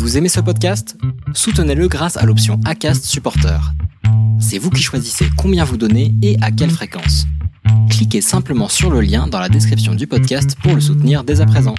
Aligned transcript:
Vous 0.00 0.16
aimez 0.16 0.30
ce 0.30 0.40
podcast? 0.40 0.96
Soutenez-le 1.34 1.86
grâce 1.86 2.16
à 2.16 2.24
l'option 2.24 2.58
ACAST 2.64 3.04
Supporter. 3.04 3.60
C'est 4.40 4.56
vous 4.56 4.70
qui 4.70 4.82
choisissez 4.82 5.26
combien 5.36 5.62
vous 5.62 5.76
donnez 5.76 6.14
et 6.22 6.38
à 6.40 6.50
quelle 6.50 6.70
fréquence. 6.70 7.26
Cliquez 7.90 8.22
simplement 8.22 8.68
sur 8.68 8.90
le 8.90 9.02
lien 9.02 9.26
dans 9.26 9.38
la 9.38 9.50
description 9.50 9.94
du 9.94 10.06
podcast 10.06 10.56
pour 10.62 10.74
le 10.74 10.80
soutenir 10.80 11.22
dès 11.22 11.42
à 11.42 11.46
présent. 11.46 11.74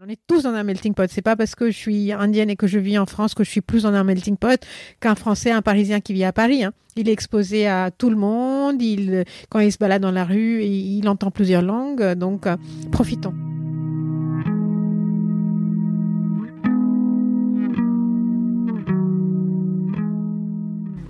On 0.00 0.08
est 0.08 0.20
tous 0.28 0.44
dans 0.44 0.50
un 0.50 0.62
melting 0.62 0.94
pot. 0.94 1.10
C'est 1.10 1.20
pas 1.20 1.34
parce 1.34 1.56
que 1.56 1.68
je 1.68 1.76
suis 1.76 2.12
indienne 2.12 2.48
et 2.48 2.54
que 2.54 2.68
je 2.68 2.78
vis 2.78 2.96
en 2.96 3.06
France 3.06 3.34
que 3.34 3.42
je 3.42 3.50
suis 3.50 3.60
plus 3.60 3.82
dans 3.82 3.92
un 3.92 4.04
melting 4.04 4.36
pot 4.36 4.64
qu'un 5.00 5.16
Français, 5.16 5.50
un 5.50 5.62
Parisien 5.62 6.00
qui 6.00 6.12
vit 6.12 6.24
à 6.24 6.32
Paris. 6.32 6.62
Hein. 6.62 6.72
Il 6.94 7.08
est 7.08 7.12
exposé 7.12 7.66
à 7.66 7.90
tout 7.90 8.08
le 8.08 8.16
monde. 8.16 8.80
Il, 8.80 9.24
quand 9.50 9.58
il 9.58 9.72
se 9.72 9.78
balade 9.78 10.02
dans 10.02 10.12
la 10.12 10.24
rue, 10.24 10.62
il 10.62 11.08
entend 11.08 11.32
plusieurs 11.32 11.62
langues. 11.62 12.14
Donc, 12.14 12.46
euh, 12.46 12.56
profitons. 12.92 13.34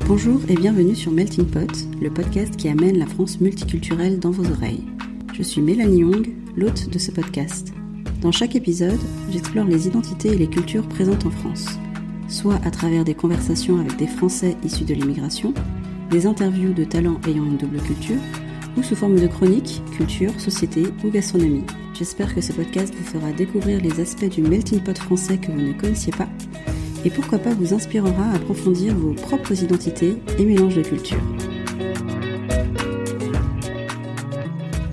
Bonjour 0.09 0.41
et 0.49 0.57
bienvenue 0.57 0.97
sur 0.97 1.13
Melting 1.13 1.47
Pot, 1.47 1.87
le 2.01 2.11
podcast 2.11 2.57
qui 2.57 2.69
amène 2.69 2.99
la 2.99 3.07
France 3.07 3.41
multiculturelle 3.41 4.19
dans 4.19 4.33
vos 4.33 4.51
oreilles. 4.51 4.85
Je 5.33 5.45
suis 5.45 5.63
Mélanie 5.63 6.01
Young, 6.01 6.29
l'hôte 6.57 6.91
de 6.91 6.99
ce 6.99 7.13
podcast. 7.13 7.73
Dans 8.21 8.33
chaque 8.33 8.57
épisode, 8.57 8.99
j'explore 9.31 9.65
les 9.65 9.87
identités 9.87 10.31
et 10.31 10.37
les 10.37 10.49
cultures 10.49 10.89
présentes 10.89 11.25
en 11.25 11.31
France, 11.31 11.67
soit 12.29 12.61
à 12.65 12.71
travers 12.73 13.05
des 13.05 13.15
conversations 13.15 13.79
avec 13.79 13.97
des 13.97 14.09
Français 14.09 14.57
issus 14.65 14.85
de 14.85 14.93
l'immigration, 14.93 15.55
des 16.11 16.27
interviews 16.27 16.75
de 16.75 16.85
talents 16.85 17.21
ayant 17.29 17.45
une 17.45 17.57
double 17.57 17.81
culture, 17.81 18.21
ou 18.77 18.83
sous 18.83 18.97
forme 18.97 19.21
de 19.21 19.29
chroniques, 19.29 19.83
culture, 19.97 20.39
société 20.41 20.83
ou 21.05 21.11
gastronomie. 21.11 21.65
J'espère 21.95 22.35
que 22.35 22.41
ce 22.41 22.53
podcast 22.53 22.93
vous 22.99 23.05
fera 23.05 23.31
découvrir 23.33 23.81
les 23.81 24.01
aspects 24.01 24.29
du 24.29 24.43
melting 24.43 24.81
pot 24.81 24.99
français 24.99 25.39
que 25.39 25.53
vous 25.53 25.61
ne 25.61 25.73
connaissiez 25.73 26.13
pas 26.13 26.29
et 27.05 27.11
pourquoi 27.11 27.39
pas 27.39 27.55
vous 27.55 27.75
inspirera 27.75 28.31
à 28.33 28.37
approfondir 28.37 28.95
vos 28.95 29.13
propres 29.13 29.63
identités 29.63 30.17
et 30.39 30.45
mélanges 30.45 30.77
de 30.77 30.83
cultures. 30.83 31.23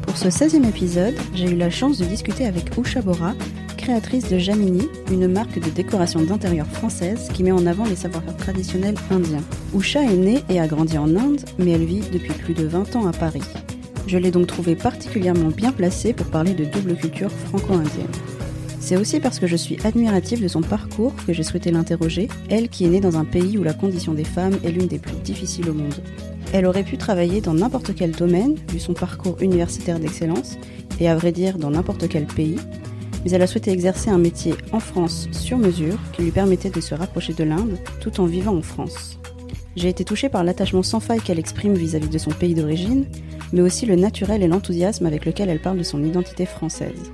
Pour 0.04 0.18
ce 0.18 0.28
16e 0.28 0.68
épisode, 0.68 1.16
j'ai 1.34 1.52
eu 1.52 1.56
la 1.56 1.70
chance 1.70 1.98
de 1.98 2.06
discuter 2.06 2.46
avec 2.46 2.78
Usha 2.78 3.02
Bora, 3.02 3.34
créatrice 3.78 4.30
de 4.30 4.38
Jamini, 4.38 4.88
une 5.12 5.28
marque 5.28 5.60
de 5.60 5.70
décoration 5.70 6.22
d'intérieur 6.22 6.68
française 6.68 7.30
qui 7.34 7.44
met 7.44 7.52
en 7.52 7.66
avant 7.66 7.86
les 7.86 7.96
savoir-faire 7.96 8.38
traditionnels 8.38 8.96
indiens. 9.10 9.44
Usha 9.76 10.04
est 10.04 10.18
née 10.18 10.44
et 10.50 10.60
a 10.60 10.68
grandi 10.68 10.98
en 10.98 11.16
Inde, 11.16 11.42
mais 11.58 11.72
elle 11.72 11.86
vit 11.86 12.04
depuis 12.12 12.34
plus 12.34 12.54
de 12.54 12.68
20 12.68 12.96
ans 12.98 13.08
à 13.08 13.14
Paris. 13.14 13.42
Je 14.08 14.18
l'ai 14.18 14.32
donc 14.32 14.48
trouvée 14.48 14.76
particulièrement 14.76 15.50
bien 15.50 15.72
placée 15.72 16.14
pour 16.14 16.26
parler 16.28 16.54
de 16.54 16.66
double 16.66 16.96
culture 16.96 17.32
franco-indienne. 17.32 18.08
C'est 18.80 18.98
aussi 18.98 19.20
parce 19.20 19.40
que 19.40 19.48
je 19.48 19.56
suis 19.56 19.78
admirative 19.84 20.42
de 20.42 20.48
son 20.48 20.62
parcours 20.62 21.14
que 21.28 21.34
j'ai 21.34 21.44
souhaité 21.44 21.70
l'interroger, 21.70 22.28
elle 22.50 22.70
qui 22.70 22.86
est 22.86 22.90
née 22.90 23.02
dans 23.02 23.18
un 23.18 23.26
pays 23.26 23.58
où 23.58 23.64
la 23.64 23.74
condition 23.74 24.14
des 24.14 24.24
femmes 24.24 24.58
est 24.64 24.72
l'une 24.72 24.88
des 24.88 25.00
plus 25.00 25.16
difficiles 25.18 25.70
au 25.70 25.74
monde. 25.74 25.94
Elle 26.54 26.66
aurait 26.66 26.84
pu 26.84 26.98
travailler 26.98 27.42
dans 27.42 27.54
n'importe 27.54 27.94
quel 27.94 28.12
domaine, 28.12 28.56
vu 28.72 28.80
son 28.80 28.94
parcours 28.94 29.38
universitaire 29.42 30.00
d'excellence, 30.00 30.58
et 31.00 31.08
à 31.08 31.16
vrai 31.16 31.32
dire 31.32 31.58
dans 31.58 31.70
n'importe 31.70 32.08
quel 32.08 32.26
pays, 32.26 32.56
mais 33.24 33.32
elle 33.32 33.42
a 33.42 33.48
souhaité 33.48 33.72
exercer 33.72 34.10
un 34.10 34.18
métier 34.18 34.56
en 34.72 34.80
France 34.80 35.28
sur 35.32 35.58
mesure 35.58 35.98
qui 36.14 36.24
lui 36.24 36.32
permettait 36.32 36.70
de 36.70 36.82
se 36.82 36.96
rapprocher 36.96 37.34
de 37.34 37.44
l'Inde 37.44 37.78
tout 38.00 38.20
en 38.22 38.26
vivant 38.26 38.56
en 38.56 38.62
France. 38.62 39.20
J'ai 39.76 39.90
été 39.90 40.04
touchée 40.04 40.30
par 40.30 40.44
l'attachement 40.44 40.84
sans 40.84 41.00
faille 41.00 41.22
qu'elle 41.22 41.40
exprime 41.40 41.74
vis-à-vis 41.74 42.08
-vis 42.08 42.14
de 42.14 42.18
son 42.18 42.32
pays 42.32 42.56
d'origine, 42.56 43.06
mais 43.54 43.62
aussi 43.62 43.86
le 43.86 43.96
naturel 43.96 44.42
et 44.42 44.48
l'enthousiasme 44.48 45.06
avec 45.06 45.26
lequel 45.26 45.50
elle 45.50 45.62
parle 45.62 45.78
de 45.78 45.84
son 45.84 46.04
identité 46.04 46.46
française. 46.46 47.12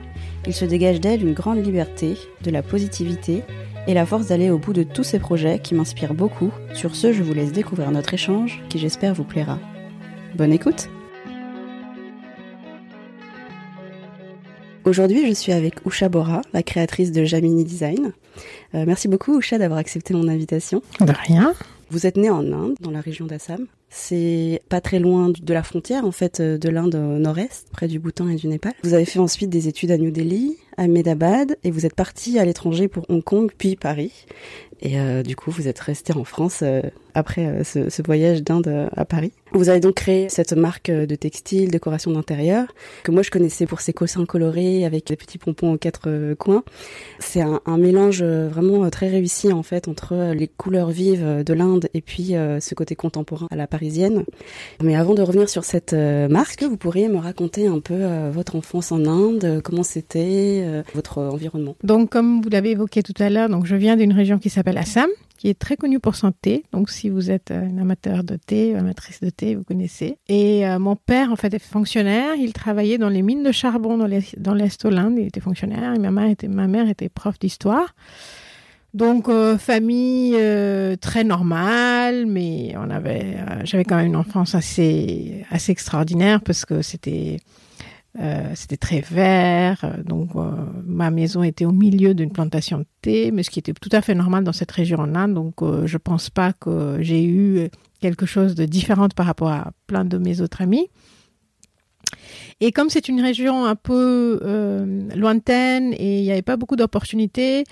Il 0.48 0.54
se 0.54 0.66
dégage 0.66 1.02
d'elle 1.02 1.24
une 1.24 1.34
grande 1.34 1.64
liberté, 1.64 2.18
de 2.44 2.52
la 2.52 2.62
positivité 2.62 3.44
et 3.88 3.96
la 3.96 4.06
force 4.06 4.28
d'aller 4.28 4.52
au 4.52 4.60
bout 4.60 4.74
de 4.74 4.84
tous 4.84 5.04
ces 5.04 5.18
projets 5.18 5.60
qui 5.60 5.74
m'inspirent 5.74 6.14
beaucoup. 6.14 6.52
Sur 6.74 6.96
ce, 6.96 7.14
je 7.14 7.24
vous 7.24 7.34
laisse 7.34 7.52
découvrir 7.52 7.90
notre 7.90 8.14
échange 8.14 8.62
qui 8.70 8.78
j'espère 8.78 9.16
vous 9.16 9.24
plaira. 9.24 9.58
Bonne 10.36 10.54
écoute 10.54 10.88
Aujourd'hui, 14.86 15.28
je 15.28 15.34
suis 15.34 15.52
avec 15.52 15.84
Usha 15.84 16.10
Bora, 16.10 16.42
la 16.54 16.62
créatrice 16.62 17.12
de 17.12 17.26
Jamini 17.26 17.64
Design. 17.64 18.14
Euh, 18.76 18.84
merci 18.86 19.08
beaucoup 19.08 19.40
Usha 19.40 19.58
d'avoir 19.58 19.80
accepté 19.80 20.14
mon 20.14 20.28
invitation. 20.28 20.84
De 21.00 21.12
rien. 21.12 21.56
Vous 21.90 22.06
êtes 22.06 22.18
née 22.18 22.30
en 22.30 22.52
Inde, 22.52 22.76
dans 22.82 22.92
la 22.92 23.02
région 23.02 23.26
d'Assam. 23.26 23.66
C'est 23.98 24.62
pas 24.68 24.82
très 24.82 25.00
loin 25.00 25.30
de 25.30 25.54
la 25.54 25.64
frontière, 25.64 26.04
en 26.04 26.12
fait, 26.12 26.42
euh, 26.42 26.58
de 26.58 26.68
l'Inde 26.68 26.96
au 26.96 27.18
nord-est, 27.18 27.70
près 27.72 27.88
du 27.88 27.98
Bhoutan 27.98 28.28
et 28.28 28.36
du 28.36 28.50
Népal. 28.50 28.74
Vous 28.84 28.94
avez 28.94 29.06
fait 29.06 29.20
ensuite 29.20 29.50
des 29.50 29.70
études 29.70 29.90
à 29.90 29.98
New 29.98 30.12
Delhi, 30.12 30.58
à 30.76 30.88
Medabad, 30.88 31.56
et 31.64 31.72
vous 31.72 31.86
êtes 31.86 31.96
partie 31.96 32.38
à 32.38 32.44
l'étranger 32.44 32.90
pour 32.90 33.10
Hong 33.10 33.24
Kong, 33.24 33.50
puis 33.58 33.78
Paris. 33.78 34.12
Et 34.82 35.00
euh, 35.00 35.24
du 35.24 35.38
coup, 35.38 35.50
vous 35.50 35.70
êtes 35.70 35.80
resté 35.80 36.12
en 36.14 36.26
France 36.26 36.60
euh, 36.62 36.82
après 37.14 37.64
ce, 37.64 38.02
voyage 38.02 38.44
d'Inde 38.44 38.90
à 38.94 39.06
Paris. 39.06 39.32
Vous 39.54 39.70
avez 39.70 39.80
donc 39.80 39.96
créé 39.96 40.28
cette 40.28 40.52
marque 40.52 40.92
de 40.92 41.16
textile, 41.16 41.72
décoration 41.72 42.12
d'intérieur, 42.12 42.68
que 43.04 43.12
moi 43.12 43.22
je 43.22 43.32
connaissais 43.32 43.66
pour 43.66 43.80
ses 43.80 43.94
cossins 43.94 44.26
colorés 44.26 44.84
avec 44.84 45.08
des 45.08 45.16
petits 45.16 45.38
pompons 45.38 45.72
aux 45.72 45.78
quatre 45.78 46.34
coins. 46.34 46.66
C'est 47.20 47.40
un, 47.40 47.62
un, 47.66 47.78
mélange 47.78 48.22
vraiment 48.22 48.90
très 48.90 49.08
réussi 49.08 49.54
en 49.54 49.64
fait 49.64 49.88
entre 49.88 50.34
les 50.34 50.50
couleurs 50.50 50.90
vives 50.90 51.42
de 51.46 51.54
l'Inde 51.54 51.88
et 51.94 52.02
puis 52.02 52.34
ce 52.34 52.76
côté 52.76 52.96
contemporain 52.96 53.48
à 53.50 53.56
la 53.56 53.66
Mais 54.84 54.96
avant 54.96 55.14
de 55.14 55.22
revenir 55.22 55.50
sur 55.50 55.64
cette 55.64 55.94
marque, 55.94 56.64
vous 56.64 56.78
pourriez 56.78 57.08
me 57.08 57.18
raconter 57.18 57.68
un 57.68 57.80
peu 57.80 58.04
votre 58.32 58.56
enfance 58.56 58.92
en 58.92 59.06
Inde, 59.06 59.62
comment 59.64 59.84
c'était, 59.84 60.84
votre 60.94 61.20
environnement? 61.22 61.76
Donc 61.84 62.10
comme 62.10 62.42
vous 62.42 62.50
l'avez 62.50 62.72
évoqué 62.72 63.04
tout 63.04 63.14
à 63.20 63.30
l'heure, 63.30 63.50
donc 63.50 63.66
je 63.66 63.76
viens 63.76 63.96
d'une 63.96 64.14
région 64.14 64.38
qui 64.40 64.50
s'appelle 64.50 64.78
Assam, 64.78 65.10
qui 65.38 65.50
est 65.50 65.60
très 65.60 65.76
connue 65.76 66.00
pour 66.00 66.16
son 66.16 66.32
thé. 66.32 66.64
Donc, 66.72 66.90
si 66.90 67.10
vous 67.10 67.30
êtes 67.30 67.52
un 67.52 67.78
amateur 67.78 68.24
de 68.24 68.36
thé, 68.36 68.76
amatrice 68.76 69.20
de 69.20 69.30
thé, 69.30 69.56
vous 69.56 69.64
connaissez. 69.64 70.18
Et 70.28 70.66
euh, 70.68 70.80
mon 70.80 70.96
père, 70.96 71.32
en 71.32 71.36
fait, 71.36 71.54
est 71.54 71.60
fonctionnaire. 71.60 72.36
Il 72.36 72.54
travaillait 72.54 72.98
dans 72.98 73.10
les 73.10 73.22
mines 73.22 73.44
de 73.44 73.52
charbon 73.52 73.98
dans 73.98 74.08
l'Est 74.08 74.36
de 74.38 74.90
l'Inde. 74.90 75.16
Il 75.18 75.28
était 75.28 75.42
fonctionnaire. 75.42 75.94
Et 75.94 76.00
ma 76.00 76.68
mère 76.68 76.90
était 76.90 77.10
prof 77.10 77.38
d'histoire. 77.38 77.94
Donc, 78.96 79.28
euh, 79.28 79.58
famille 79.58 80.36
euh, 80.38 80.96
très 80.96 81.26
normale, 81.26 82.26
mais 82.28 82.74
on 82.78 82.90
avait, 82.90 83.36
euh, 83.36 83.60
j'avais 83.66 83.84
quand 83.84 83.98
même 83.98 84.06
une 84.06 84.16
enfance 84.16 84.56
assez, 84.56 85.44
assez 85.50 85.74
extraordinaire 85.74 86.40
parce 86.40 86.64
que 86.64 86.82
c'était 86.82 87.42
très 88.80 89.02
vert, 89.02 89.98
donc 90.06 90.30
ma 90.86 91.12
maison 91.12 91.44
était 91.44 91.66
au 91.66 91.74
milieu 91.74 92.14
d'une 92.14 92.32
plantation 92.32 92.78
de 92.80 92.86
thé, 93.02 93.32
mais 93.32 93.44
ce 93.44 93.50
qui 93.50 93.60
était 93.60 93.74
tout 93.74 93.90
à 93.92 94.02
fait 94.02 94.16
normal 94.16 94.46
dans 94.46 94.54
cette 94.54 94.72
région 94.72 95.00
en 95.00 95.14
Inde. 95.14 95.34
Donc 95.34 95.56
je 95.86 95.98
pense 95.98 96.30
pas 96.30 96.54
que 96.54 97.00
j'ai 97.02 97.26
eu 97.26 97.70
quelque 98.00 98.26
chose 98.26 98.56
de 98.56 98.64
différent 98.64 99.10
par 99.10 99.26
rapport 99.26 99.50
à 99.50 99.74
plein 99.88 100.06
de 100.06 100.18
mes 100.18 100.40
autres 100.40 100.62
amis. 100.62 100.88
Et 102.62 102.72
comme 102.72 102.90
c'est 102.90 103.10
une 103.10 103.20
région 103.20 103.66
un 103.66 103.76
peu 103.76 104.40
euh, 104.44 105.02
lointaine 105.14 105.94
et 105.94 106.20
il 106.20 106.24
n'y 106.24 106.32
avait 106.32 106.42
pas 106.42 106.56
beaucoup 106.56 106.78
d'opportunités, 106.78 107.66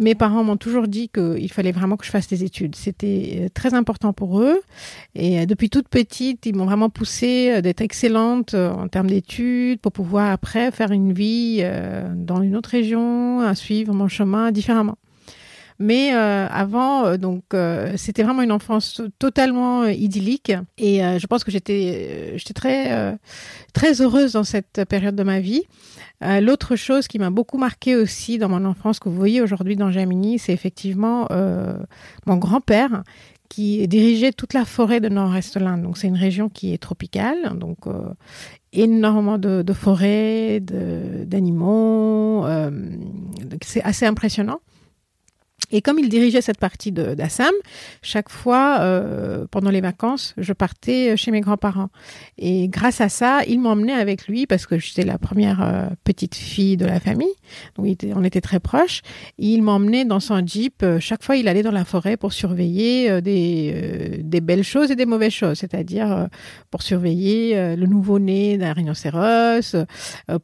mes 0.00 0.14
parents 0.14 0.42
m'ont 0.42 0.56
toujours 0.56 0.88
dit 0.88 1.10
qu'il 1.10 1.52
fallait 1.52 1.72
vraiment 1.72 1.98
que 1.98 2.06
je 2.06 2.10
fasse 2.10 2.28
des 2.28 2.42
études. 2.42 2.74
C'était 2.74 3.40
euh, 3.42 3.48
très 3.52 3.74
important 3.74 4.14
pour 4.14 4.40
eux. 4.40 4.62
Et 5.14 5.40
euh, 5.40 5.46
depuis 5.46 5.68
toute 5.68 5.88
petite, 5.88 6.46
ils 6.46 6.56
m'ont 6.56 6.64
vraiment 6.64 6.88
poussé 6.88 7.60
d'être 7.60 7.82
excellente 7.82 8.54
en 8.54 8.88
termes 8.88 9.08
d'études 9.08 9.80
pour 9.80 9.92
pouvoir 9.92 10.30
après 10.30 10.70
faire 10.70 10.92
une 10.92 11.12
vie 11.12 11.62
dans 12.14 12.40
une 12.40 12.56
autre 12.56 12.70
région, 12.70 13.40
à 13.40 13.54
suivre 13.54 13.92
mon 13.92 14.08
chemin 14.08 14.50
différemment. 14.50 14.96
Mais 15.82 16.14
euh, 16.14 16.46
avant, 16.48 17.06
euh, 17.06 17.16
donc 17.16 17.42
euh, 17.54 17.94
c'était 17.96 18.22
vraiment 18.22 18.42
une 18.42 18.52
enfance 18.52 19.02
totalement 19.18 19.84
idyllique 19.86 20.52
et 20.78 21.00
je 21.18 21.26
pense 21.26 21.42
que 21.42 21.50
j'étais 21.50 22.36
très 22.54 23.18
très 23.72 24.00
heureuse 24.00 24.32
dans 24.32 24.44
cette 24.44 24.84
période 24.88 25.16
de 25.16 25.22
ma 25.24 25.40
vie. 25.40 25.62
L'autre 26.20 26.76
chose 26.76 27.08
qui 27.08 27.18
m'a 27.18 27.30
beaucoup 27.30 27.58
marqué 27.58 27.96
aussi 27.96 28.38
dans 28.38 28.48
mon 28.48 28.64
enfance 28.64 29.00
que 29.00 29.08
vous 29.08 29.16
voyez 29.16 29.42
aujourd'hui 29.42 29.74
dans 29.74 29.90
Jamini, 29.90 30.38
c'est 30.38 30.52
effectivement 30.52 31.26
mon 32.26 32.36
grand-père 32.36 33.02
qui 33.48 33.86
dirigeait 33.88 34.32
toute 34.32 34.54
la 34.54 34.64
forêt 34.64 35.00
de 35.00 35.08
Nord-Est 35.08 35.56
l'Inde. 35.56 35.82
Donc 35.82 35.98
c'est 35.98 36.06
une 36.06 36.16
région 36.16 36.48
qui 36.48 36.72
est 36.72 36.78
tropicale, 36.78 37.58
donc 37.58 37.78
énormément 38.72 39.38
de, 39.38 39.62
de 39.62 39.72
forêts, 39.72 40.60
d'animaux. 40.60 42.46
c'est 43.62 43.82
assez 43.82 44.06
impressionnant. 44.06 44.60
Et 45.72 45.82
comme 45.82 45.98
il 45.98 46.08
dirigeait 46.08 46.42
cette 46.42 46.58
partie 46.58 46.92
d'Assam, 46.92 47.52
chaque 48.02 48.28
fois, 48.28 48.78
euh, 48.80 49.46
pendant 49.50 49.70
les 49.70 49.80
vacances, 49.80 50.34
je 50.38 50.52
partais 50.52 51.16
chez 51.16 51.30
mes 51.30 51.40
grands-parents. 51.40 51.88
Et 52.38 52.68
grâce 52.68 53.00
à 53.00 53.08
ça, 53.08 53.40
il 53.46 53.60
m'emmenait 53.60 53.92
avec 53.92 54.28
lui 54.28 54.46
parce 54.46 54.66
que 54.66 54.78
j'étais 54.78 55.04
la 55.04 55.18
première 55.18 55.62
euh, 55.62 55.86
petite 56.04 56.34
fille 56.34 56.76
de 56.76 56.86
la 56.86 57.00
famille. 57.00 57.34
Donc, 57.76 57.86
on 58.14 58.24
était 58.24 58.40
très 58.40 58.60
proches. 58.60 59.02
il 59.38 59.62
m'emmenait 59.62 60.04
dans 60.04 60.20
son 60.20 60.44
jeep. 60.46 60.82
Euh, 60.82 61.00
chaque 61.00 61.22
fois, 61.22 61.36
il 61.36 61.48
allait 61.48 61.62
dans 61.62 61.72
la 61.72 61.84
forêt 61.84 62.16
pour 62.16 62.32
surveiller 62.32 63.10
euh, 63.10 63.20
des, 63.20 63.72
euh, 63.74 64.16
des 64.22 64.40
belles 64.40 64.64
choses 64.64 64.90
et 64.90 64.96
des 64.96 65.06
mauvaises 65.06 65.32
choses. 65.32 65.58
C'est-à-dire 65.58 66.28
pour 66.70 66.82
surveiller 66.82 67.76
le 67.76 67.86
nouveau-né 67.86 68.58
d'un 68.58 68.72
rhinocéros, 68.72 69.76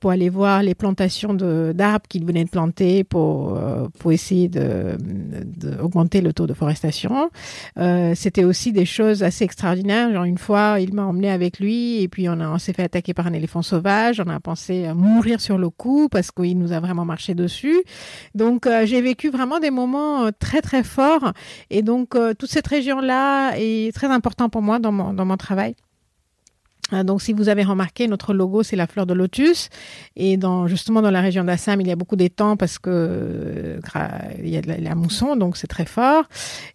pour 0.01 0.11
aller 0.11 0.29
voir 0.29 0.63
les 0.63 0.75
plantations 0.75 1.35
d'arbres 1.35 2.07
qu'il 2.09 2.25
venait 2.25 2.45
de 2.45 2.51
planter 2.51 3.05
pour, 3.05 3.59
pour 3.99 4.13
essayer 4.13 4.49
de 4.49 4.97
d'augmenter 5.19 6.20
le 6.20 6.32
taux 6.32 6.47
de 6.47 6.55
forestation. 6.55 7.31
Euh, 7.79 8.12
C'était 8.15 8.44
aussi 8.44 8.73
des 8.73 8.87
choses 8.87 9.23
assez 9.23 9.44
extraordinaires. 9.44 10.12
Genre 10.12 10.25
une 10.25 10.38
fois, 10.38 10.79
il 10.81 10.94
m'a 10.94 11.05
emmené 11.05 11.31
avec 11.31 11.59
lui 11.59 12.03
et 12.03 12.09
puis 12.09 12.29
on, 12.29 12.41
on 12.41 12.59
s'est 12.59 12.73
fait 12.73 12.85
attaquer 12.85 13.15
par 13.15 13.26
un 13.26 13.32
éléphant 13.32 13.62
sauvage. 13.62 14.20
On 14.25 14.31
a 14.31 14.41
pensé 14.41 14.93
mourir 14.94 15.41
sur 15.41 15.59
le 15.59 15.70
coup 15.70 16.09
parce 16.09 16.31
qu'il 16.31 16.59
nous 16.59 16.73
a 16.73 16.81
vraiment 16.81 17.05
marché 17.05 17.35
dessus. 17.35 17.82
Donc 18.35 18.67
euh, 18.67 18.87
j'ai 18.87 19.00
vécu 19.00 19.31
vraiment 19.31 19.59
des 19.59 19.70
moments 19.70 20.26
euh, 20.26 20.31
très 20.38 20.61
très 20.61 20.82
forts 20.82 21.32
et 21.70 21.82
donc 21.82 22.15
euh, 22.15 22.35
toute 22.35 22.50
cette 22.50 22.67
région-là 22.67 23.53
est 23.56 23.94
très 23.94 24.09
important 24.09 24.49
pour 24.49 24.62
moi 24.62 24.79
dans 24.79 24.93
mon, 24.93 25.12
dans 25.12 25.25
mon 25.25 25.37
travail. 25.37 25.75
Euh, 26.93 27.02
Donc, 27.02 27.23
si 27.23 27.32
vous 27.32 27.49
avez 27.49 27.62
remarqué, 27.62 28.08
notre 28.08 28.35
logo, 28.35 28.62
c'est 28.62 28.76
la 28.76 28.87
fleur 28.87 29.06
de 29.06 29.14
lotus. 29.14 29.69
Et 30.17 30.37
dans, 30.37 30.67
justement, 30.67 31.02
dans 31.02 31.11
la 31.11 31.20
région 31.20 31.44
d'Assam, 31.44 31.81
il 31.81 31.87
y 31.87 31.93
a 31.93 31.96
beaucoup 31.96 32.17
d'étangs 32.17 32.56
parce 32.56 32.79
que 32.79 32.90
euh, 32.90 33.79
il 34.43 34.49
y 34.49 34.56
a 34.56 34.62
de 34.62 34.73
la, 34.82 34.94
mousson, 34.94 35.37
donc 35.37 35.56
c'est 35.56 35.67
très 35.67 35.85
fort. 35.85 36.25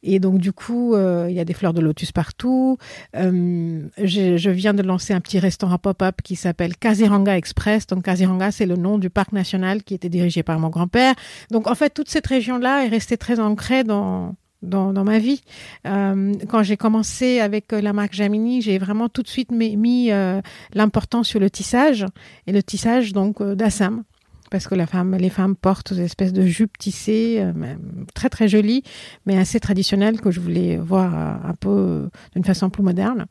Et 0.04 0.20
donc, 0.20 0.38
du 0.40 0.54
coup, 0.54 0.96
euh, 0.96 1.28
il 1.30 1.36
y 1.36 1.40
a 1.40 1.46
des 1.46 1.54
fleurs 1.54 1.74
de 1.74 1.82
lotus 1.82 2.12
partout. 2.12 2.78
Euh, 3.16 3.82
je 3.98 4.50
viens 4.50 4.74
de 4.74 4.84
lancer 4.84 5.14
un 5.14 5.22
petit 5.22 5.40
restaurant 5.40 5.78
pop-up 5.78 6.22
qui 6.24 6.36
s'appelle 6.36 6.76
Kaziranga 6.78 7.38
Express. 7.38 7.88
Donc, 7.88 8.04
Kaziranga, 8.04 8.52
c'est 8.52 8.66
le 8.66 8.76
nom 8.76 8.98
du 8.98 9.10
parc 9.10 9.32
national 9.32 9.84
qui 9.84 9.94
était 9.94 10.10
dirigé 10.10 10.44
par 10.44 10.60
mon 10.60 10.70
grand-père. 10.70 11.16
Donc, 11.52 11.68
en 11.68 11.76
fait, 11.76 11.90
toute 11.90 12.10
cette 12.10 12.28
région-là 12.28 12.86
est 12.86 12.90
restée 12.90 13.18
très 13.18 13.40
ancrée 13.40 13.84
dans, 13.84 14.36
dans, 14.64 14.94
dans 14.94 15.04
ma 15.04 15.20
vie. 15.20 15.42
Euh, 15.86 16.34
quand 16.50 16.64
j'ai 16.64 16.78
commencé 16.78 17.40
avec 17.40 17.74
euh, 17.74 17.82
la 17.82 17.94
marque 17.94 18.14
Jamini, 18.14 18.62
j'ai 18.62 18.78
vraiment 18.78 19.10
tout 19.10 19.22
de 19.22 19.28
suite 19.28 19.52
mis, 19.52 19.78
mis, 19.78 20.12
euh, 20.12 20.42
l'importance 20.74 21.28
sur 21.28 21.40
le 21.40 21.50
tissage 21.50 22.06
et 22.48 22.52
le 22.52 22.64
tissage 22.64 23.14
donc 23.14 23.42
euh, 23.42 23.56
d'Assam. 23.56 24.04
Parce 24.52 24.68
que 24.68 24.76
la 24.76 24.86
femme, 24.86 25.16
les 25.16 25.32
femmes 25.32 25.56
portent 25.56 25.94
des 25.94 26.04
espèces 26.04 26.32
de 26.32 26.46
jupes 26.46 26.78
tissées, 26.78 27.38
euh, 27.40 27.76
très 28.14 28.30
très 28.30 28.48
jolies, 28.48 28.84
mais 29.26 29.38
assez 29.38 29.60
traditionnelles 29.60 30.22
que 30.22 30.30
je 30.30 30.40
voulais 30.40 30.78
voir 30.78 31.16
un 31.16 31.56
peu 31.56 32.10
d'une 32.36 32.44
façon 32.44 32.70
plus 32.70 32.84
moderne. 32.84 33.26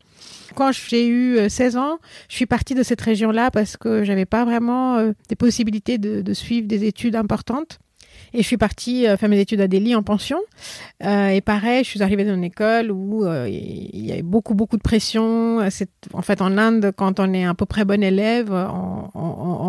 Quand 0.56 0.72
j'ai 0.72 1.06
eu 1.06 1.36
euh, 1.36 1.48
16 1.48 1.76
ans, 1.76 1.98
je 2.28 2.34
suis 2.34 2.46
partie 2.46 2.74
de 2.74 2.82
cette 2.82 3.00
région-là 3.00 3.52
parce 3.52 3.76
que 3.76 4.02
j'avais 4.02 4.26
pas 4.26 4.44
vraiment 4.44 5.12
des 5.28 5.36
possibilités 5.36 5.98
de, 5.98 6.22
de 6.22 6.34
suivre 6.34 6.66
des 6.66 6.84
études 6.84 7.14
importantes. 7.14 7.78
Et 8.34 8.42
je 8.42 8.46
suis 8.46 8.56
partie 8.56 9.06
euh, 9.06 9.16
faire 9.16 9.28
mes 9.28 9.38
études 9.38 9.60
à 9.60 9.68
Delhi 9.68 9.94
en 9.94 10.02
pension. 10.02 10.38
Euh, 11.04 11.28
et 11.28 11.40
pareil, 11.40 11.84
je 11.84 11.88
suis 11.88 12.02
arrivée 12.02 12.24
dans 12.24 12.34
une 12.34 12.44
école 12.44 12.90
où 12.90 13.24
euh, 13.24 13.48
il 13.48 14.06
y 14.06 14.12
avait 14.12 14.22
beaucoup, 14.22 14.54
beaucoup 14.54 14.76
de 14.76 14.82
pression. 14.82 15.58
En 16.12 16.22
fait, 16.22 16.40
en 16.40 16.56
Inde, 16.58 16.92
quand 16.96 17.20
on 17.20 17.32
est 17.32 17.44
à 17.44 17.54
peu 17.54 17.66
près 17.66 17.84
bon 17.84 18.02
élève, 18.02 18.52
on, 18.52 19.10
on, 19.14 19.20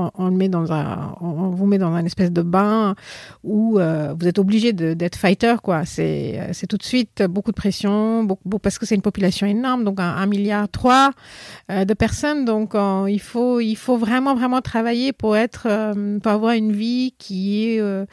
on, 0.06 0.12
on 0.16 0.32
met 0.32 0.50
dans 0.50 0.72
un, 0.72 1.16
on 1.22 1.50
vous 1.50 1.66
met 1.66 1.78
dans 1.78 1.94
un 1.94 2.06
espèce 2.06 2.32
de 2.32 2.42
bain 2.42 2.96
où 3.44 3.74
vous 3.74 4.28
êtes 4.28 4.40
obligé 4.40 4.74
d'être 4.74 5.16
fighter, 5.16 5.56
quoi. 5.62 5.86
C'est, 5.86 6.40
c'est 6.54 6.68
tout 6.68 6.78
de 6.78 6.84
suite 6.84 7.24
beaucoup 7.24 7.52
de 7.52 7.56
pression, 7.56 8.24
beaucoup, 8.24 8.60
parce 8.60 8.80
que 8.80 8.86
c'est 8.86 8.96
une 8.96 9.02
population 9.02 9.46
énorme, 9.48 9.84
donc 9.84 10.00
un, 10.00 10.16
un 10.16 10.26
milliard 10.26 10.70
trois 10.70 11.12
de 11.70 11.94
personnes. 11.94 12.46
Donc, 12.46 12.76
il 12.76 13.20
faut, 13.20 13.60
il 13.60 13.76
faut 13.76 13.98
vraiment, 13.98 14.36
vraiment 14.36 14.62
travailler 14.62 15.14
pour 15.14 15.36
être, 15.36 15.68
euh, 15.70 16.20
pour 16.20 16.32
avoir 16.32 16.54
une 16.54 16.72
vie 16.72 17.14
qui 17.18 17.66
est 17.68 17.80
euh, 17.80 18.06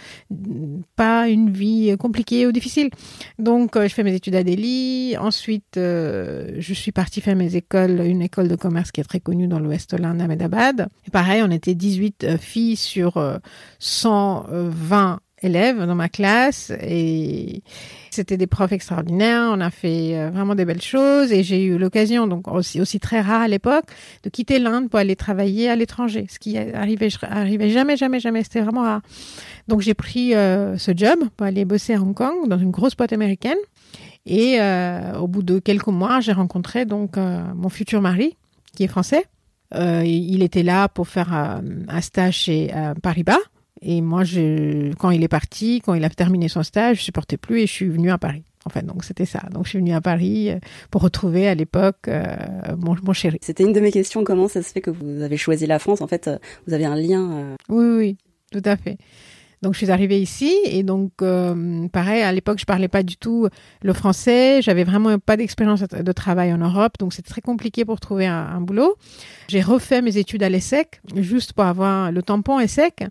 pas 0.97 1.29
une 1.29 1.51
vie 1.51 1.97
compliquée 1.99 2.47
ou 2.47 2.53
difficile. 2.53 2.91
Donc, 3.39 3.77
euh, 3.77 3.89
je 3.89 3.95
fais 3.95 4.03
mes 4.03 4.15
études 4.15 4.35
à 4.35 4.45
Delhi. 4.45 5.17
Ensuite, 5.19 5.77
euh, 5.77 6.57
je 6.59 6.75
suis 6.75 6.93
partie 6.93 7.21
faire 7.21 7.37
mes 7.37 7.57
écoles, 7.57 8.01
une 8.01 8.23
école 8.23 8.49
de 8.49 8.57
commerce 8.57 8.91
qui 8.91 9.01
est 9.01 9.05
très 9.05 9.21
connue 9.21 9.47
dans 9.47 9.59
l'Ouest 9.59 9.99
l'Inde, 9.99 10.21
Ahmedabad. 10.21 10.89
Et 11.07 11.11
pareil, 11.11 11.43
on 11.45 11.51
était 11.51 11.75
18 11.75 12.25
euh, 12.25 12.39
filles 12.39 12.77
sur 12.77 13.17
euh, 13.17 13.39
120 13.79 15.21
élèves 15.43 15.85
dans 15.85 15.95
ma 15.95 16.09
classe 16.09 16.73
et 16.83 17.63
c'était 18.11 18.37
des 18.37 18.47
profs 18.47 18.73
extraordinaires. 18.73 19.51
On 19.53 19.61
a 19.61 19.71
fait 19.71 20.17
euh, 20.17 20.31
vraiment 20.31 20.55
des 20.55 20.65
belles 20.65 20.83
choses 20.83 21.33
et 21.33 21.43
j'ai 21.43 21.65
eu 21.65 21.79
l'occasion, 21.79 22.27
donc 22.27 22.49
aussi, 22.49 22.81
aussi 22.81 23.01
très 23.01 23.21
rare 23.21 23.43
à 23.43 23.49
l'époque, 23.49 23.85
de 24.23 24.31
quitter 24.31 24.59
l'Inde 24.59 24.91
pour 24.91 24.99
aller 24.99 25.17
travailler 25.17 25.69
à 25.71 25.77
l'étranger, 25.77 26.27
ce 26.29 26.39
qui 26.39 26.59
arrivait, 26.59 27.09
arrivait 27.23 27.71
jamais, 27.71 27.97
jamais, 27.97 28.21
jamais. 28.21 28.43
C'était 28.43 28.61
vraiment 28.61 28.83
rare. 28.83 29.01
Donc 29.69 29.81
j'ai 29.81 29.95
pris 29.95 30.35
euh, 30.35 30.77
ce 30.77 30.93
job 30.95 31.21
pour 31.37 31.47
aller 31.47 31.65
bosser 31.65 31.95
à 31.95 32.01
Hong 32.01 32.15
Kong 32.15 32.49
dans 32.49 32.59
une 32.59 32.71
grosse 32.71 32.97
boîte 32.97 33.13
américaine. 33.13 33.59
Et 34.27 34.61
euh, 34.61 35.19
au 35.19 35.29
bout 35.29 35.43
de 35.43 35.59
quelques 35.59 35.87
mois, 35.87 36.21
j'ai 36.21 36.33
rencontré 36.33 36.85
donc 36.85 37.17
mon 37.17 37.69
futur 37.71 38.03
mari, 38.03 38.37
qui 38.77 38.85
est 38.85 38.89
français. 38.89 39.25
Il 39.75 40.43
était 40.43 40.63
là 40.63 40.89
pour 40.89 41.09
faire 41.09 41.33
un 41.33 42.01
stage 42.01 42.37
chez 42.37 42.71
Paribas. 43.03 43.39
Et 43.83 44.01
moi, 44.03 44.25
je, 44.25 44.93
quand 44.95 45.11
il 45.11 45.23
est 45.23 45.29
parti, 45.29 45.81
quand 45.85 45.95
il 45.95 46.05
a 46.05 46.11
terminé 46.11 46.49
son 46.49 46.63
stage, 46.63 46.99
je 46.99 47.03
supportais 47.05 47.37
plus 47.39 47.61
et 47.61 47.67
je 47.67 47.73
suis 47.73 47.89
venue 47.89 48.11
à 48.11 48.19
Paris. 48.19 48.45
Enfin, 48.67 48.83
donc 48.83 49.05
c'était 49.05 49.25
ça. 49.25 49.41
Donc 49.51 49.65
je 49.65 49.71
suis 49.71 49.79
venue 49.79 49.95
à 49.95 50.03
Paris 50.03 50.51
euh, 50.51 50.59
pour 50.91 51.01
retrouver 51.01 51.49
à 51.49 51.55
l'époque 51.55 52.09
euh, 52.09 52.25
mon, 52.79 52.95
mon 53.03 53.15
chéri. 53.15 53.39
C'était 53.41 53.65
une 53.65 53.73
de 53.73 53.81
mes 53.81 53.91
questions. 53.91 54.23
Comment 54.23 54.49
ça 54.49 54.63
se 54.63 54.71
fait 54.71 54.83
que 54.83 54.91
vous 54.91 55.23
avez 55.23 55.39
choisi 55.39 55.67
la 55.67 55.79
France? 55.79 56.03
En 56.03 56.07
fait, 56.07 56.29
euh, 56.29 56.37
vous 56.67 56.75
avez 56.75 56.85
un 56.85 56.95
lien. 56.95 57.31
euh, 57.33 57.55
Oui, 57.71 57.85
oui, 57.87 57.97
oui, 57.97 58.17
tout 58.53 58.69
à 58.69 58.77
fait. 58.77 58.99
Donc 59.63 59.75
je 59.75 59.79
suis 59.79 59.91
arrivée 59.91 60.19
ici 60.21 60.55
et 60.65 60.83
donc 60.83 61.13
euh, 61.21 61.87
pareil 61.89 62.23
à 62.23 62.33
l'époque 62.33 62.59
je 62.59 62.65
parlais 62.65 62.89
pas 62.89 63.03
du 63.03 63.19
tout 63.19 63.47
le 63.83 63.93
français, 63.93 64.63
j'avais 64.63 64.85
vraiment 64.85 65.19
pas 65.19 65.37
d'expérience 65.37 65.81
de 65.83 66.13
travail 66.13 66.51
en 66.55 66.57
Europe 66.57 66.95
donc 66.99 67.13
c'était 67.13 67.29
très 67.29 67.43
compliqué 67.43 67.85
pour 67.85 68.01
trouver 68.01 68.27
un, 68.27 68.39
un 68.57 68.63
boulot. 68.63 68.97
J'ai 69.49 69.61
refait 69.61 70.01
mes 70.01 70.17
études 70.17 70.43
à 70.43 70.49
l'ESSEC 70.49 71.03
juste 71.15 71.53
pour 71.53 71.65
avoir 71.65 72.11
le 72.11 72.23
tampon 72.23 72.59
ESSEC, 72.59 73.05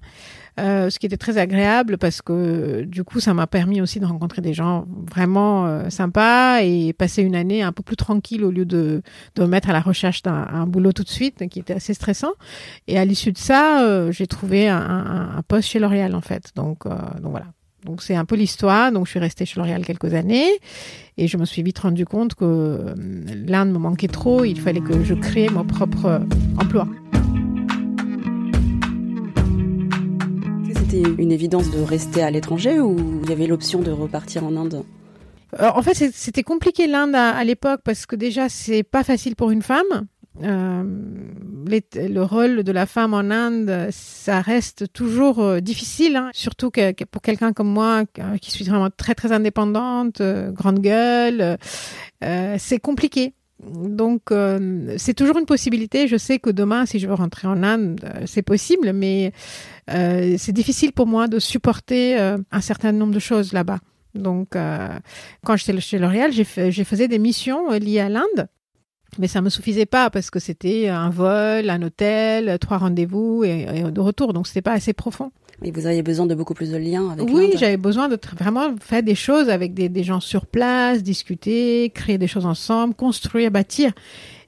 euh, 0.59 0.89
ce 0.89 0.99
qui 0.99 1.05
était 1.05 1.17
très 1.17 1.37
agréable 1.37 1.97
parce 1.97 2.21
que 2.21 2.83
du 2.83 3.03
coup 3.03 3.19
ça 3.19 3.33
m'a 3.33 3.47
permis 3.47 3.81
aussi 3.81 3.99
de 3.99 4.05
rencontrer 4.05 4.41
des 4.41 4.53
gens 4.53 4.85
vraiment 5.09 5.65
euh, 5.65 5.89
sympas 5.89 6.61
et 6.61 6.93
passer 6.93 7.21
une 7.21 7.35
année 7.35 7.61
un 7.61 7.71
peu 7.71 7.83
plus 7.83 7.95
tranquille 7.95 8.43
au 8.43 8.51
lieu 8.51 8.65
de 8.65 9.01
de 9.35 9.41
me 9.41 9.47
mettre 9.47 9.69
à 9.69 9.73
la 9.73 9.81
recherche 9.81 10.21
d'un 10.21 10.47
un 10.51 10.67
boulot 10.67 10.91
tout 10.91 11.03
de 11.03 11.09
suite 11.09 11.47
qui 11.49 11.59
était 11.59 11.73
assez 11.73 11.93
stressant. 11.93 12.33
Et 12.87 12.97
à 12.97 13.05
l'issue 13.05 13.31
de 13.31 13.37
ça, 13.37 13.83
euh, 13.83 14.11
j'ai 14.11 14.27
trouvé 14.27 14.67
un, 14.67 15.33
un, 15.37 15.41
poste 15.47 15.69
chez 15.69 15.79
L'Oréal 15.79 16.15
en 16.15 16.21
fait. 16.21 16.51
Donc, 16.55 16.85
donc 16.85 17.31
voilà. 17.31 17.45
Donc 17.85 18.01
c'est 18.01 18.15
un 18.15 18.25
peu 18.25 18.35
l'histoire. 18.35 18.91
Donc 18.91 19.05
je 19.05 19.11
suis 19.11 19.19
restée 19.19 19.45
chez 19.45 19.59
L'Oréal 19.59 19.85
quelques 19.85 20.13
années 20.13 20.49
et 21.17 21.27
je 21.27 21.37
me 21.37 21.45
suis 21.45 21.63
vite 21.63 21.79
rendu 21.79 22.05
compte 22.05 22.35
que 22.35 22.45
euh, 22.45 22.93
l'Inde 23.47 23.71
me 23.71 23.79
manquait 23.79 24.07
trop. 24.07 24.43
Il 24.43 24.59
fallait 24.59 24.81
que 24.81 25.03
je 25.03 25.13
crée 25.13 25.49
mon 25.49 25.65
propre 25.65 26.21
emploi. 26.57 26.87
C'était 30.89 31.21
une 31.21 31.31
évidence 31.31 31.69
de 31.69 31.81
rester 31.81 32.23
à 32.23 32.31
l'étranger 32.31 32.79
ou 32.79 33.21
il 33.23 33.29
y 33.29 33.31
avait 33.31 33.45
l'option 33.45 33.79
de 33.79 33.91
repartir 33.91 34.43
en 34.43 34.55
Inde? 34.55 34.83
Euh, 35.59 35.69
en 35.73 35.81
fait, 35.81 35.93
c'était 35.93 36.43
compliqué 36.43 36.87
l'Inde 36.87 37.15
à, 37.15 37.43
l'époque 37.43 37.81
parce 37.83 38.05
que 38.05 38.15
déjà 38.15 38.49
c'est 38.49 38.83
pas 38.83 39.03
facile 39.03 39.35
pour 39.35 39.51
une 39.51 39.61
femme. 39.61 40.07
Euh, 40.41 40.83
le 41.95 42.21
rôle 42.21 42.63
de 42.63 42.71
la 42.71 42.85
femme 42.85 43.13
en 43.13 43.29
Inde, 43.29 43.89
ça 43.91 44.41
reste 44.41 44.91
toujours 44.91 45.39
euh, 45.39 45.59
difficile, 45.59 46.15
hein, 46.15 46.29
surtout 46.33 46.71
que, 46.71 47.03
pour 47.05 47.21
quelqu'un 47.21 47.53
comme 47.53 47.69
moi 47.69 48.05
qui 48.41 48.49
suis 48.49 48.65
vraiment 48.65 48.89
très 48.89 49.13
très 49.13 49.31
indépendante, 49.31 50.21
grande 50.21 50.79
gueule, 50.79 51.57
c'est 52.57 52.79
compliqué. 52.79 53.33
Donc 53.63 54.31
euh, 54.31 54.95
c'est 54.97 55.13
toujours 55.13 55.37
une 55.37 55.45
possibilité. 55.45 56.07
Je 56.07 56.17
sais 56.17 56.39
que 56.39 56.49
demain, 56.49 56.85
si 56.85 56.99
je 56.99 57.07
veux 57.07 57.13
rentrer 57.13 57.47
en 57.47 57.61
Inde, 57.63 57.99
euh, 58.03 58.23
c'est 58.25 58.41
possible, 58.41 58.93
mais 58.93 59.33
euh, 59.91 60.35
c'est 60.37 60.53
difficile 60.53 60.93
pour 60.93 61.07
moi 61.07 61.27
de 61.27 61.39
supporter 61.39 62.17
un 62.17 62.61
certain 62.61 62.91
nombre 62.91 63.13
de 63.13 63.19
choses 63.19 63.53
là-bas. 63.53 63.79
Donc, 64.15 64.57
quand 65.45 65.55
j'étais 65.55 65.79
chez 65.81 65.99
L'Oréal, 65.99 66.31
j'ai 66.31 66.43
faisais 66.43 67.07
des 67.07 67.19
missions 67.19 67.69
liées 67.71 67.99
à 67.99 68.09
l'Inde. 68.09 68.47
Mais 69.17 69.27
ça 69.27 69.41
me 69.41 69.49
suffisait 69.49 69.87
pas 69.87 70.09
parce 70.09 70.29
que 70.29 70.39
c'était 70.39 70.87
un 70.87 71.09
vol, 71.09 71.69
un 71.69 71.81
hôtel, 71.81 72.57
trois 72.59 72.77
rendez-vous 72.77 73.43
et, 73.43 73.65
et 73.73 73.91
de 73.91 74.01
retour. 74.01 74.33
Donc, 74.33 74.47
c'était 74.47 74.61
pas 74.61 74.73
assez 74.73 74.93
profond. 74.93 75.31
Et 75.63 75.71
vous 75.71 75.85
aviez 75.85 76.01
besoin 76.01 76.25
de 76.25 76.35
beaucoup 76.35 76.53
plus 76.53 76.71
de 76.71 76.77
liens 76.77 77.09
avec 77.09 77.27
Oui, 77.29 77.51
j'avais 77.57 77.77
besoin 77.77 78.07
de 78.07 78.17
vraiment 78.37 78.75
faire 78.79 79.03
des 79.03 79.15
choses 79.15 79.49
avec 79.49 79.73
des, 79.73 79.89
des 79.89 80.03
gens 80.03 80.21
sur 80.21 80.45
place, 80.45 81.03
discuter, 81.03 81.91
créer 81.93 82.17
des 82.17 82.27
choses 82.27 82.45
ensemble, 82.45 82.93
construire, 82.93 83.51
bâtir. 83.51 83.91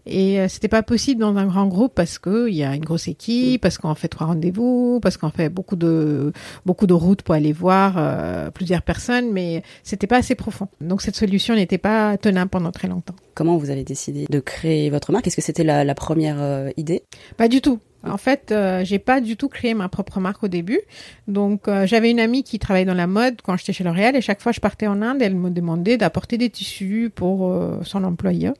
Et 0.05 0.39
euh, 0.39 0.47
c'était 0.47 0.67
pas 0.67 0.81
possible 0.81 1.21
dans 1.21 1.35
un 1.37 1.45
grand 1.45 1.67
groupe 1.67 1.93
parce 1.93 2.17
que 2.17 2.49
il 2.49 2.55
y 2.55 2.63
a 2.63 2.75
une 2.75 2.83
grosse 2.83 3.07
équipe, 3.07 3.61
parce 3.61 3.77
qu'on 3.77 3.93
fait 3.93 4.07
trois 4.07 4.27
rendez-vous, 4.27 4.99
parce 4.99 5.17
qu'on 5.17 5.29
fait 5.29 5.49
beaucoup 5.49 5.75
de 5.75 6.33
beaucoup 6.65 6.87
de 6.87 6.93
routes 6.93 7.21
pour 7.21 7.35
aller 7.35 7.53
voir 7.53 7.95
euh, 7.97 8.49
plusieurs 8.49 8.81
personnes, 8.81 9.31
mais 9.31 9.61
c'était 9.83 10.07
pas 10.07 10.17
assez 10.17 10.33
profond. 10.33 10.67
Donc 10.79 11.01
cette 11.01 11.15
solution 11.15 11.53
n'était 11.53 11.77
pas 11.77 12.17
tenable 12.17 12.49
pendant 12.49 12.71
très 12.71 12.87
longtemps. 12.87 13.15
Comment 13.35 13.57
vous 13.57 13.69
avez 13.69 13.83
décidé 13.83 14.25
de 14.29 14.39
créer 14.39 14.89
votre 14.89 15.11
marque? 15.11 15.27
Est-ce 15.27 15.35
que 15.35 15.41
c'était 15.43 15.63
la, 15.63 15.83
la 15.83 15.93
première 15.93 16.41
euh, 16.41 16.69
idée? 16.77 17.03
Pas 17.37 17.47
du 17.47 17.61
tout. 17.61 17.79
En 18.03 18.17
fait, 18.17 18.51
euh, 18.51 18.83
j'ai 18.83 18.99
pas 18.99 19.21
du 19.21 19.37
tout 19.37 19.47
créé 19.47 19.73
ma 19.73 19.87
propre 19.87 20.19
marque 20.19 20.43
au 20.43 20.47
début. 20.47 20.79
Donc, 21.27 21.67
euh, 21.67 21.85
j'avais 21.85 22.09
une 22.09 22.19
amie 22.19 22.43
qui 22.43 22.57
travaillait 22.57 22.85
dans 22.85 22.93
la 22.93 23.07
mode 23.07 23.41
quand 23.43 23.55
j'étais 23.57 23.73
chez 23.73 23.83
L'Oréal 23.83 24.15
et 24.15 24.21
chaque 24.21 24.41
fois 24.41 24.51
que 24.51 24.55
je 24.55 24.61
partais 24.61 24.87
en 24.87 25.01
Inde, 25.01 25.21
elle 25.21 25.35
me 25.35 25.49
demandait 25.49 25.97
d'apporter 25.97 26.37
des 26.37 26.49
tissus 26.49 27.11
pour 27.13 27.51
euh, 27.51 27.79
son 27.83 28.03
employeur. 28.03 28.53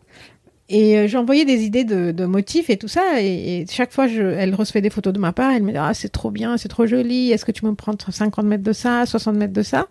Et 0.74 0.98
euh, 0.98 1.08
j'envoyais 1.08 1.44
des 1.44 1.64
idées 1.64 1.84
de, 1.84 2.26
motifs 2.26 2.70
et 2.70 2.78
tout 2.78 2.88
ça. 2.88 3.22
Et, 3.22 3.66
chaque 3.70 3.92
fois, 3.92 4.08
elle 4.08 4.56
recevait 4.56 4.80
des 4.82 4.90
photos 4.90 5.12
de 5.12 5.20
ma 5.20 5.34
part. 5.34 5.52
Elle 5.52 5.64
me 5.64 5.68
disait, 5.68 5.80
ah, 5.82 5.94
c'est 5.94 6.10
trop 6.10 6.32
bien, 6.32 6.58
c'est 6.58 6.70
trop 6.70 6.86
joli. 6.86 7.32
Est-ce 7.32 7.44
que 7.44 7.52
tu 7.52 7.66
me 7.66 7.76
prends 7.76 7.94
50 8.10 8.46
mètres 8.46 8.64
de 8.64 8.74
ça, 8.74 9.06
60 9.06 9.36
mètres 9.36 9.54
de 9.54 9.64
ça? 9.64 9.88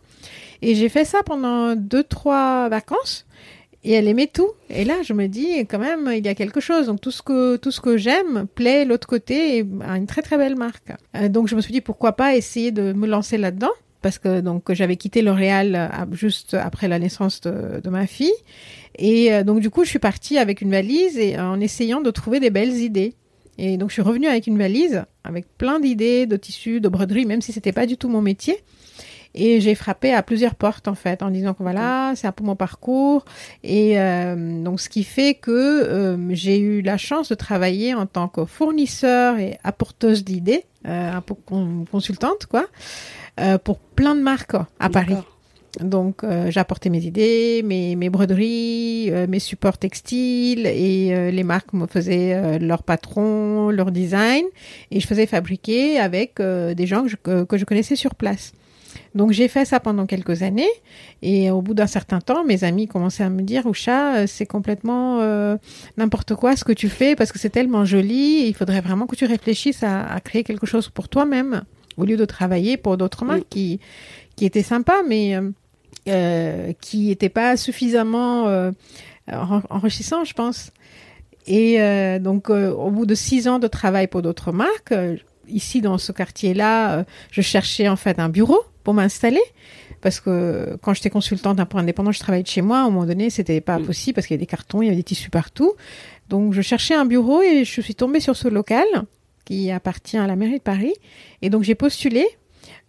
Et 0.63 0.75
j'ai 0.75 0.89
fait 0.89 1.05
ça 1.05 1.23
pendant 1.25 1.77
deux, 1.77 2.03
trois 2.03 2.71
vacances. 2.71 3.27
Et 3.83 3.93
elle 3.93 4.09
aimait 4.09 4.27
tout. 4.27 4.51
Et 4.69 4.85
là, 4.85 4.97
je 5.03 5.13
me 5.15 5.27
dis, 5.27 5.61
quand 5.61 5.79
même, 5.79 6.11
il 6.15 6.25
y 6.25 6.29
a 6.29 6.35
quelque 6.35 6.61
chose. 6.61 6.87
Donc, 6.87 7.01
tout 7.01 7.11
ce 7.11 7.23
que, 7.23 7.57
tout 7.57 7.71
ce 7.71 7.81
que 7.81 7.97
j'aime 7.97 8.47
plaît 8.55 8.85
l'autre 8.85 9.07
côté 9.07 9.59
et 9.59 9.67
a 9.87 9.97
une 9.97 10.07
très, 10.07 10.23
très 10.23 10.37
belle 10.37 10.57
marque. 10.57 10.93
Euh, 11.17 11.29
donc, 11.29 11.49
je 11.49 11.57
me 11.57 11.61
suis 11.61 11.73
dit, 11.73 11.81
pourquoi 11.81 12.13
pas 12.13 12.37
essayer 12.37 12.73
de 12.73 12.93
me 12.93 13.07
lancer 13.07 13.39
là-dedans? 13.39 13.71
Parce 14.03 14.19
que, 14.19 14.41
donc, 14.41 14.73
j'avais 14.73 14.97
quitté 14.97 15.23
L'Oréal 15.23 15.75
euh, 15.75 16.15
juste 16.15 16.55
après 16.55 16.89
la 16.89 16.99
naissance 16.99 17.41
de, 17.41 17.89
ma 17.89 18.07
fille. 18.07 18.33
Et 18.99 19.33
euh, 19.33 19.45
donc, 19.45 19.61
du 19.61 19.71
coup, 19.71 19.85
je 19.85 19.89
suis 19.89 19.99
partie 19.99 20.37
avec 20.37 20.61
une 20.61 20.71
valise 20.71 21.19
et 21.19 21.39
en 21.39 21.59
essayant 21.59 22.03
de 22.03 22.11
trouver 22.11 22.39
des 22.39 22.51
belles 22.51 22.77
idées. 22.77 23.15
Et 23.57 23.79
donc, 23.79 23.89
je 23.91 23.95
suis 23.95 24.03
revenue 24.03 24.27
avec 24.27 24.47
une 24.47 24.59
valise 24.59 25.05
avec 25.25 25.47
plein 25.57 25.81
d'idées 25.81 26.27
de 26.27 26.37
tissus, 26.37 26.81
de 26.81 26.89
broderie, 26.89 27.27
même 27.27 27.43
si 27.43 27.53
c'était 27.53 27.73
pas 27.73 27.87
du 27.87 27.97
tout 27.97 28.09
mon 28.09 28.23
métier. 28.23 28.57
Et 29.35 29.61
j'ai 29.61 29.75
frappé 29.75 30.13
à 30.13 30.23
plusieurs 30.23 30.55
portes 30.55 30.89
en 30.89 30.95
fait 30.95 31.23
en 31.23 31.31
disant 31.31 31.55
que 31.55 31.63
voilà, 31.63 32.13
c'est 32.17 32.27
un 32.27 32.33
peu 32.33 32.45
mon 32.45 32.57
parcours. 32.57 33.25
Et 33.63 34.01
euh, 34.01 34.63
donc 34.63 34.81
ce 34.81 34.89
qui 34.89 35.05
fait 35.05 35.35
que 35.35 35.51
euh, 35.51 36.35
j'ai 36.35 36.59
eu 36.59 36.83
la 36.83 36.97
chance 36.97 37.29
de 37.29 37.35
travailler 37.35 37.95
en 37.95 38.07
tant 38.07 38.29
que 38.29 38.45
fournisseur 38.45 39.39
et 39.39 39.59
apporteuse 39.63 40.25
d'idées, 40.25 40.65
euh, 40.87 41.13
un 41.13 41.21
peu 41.21 41.35
consultante 41.91 42.47
quoi, 42.47 42.67
euh, 43.39 43.59
pour 43.59 43.79
plein 43.79 44.17
de 44.17 44.21
marques 44.21 44.57
à 44.81 44.89
Paris. 44.89 45.17
Donc 45.79 46.25
euh, 46.25 46.51
j'apportais 46.51 46.91
mes 46.91 47.05
idées, 47.05 47.63
mes, 47.65 47.95
mes 47.95 48.11
broderies, 48.11 49.11
euh, 49.11 49.27
mes 49.29 49.39
supports 49.39 49.79
textiles 49.79 50.67
et 50.67 51.15
euh, 51.15 51.31
les 51.31 51.45
marques 51.45 51.73
me 51.73 51.87
faisaient 51.87 52.59
leur 52.59 52.83
patron, 52.83 53.71
leur 53.71 53.93
design 53.93 54.45
et 54.91 54.99
je 54.99 55.07
faisais 55.07 55.27
fabriquer 55.27 56.01
avec 56.01 56.41
des 56.41 56.87
gens 56.87 57.05
que 57.05 57.09
je, 57.09 57.45
que 57.45 57.57
je 57.57 57.65
connaissais 57.65 57.97
sur 57.97 58.15
place. 58.17 58.53
Donc 59.15 59.33
j'ai 59.33 59.49
fait 59.49 59.65
ça 59.65 59.81
pendant 59.81 60.07
quelques 60.07 60.43
années. 60.43 60.71
Et 61.23 61.51
au 61.51 61.63
bout 61.63 61.75
d'un 61.75 61.87
certain 61.87 62.21
temps, 62.21 62.45
mes 62.45 62.65
amis 62.65 62.87
commençaient 62.87 63.25
à 63.25 63.31
me 63.31 63.43
dire 63.43 63.67
Oucha, 63.67 64.27
c'est 64.27 64.47
complètement 64.47 65.21
euh, 65.21 65.57
n'importe 65.97 66.35
quoi 66.35 66.57
ce 66.57 66.65
que 66.65 66.73
tu 66.73 66.89
fais 66.89 67.17
parce 67.17 67.33
que 67.33 67.39
c'est 67.39 67.51
tellement 67.51 67.85
joli, 67.85 68.47
il 68.47 68.55
faudrait 68.55 68.81
vraiment 68.81 69.07
que 69.07 69.17
tu 69.17 69.25
réfléchisses 69.25 69.83
à, 69.83 70.07
à 70.07 70.21
créer 70.21 70.45
quelque 70.45 70.67
chose 70.67 70.89
pour 70.89 71.09
toi-même 71.09 71.63
au 71.97 72.05
lieu 72.05 72.17
de 72.17 72.25
travailler 72.25 72.77
pour 72.77 72.97
d'autres 72.97 73.25
marques 73.25 73.49
qui 73.51 73.81
qui 74.37 74.47
étaient 74.47 74.63
sympas 74.63 75.03
mais 75.07 75.37
euh, 76.09 76.73
qui 76.81 77.09
n'étaient 77.09 77.29
pas 77.29 77.59
suffisamment 77.59 78.49
euh, 78.49 78.71
enrichissants, 79.29 80.25
je 80.25 80.33
pense. 80.33 80.73
Et 81.47 81.81
euh, 81.81 82.19
donc, 82.19 82.49
au 82.49 82.91
bout 82.91 83.05
de 83.05 83.15
six 83.15 83.49
ans 83.49 83.59
de 83.59 83.67
travail 83.67 84.07
pour 84.07 84.23
d'autres 84.23 84.51
marques, 84.51 84.95
ici 85.47 85.83
dans 85.83 85.99
ce 85.99 86.13
quartier-là, 86.13 87.05
je 87.31 87.43
cherchais 87.43 87.89
en 87.89 87.97
fait 87.97 88.19
un 88.19 88.31
bureau 88.31 88.61
pour 88.83 88.95
m'installer 88.95 89.43
parce 90.01 90.21
que 90.21 90.79
quand 90.83 90.95
j'étais 90.95 91.11
consultante 91.11 91.57
d'un 91.57 91.67
point 91.67 91.83
indépendant, 91.83 92.13
je 92.13 92.21
travaillais 92.21 92.43
de 92.43 92.49
chez 92.49 92.63
moi. 92.63 92.79
À 92.79 92.81
un 92.83 92.91
moment 92.91 93.07
donné, 93.07 93.31
c'était 93.31 93.61
pas 93.61 93.79
possible 93.79 94.15
parce 94.15 94.27
qu'il 94.27 94.35
y 94.35 94.37
avait 94.37 94.43
des 94.43 94.47
cartons, 94.47 94.83
il 94.83 94.87
y 94.87 94.89
avait 94.89 94.97
des 94.97 95.03
tissus 95.03 95.31
partout. 95.31 95.75
Donc, 96.29 96.53
je 96.53 96.63
cherchais 96.63 96.95
un 96.95 97.05
bureau 97.05 97.43
et 97.43 97.65
je 97.65 97.81
suis 97.81 97.95
tombée 97.95 98.21
sur 98.21 98.37
ce 98.37 98.49
local 98.49 98.87
qui 99.45 99.71
appartient 99.71 100.17
à 100.17 100.27
la 100.27 100.37
mairie 100.37 100.59
de 100.59 100.63
Paris. 100.63 100.95
Et 101.43 101.51
donc, 101.51 101.65
j'ai 101.65 101.75
postulé 101.75 102.27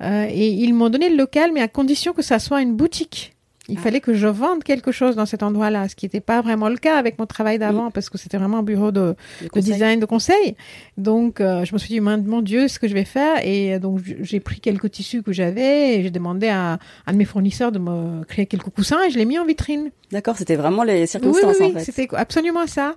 euh, 0.02 0.28
et 0.30 0.48
ils 0.48 0.74
m'ont 0.74 0.90
donné 0.90 1.10
le 1.10 1.18
local, 1.18 1.52
mais 1.54 1.62
à 1.62 1.68
condition 1.68 2.14
que 2.14 2.22
ça 2.22 2.40
soit 2.40 2.62
une 2.62 2.76
boutique. 2.76 3.36
Il 3.70 3.78
ah. 3.78 3.82
fallait 3.82 4.02
que 4.02 4.14
je 4.14 4.28
vende 4.28 4.64
quelque 4.64 4.92
chose 4.92 5.16
dans 5.16 5.28
cet 5.28 5.44
endroit-là, 5.44 5.88
ce 5.88 5.96
qui 5.96 6.06
n'était 6.06 6.20
pas 6.20 6.42
vraiment 6.42 6.68
le 6.68 6.78
cas 6.78 6.98
avec 6.98 7.20
mon 7.20 7.28
travail 7.28 7.60
d'avant, 7.60 7.86
oui. 7.86 7.92
parce 7.94 8.10
que 8.10 8.18
c'était 8.18 8.38
vraiment 8.38 8.58
un 8.60 8.64
bureau 8.64 8.92
de, 8.92 9.16
de, 9.42 9.50
de 9.54 9.60
design, 9.62 10.00
de 10.00 10.06
conseil. 10.06 10.56
Donc, 10.98 11.40
euh, 11.40 11.64
je 11.64 11.74
me 11.74 11.78
suis 11.78 11.90
dit, 11.90 12.00
mon 12.00 12.42
Dieu, 12.42 12.68
ce 12.68 12.80
que 12.80 12.88
je 12.88 12.94
vais 12.94 13.06
faire. 13.06 13.46
Et 13.46 13.76
euh, 13.76 13.80
donc, 13.80 14.02
j'ai 14.04 14.40
pris 14.40 14.60
quelques 14.60 14.90
tissus 14.90 15.22
que 15.22 15.32
j'avais 15.32 15.96
et 15.96 16.04
j'ai 16.04 16.10
demandé 16.10 16.48
à 16.48 16.80
un 17.06 17.12
de 17.12 17.18
mes 17.18 17.26
fournisseurs 17.26 17.72
de 17.72 17.80
me 17.80 18.24
créer 18.24 18.48
quelques 18.48 18.70
coussins 18.70 19.04
et 19.08 19.12
je 19.12 19.18
l'ai 19.18 19.26
mis 19.26 19.38
en 19.38 19.46
vitrine. 19.46 19.92
D'accord, 20.12 20.36
c'était 20.36 20.56
vraiment 20.56 20.84
les 20.84 21.06
circonstances, 21.06 21.56
oui, 21.60 21.68
oui, 21.68 21.76
en 21.76 21.80
fait. 21.80 21.86
C'était 21.86 22.08
absolument 22.16 22.68
ça. 22.68 22.96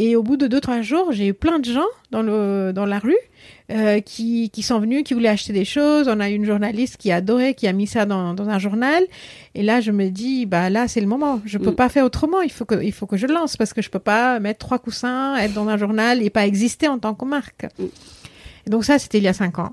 Et 0.00 0.14
au 0.14 0.22
bout 0.22 0.36
de 0.36 0.46
deux, 0.46 0.60
trois 0.60 0.80
jours, 0.80 1.10
j'ai 1.10 1.26
eu 1.26 1.34
plein 1.34 1.58
de 1.58 1.64
gens 1.64 1.88
dans, 2.12 2.22
le, 2.22 2.70
dans 2.72 2.86
la 2.86 3.00
rue 3.00 3.16
euh, 3.72 3.98
qui, 3.98 4.48
qui 4.48 4.62
sont 4.62 4.78
venus, 4.78 5.02
qui 5.02 5.12
voulaient 5.12 5.28
acheter 5.28 5.52
des 5.52 5.64
choses. 5.64 6.06
On 6.06 6.20
a 6.20 6.28
une 6.28 6.44
journaliste 6.44 6.98
qui 6.98 7.10
adorait, 7.10 7.54
qui 7.54 7.66
a 7.66 7.72
mis 7.72 7.88
ça 7.88 8.06
dans, 8.06 8.32
dans 8.32 8.48
un 8.48 8.60
journal. 8.60 9.02
Et 9.56 9.64
là, 9.64 9.80
je 9.80 9.90
me 9.90 10.08
dis, 10.10 10.46
bah 10.46 10.70
là, 10.70 10.86
c'est 10.86 11.00
le 11.00 11.08
moment. 11.08 11.40
Je 11.44 11.58
peux 11.58 11.72
mm. 11.72 11.74
pas 11.74 11.88
faire 11.88 12.04
autrement. 12.04 12.42
Il 12.42 12.52
faut 12.52 12.64
que, 12.64 12.80
il 12.80 12.92
faut 12.92 13.06
que 13.06 13.16
je 13.16 13.26
lance 13.26 13.56
parce 13.56 13.72
que 13.72 13.82
je 13.82 13.90
peux 13.90 13.98
pas 13.98 14.38
mettre 14.38 14.60
trois 14.60 14.78
coussins, 14.78 15.36
être 15.36 15.54
dans 15.54 15.66
un 15.66 15.76
journal 15.76 16.22
et 16.22 16.30
pas 16.30 16.46
exister 16.46 16.86
en 16.86 17.00
tant 17.00 17.14
que 17.14 17.24
marque. 17.24 17.66
Mm. 17.80 17.84
Et 18.68 18.70
donc 18.70 18.84
ça, 18.84 19.00
c'était 19.00 19.18
il 19.18 19.24
y 19.24 19.28
a 19.28 19.32
cinq 19.32 19.58
ans. 19.58 19.72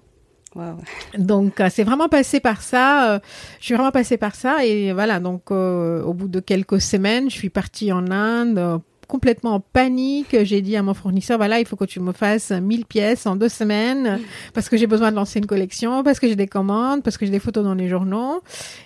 Wow. 0.55 0.77
Donc 1.17 1.60
euh, 1.60 1.67
c'est 1.70 1.84
vraiment 1.84 2.08
passé 2.08 2.39
par 2.39 2.62
ça. 2.63 3.12
Euh, 3.12 3.20
je 3.60 3.65
suis 3.65 3.75
vraiment 3.75 3.91
passée 3.91 4.17
par 4.17 4.34
ça 4.34 4.65
et 4.65 4.91
voilà. 4.94 5.20
Donc 5.20 5.51
euh, 5.51 6.01
au 6.01 6.13
bout 6.13 6.29
de 6.29 6.39
quelques 6.39 6.82
semaines, 6.82 7.29
je 7.29 7.36
suis 7.36 7.50
partie 7.50 7.91
en 7.91 8.10
Inde 8.10 8.79
complètement 9.07 9.55
en 9.55 9.59
panique. 9.59 10.35
J'ai 10.43 10.62
dit 10.62 10.75
à 10.75 10.83
mon 10.83 10.93
fournisseur, 10.93 11.38
voilà, 11.38 11.59
il 11.59 11.65
faut 11.65 11.75
que 11.75 11.85
tu 11.85 12.00
me 12.00 12.12
fasses 12.12 12.51
1000 12.51 12.85
pièces 12.85 13.25
en 13.25 13.35
deux 13.35 13.50
semaines 13.50 14.19
parce 14.53 14.69
que 14.69 14.77
j'ai 14.77 14.88
besoin 14.88 15.12
de 15.12 15.15
lancer 15.15 15.39
une 15.39 15.45
collection, 15.45 16.03
parce 16.03 16.19
que 16.19 16.27
j'ai 16.27 16.35
des 16.35 16.47
commandes, 16.47 17.03
parce 17.03 17.17
que 17.17 17.25
j'ai 17.25 17.31
des 17.31 17.39
photos 17.39 17.63
dans 17.63 17.75
les 17.75 17.88
journaux. 17.88 18.41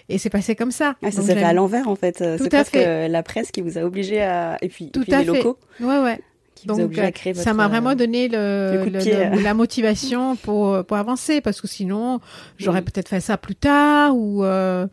Et 0.10 0.18
c'est 0.18 0.30
passé 0.30 0.56
comme 0.56 0.72
ça. 0.72 0.96
Ah, 1.04 1.12
ça 1.12 1.22
s'est 1.22 1.36
fait 1.36 1.44
à 1.44 1.54
l'envers, 1.54 1.88
en 1.88 1.96
fait. 1.96 2.18
C'est 2.18 2.50
parce 2.50 2.70
que 2.70 3.08
la 3.08 3.24
presse 3.24 3.52
qui 3.52 3.62
vous 3.62 3.78
a 3.78 3.82
obligé 3.82 4.22
à, 4.22 4.58
et 4.62 4.70
puis, 4.70 4.92
Tout 4.92 5.02
et 5.02 5.06
puis 5.06 5.14
à 5.14 5.20
les 5.20 5.26
fait. 5.26 5.38
locaux. 5.38 5.58
Ouais, 5.80 6.00
ouais. 6.00 6.20
Donc, 6.66 7.00
ça 7.36 7.54
m'a 7.54 7.68
vraiment 7.68 7.96
donné 7.96 8.28
le, 8.28 8.86
le, 8.86 9.00
le 9.00 9.44
la 9.44 9.54
motivation 9.54 10.36
pour, 10.36 10.84
pour 10.86 10.98
avancer 10.98 11.42
parce 11.42 11.62
que 11.62 11.68
sinon, 11.68 12.20
j'aurais 12.58 12.82
mmh. 12.82 12.86
peut-être 12.86 13.10
fait 13.10 13.22
ça 13.22 13.38
plus 13.38 13.56
tard 13.56 14.16
ou, 14.16 14.44
euh, 14.44 14.86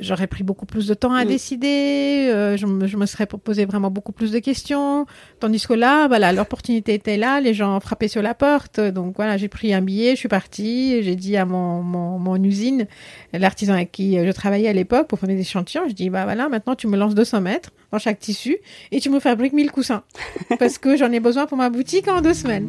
J'aurais 0.00 0.26
pris 0.26 0.44
beaucoup 0.44 0.66
plus 0.66 0.86
de 0.86 0.94
temps 0.94 1.12
à 1.12 1.24
mmh. 1.24 1.28
décider, 1.28 2.28
euh, 2.30 2.56
je, 2.56 2.66
me, 2.66 2.86
je, 2.86 2.96
me, 2.96 3.06
serais 3.06 3.26
posé 3.26 3.64
vraiment 3.64 3.90
beaucoup 3.90 4.12
plus 4.12 4.30
de 4.32 4.38
questions. 4.38 5.06
Tandis 5.40 5.66
que 5.66 5.72
là, 5.72 6.08
voilà, 6.08 6.32
l'opportunité 6.32 6.94
était 6.94 7.16
là, 7.16 7.40
les 7.40 7.54
gens 7.54 7.78
frappaient 7.80 8.08
sur 8.08 8.22
la 8.22 8.34
porte. 8.34 8.80
Donc 8.80 9.16
voilà, 9.16 9.36
j'ai 9.36 9.48
pris 9.48 9.72
un 9.74 9.82
billet, 9.82 10.10
je 10.10 10.20
suis 10.20 10.28
partie, 10.28 11.02
j'ai 11.02 11.16
dit 11.16 11.36
à 11.36 11.44
mon, 11.44 11.82
mon, 11.82 12.18
mon 12.18 12.42
usine, 12.42 12.86
l'artisan 13.32 13.74
avec 13.74 13.92
qui 13.92 14.18
je 14.24 14.32
travaillais 14.32 14.68
à 14.68 14.72
l'époque 14.72 15.08
pour 15.08 15.18
faire 15.18 15.28
des 15.28 15.40
échantillons, 15.40 15.88
je 15.88 15.94
dis, 15.94 16.10
bah 16.10 16.24
voilà, 16.24 16.48
maintenant 16.48 16.74
tu 16.74 16.86
me 16.86 16.96
lances 16.96 17.14
200 17.14 17.40
mètres 17.40 17.70
dans 17.92 17.98
chaque 17.98 18.18
tissu 18.18 18.58
et 18.92 19.00
tu 19.00 19.10
me 19.10 19.20
fabriques 19.20 19.52
1000 19.52 19.70
coussins. 19.70 20.02
parce 20.58 20.78
que 20.78 20.96
j'en 20.96 21.10
ai 21.12 21.20
besoin 21.20 21.46
pour 21.46 21.58
ma 21.58 21.70
boutique 21.70 22.08
en 22.08 22.20
deux 22.20 22.34
semaines. 22.34 22.68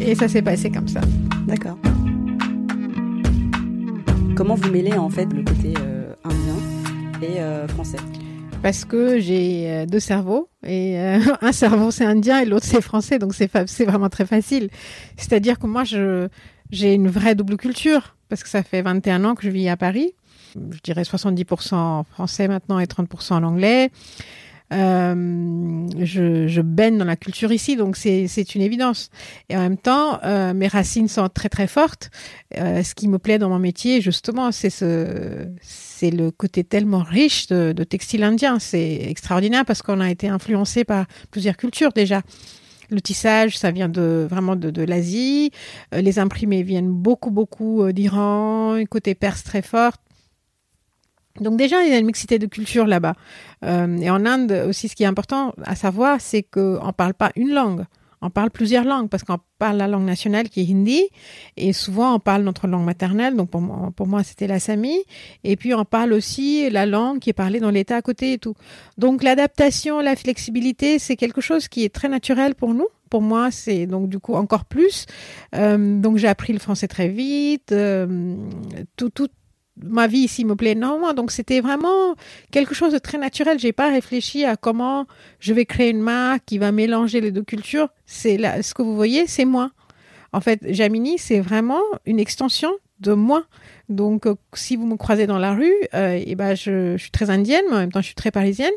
Et 0.00 0.14
ça 0.14 0.28
s'est 0.28 0.42
passé 0.42 0.70
comme 0.70 0.88
ça. 0.88 1.00
D'accord. 1.46 1.78
Comment 4.36 4.54
vous 4.54 4.70
mêlez 4.70 4.94
en 4.94 5.10
fait 5.10 5.26
le 5.32 5.42
côté... 5.42 5.74
Euh 5.78 5.99
indien 6.24 6.56
et 7.22 7.40
euh, 7.40 7.66
français 7.68 7.98
parce 8.62 8.84
que 8.84 9.18
j'ai 9.18 9.70
euh, 9.70 9.86
deux 9.86 10.00
cerveaux 10.00 10.48
et 10.62 10.98
euh, 10.98 11.18
un 11.40 11.52
cerveau 11.52 11.90
c'est 11.90 12.04
indien 12.04 12.40
et 12.40 12.44
l'autre 12.44 12.66
c'est 12.66 12.82
français 12.82 13.18
donc 13.18 13.34
c'est 13.34 13.84
vraiment 13.84 14.08
très 14.08 14.26
facile. 14.26 14.68
C'est-à-dire 15.16 15.58
que 15.58 15.66
moi 15.66 15.84
j'ai 15.84 16.94
une 16.94 17.08
vraie 17.08 17.34
double 17.34 17.56
culture 17.56 18.16
parce 18.28 18.42
que 18.42 18.48
ça 18.48 18.62
fait 18.62 18.82
21 18.82 19.24
ans 19.24 19.34
que 19.34 19.42
je 19.42 19.50
vis 19.50 19.68
à 19.68 19.76
Paris. 19.76 20.14
Je 20.54 20.78
dirais 20.82 21.02
70% 21.02 22.04
français 22.10 22.48
maintenant 22.48 22.78
et 22.78 22.86
30% 22.86 23.34
en 23.34 23.42
anglais. 23.44 23.90
Euh, 24.72 25.88
je, 25.98 26.46
je, 26.46 26.60
baigne 26.60 26.98
dans 26.98 27.04
la 27.04 27.16
culture 27.16 27.52
ici, 27.52 27.76
donc 27.76 27.96
c'est 27.96 28.54
une 28.54 28.62
évidence. 28.62 29.10
Et 29.48 29.56
en 29.56 29.60
même 29.60 29.76
temps, 29.76 30.20
euh, 30.24 30.54
mes 30.54 30.68
racines 30.68 31.08
sont 31.08 31.28
très 31.28 31.48
très 31.48 31.66
fortes. 31.66 32.10
Euh, 32.56 32.82
ce 32.82 32.94
qui 32.94 33.08
me 33.08 33.18
plaît 33.18 33.38
dans 33.38 33.48
mon 33.48 33.58
métier, 33.58 34.00
justement, 34.00 34.52
c'est 34.52 34.70
ce, 34.70 35.48
le 36.02 36.30
côté 36.30 36.64
tellement 36.64 37.02
riche 37.02 37.48
de, 37.48 37.72
de 37.72 37.84
textile 37.84 38.22
indien. 38.22 38.58
C'est 38.58 39.02
extraordinaire 39.08 39.64
parce 39.64 39.82
qu'on 39.82 40.00
a 40.00 40.10
été 40.10 40.28
influencé 40.28 40.84
par 40.84 41.06
plusieurs 41.30 41.56
cultures 41.56 41.92
déjà. 41.92 42.22
Le 42.90 43.00
tissage, 43.00 43.56
ça 43.56 43.70
vient 43.70 43.88
de 43.88 44.26
vraiment 44.28 44.56
de, 44.56 44.70
de 44.70 44.82
l'Asie. 44.82 45.52
Euh, 45.94 46.00
les 46.00 46.18
imprimés 46.18 46.62
viennent 46.62 46.90
beaucoup 46.90 47.30
beaucoup 47.30 47.82
euh, 47.82 47.92
d'Iran, 47.92 48.82
côté 48.90 49.14
perse 49.14 49.44
très 49.44 49.62
fort. 49.62 49.92
Donc 51.40 51.56
déjà, 51.56 51.82
il 51.82 51.90
y 51.90 51.94
a 51.94 51.98
une 51.98 52.06
mixité 52.06 52.38
de 52.38 52.46
culture 52.46 52.86
là-bas. 52.86 53.14
Euh, 53.64 53.96
et 53.98 54.10
en 54.10 54.24
Inde 54.26 54.64
aussi, 54.68 54.88
ce 54.88 54.94
qui 54.94 55.02
est 55.02 55.06
important 55.06 55.54
à 55.64 55.74
savoir, 55.74 56.20
c'est 56.20 56.42
qu'on 56.42 56.86
ne 56.86 56.92
parle 56.92 57.14
pas 57.14 57.32
une 57.36 57.52
langue. 57.52 57.84
On 58.22 58.28
parle 58.28 58.50
plusieurs 58.50 58.84
langues 58.84 59.08
parce 59.08 59.22
qu'on 59.22 59.38
parle 59.58 59.78
la 59.78 59.88
langue 59.88 60.04
nationale 60.04 60.50
qui 60.50 60.60
est 60.60 60.70
hindi 60.70 61.08
et 61.56 61.72
souvent 61.72 62.14
on 62.14 62.18
parle 62.18 62.42
notre 62.42 62.66
langue 62.66 62.84
maternelle. 62.84 63.34
Donc 63.34 63.48
pour 63.48 63.62
moi, 63.62 63.90
pour 63.96 64.06
moi 64.06 64.22
c'était 64.22 64.46
l'Assami. 64.46 64.98
Et 65.42 65.56
puis 65.56 65.72
on 65.72 65.86
parle 65.86 66.12
aussi 66.12 66.68
la 66.68 66.84
langue 66.84 67.18
qui 67.18 67.30
est 67.30 67.34
parlée 67.34 67.60
dans 67.60 67.70
l'État 67.70 67.96
à 67.96 68.02
côté 68.02 68.34
et 68.34 68.38
tout. 68.38 68.54
Donc 68.98 69.22
l'adaptation, 69.22 70.00
la 70.00 70.16
flexibilité, 70.16 70.98
c'est 70.98 71.16
quelque 71.16 71.40
chose 71.40 71.68
qui 71.68 71.84
est 71.84 71.94
très 71.94 72.08
naturel 72.08 72.54
pour 72.54 72.74
nous 72.74 72.88
pour 73.10 73.22
moi, 73.22 73.50
c'est 73.50 73.86
donc 73.86 74.08
du 74.08 74.20
coup 74.20 74.34
encore 74.34 74.64
plus. 74.64 75.06
Euh, 75.56 76.00
donc 76.00 76.16
j'ai 76.16 76.28
appris 76.28 76.52
le 76.52 76.60
français 76.60 76.86
très 76.86 77.08
vite. 77.08 77.72
Euh, 77.72 78.36
tout, 78.96 79.10
tout, 79.10 79.26
ma 79.84 80.06
vie 80.06 80.20
ici 80.20 80.44
me 80.44 80.54
plaît 80.54 80.72
énormément. 80.72 81.12
Donc 81.14 81.30
c'était 81.30 81.60
vraiment 81.60 82.14
quelque 82.50 82.74
chose 82.74 82.92
de 82.92 82.98
très 82.98 83.18
naturel. 83.18 83.58
J'ai 83.58 83.72
pas 83.72 83.90
réfléchi 83.90 84.44
à 84.44 84.56
comment 84.56 85.06
je 85.38 85.52
vais 85.52 85.64
créer 85.64 85.90
une 85.90 86.00
marque 86.00 86.44
qui 86.46 86.58
va 86.58 86.72
mélanger 86.72 87.20
les 87.20 87.30
deux 87.30 87.42
cultures. 87.42 87.88
C'est 88.06 88.36
là, 88.36 88.62
ce 88.62 88.74
que 88.74 88.82
vous 88.82 88.94
voyez, 88.94 89.26
c'est 89.26 89.44
moi. 89.44 89.70
En 90.32 90.40
fait, 90.40 90.60
Jamini, 90.72 91.18
c'est 91.18 91.40
vraiment 91.40 91.82
une 92.06 92.20
extension 92.20 92.70
de 93.00 93.12
moi. 93.12 93.44
Donc, 93.88 94.26
euh, 94.26 94.34
si 94.54 94.76
vous 94.76 94.86
me 94.86 94.96
croisez 94.96 95.26
dans 95.26 95.38
la 95.38 95.54
rue, 95.54 95.74
euh, 95.94 96.20
et 96.24 96.34
ben, 96.36 96.54
je, 96.54 96.96
je 96.96 97.02
suis 97.02 97.10
très 97.10 97.30
indienne, 97.30 97.64
mais 97.68 97.76
en 97.76 97.80
même 97.80 97.92
temps, 97.92 98.00
je 98.00 98.06
suis 98.06 98.14
très 98.14 98.30
parisienne. 98.30 98.72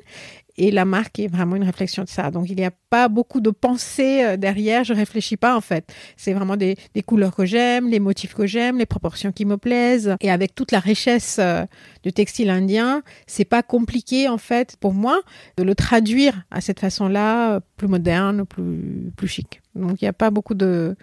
Et 0.58 0.72
la 0.72 0.86
marque 0.86 1.20
est 1.20 1.28
vraiment 1.28 1.56
une 1.56 1.64
réflexion 1.64 2.04
de 2.04 2.10
ça. 2.10 2.30
Donc, 2.30 2.50
il 2.50 2.56
n'y 2.56 2.66
a 2.66 2.72
pas 2.90 3.08
beaucoup 3.08 3.42
de 3.42 3.50
pensée 3.50 4.24
euh, 4.24 4.38
derrière. 4.38 4.84
Je 4.84 4.94
réfléchis 4.94 5.38
pas, 5.38 5.56
en 5.56 5.62
fait. 5.62 5.92
C'est 6.16 6.34
vraiment 6.34 6.58
des, 6.58 6.76
des 6.94 7.02
couleurs 7.02 7.36
que 7.36 7.46
j'aime, 7.46 7.90
les 7.90 8.00
motifs 8.00 8.36
que 8.36 8.46
j'aime, 8.46 8.78
les 8.78 8.86
proportions 8.86 9.32
qui 9.32 9.46
me 9.46 9.58
plaisent. 9.58 10.16
Et 10.22 10.30
avec 10.30 10.54
toute 10.54 10.72
la 10.72 10.80
richesse 10.80 11.38
euh, 11.40 11.66
du 12.04 12.14
textile 12.14 12.50
indien, 12.50 13.02
c'est 13.26 13.46
pas 13.46 13.64
compliqué, 13.64 14.28
en 14.28 14.38
fait, 14.38 14.76
pour 14.80 14.94
moi, 14.94 15.22
de 15.58 15.64
le 15.64 15.74
traduire 15.74 16.44
à 16.52 16.62
cette 16.62 16.80
façon-là, 16.80 17.56
euh, 17.56 17.60
plus 17.78 17.88
moderne, 17.88 18.46
plus, 18.46 19.12
plus 19.16 19.28
chic. 19.28 19.62
Donc, 19.76 20.02
il 20.02 20.06
n'y 20.06 20.10
a 20.10 20.14
pas 20.14 20.30
beaucoup 20.30 20.54
de, 20.54 20.96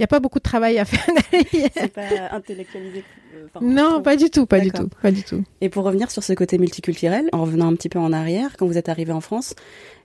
n'y 0.00 0.04
a 0.04 0.08
pas 0.08 0.20
beaucoup 0.20 0.38
de 0.38 0.44
travail 0.44 0.78
à 0.78 0.84
faire 0.84 1.06
derrière. 1.32 1.70
C'est 1.74 1.92
pas 1.92 2.02
intellectualisé. 2.32 3.04
euh, 3.36 3.46
enfin, 3.54 3.64
Non, 3.64 4.02
pas 4.02 4.16
du 4.16 4.30
tout, 4.30 4.46
pas 4.46 4.60
du 4.60 4.70
tout, 4.70 4.88
pas 5.02 5.10
du 5.10 5.22
tout. 5.22 5.42
Et 5.60 5.68
pour 5.68 5.84
revenir 5.84 6.10
sur 6.10 6.22
ce 6.22 6.32
côté 6.32 6.58
multiculturel, 6.58 7.28
en 7.32 7.42
revenant 7.42 7.68
un 7.68 7.74
petit 7.74 7.88
peu 7.88 7.98
en 7.98 8.12
arrière, 8.12 8.56
quand 8.58 8.66
vous 8.66 8.78
êtes 8.78 8.88
arrivé 8.88 9.12
en 9.12 9.20
France, 9.20 9.54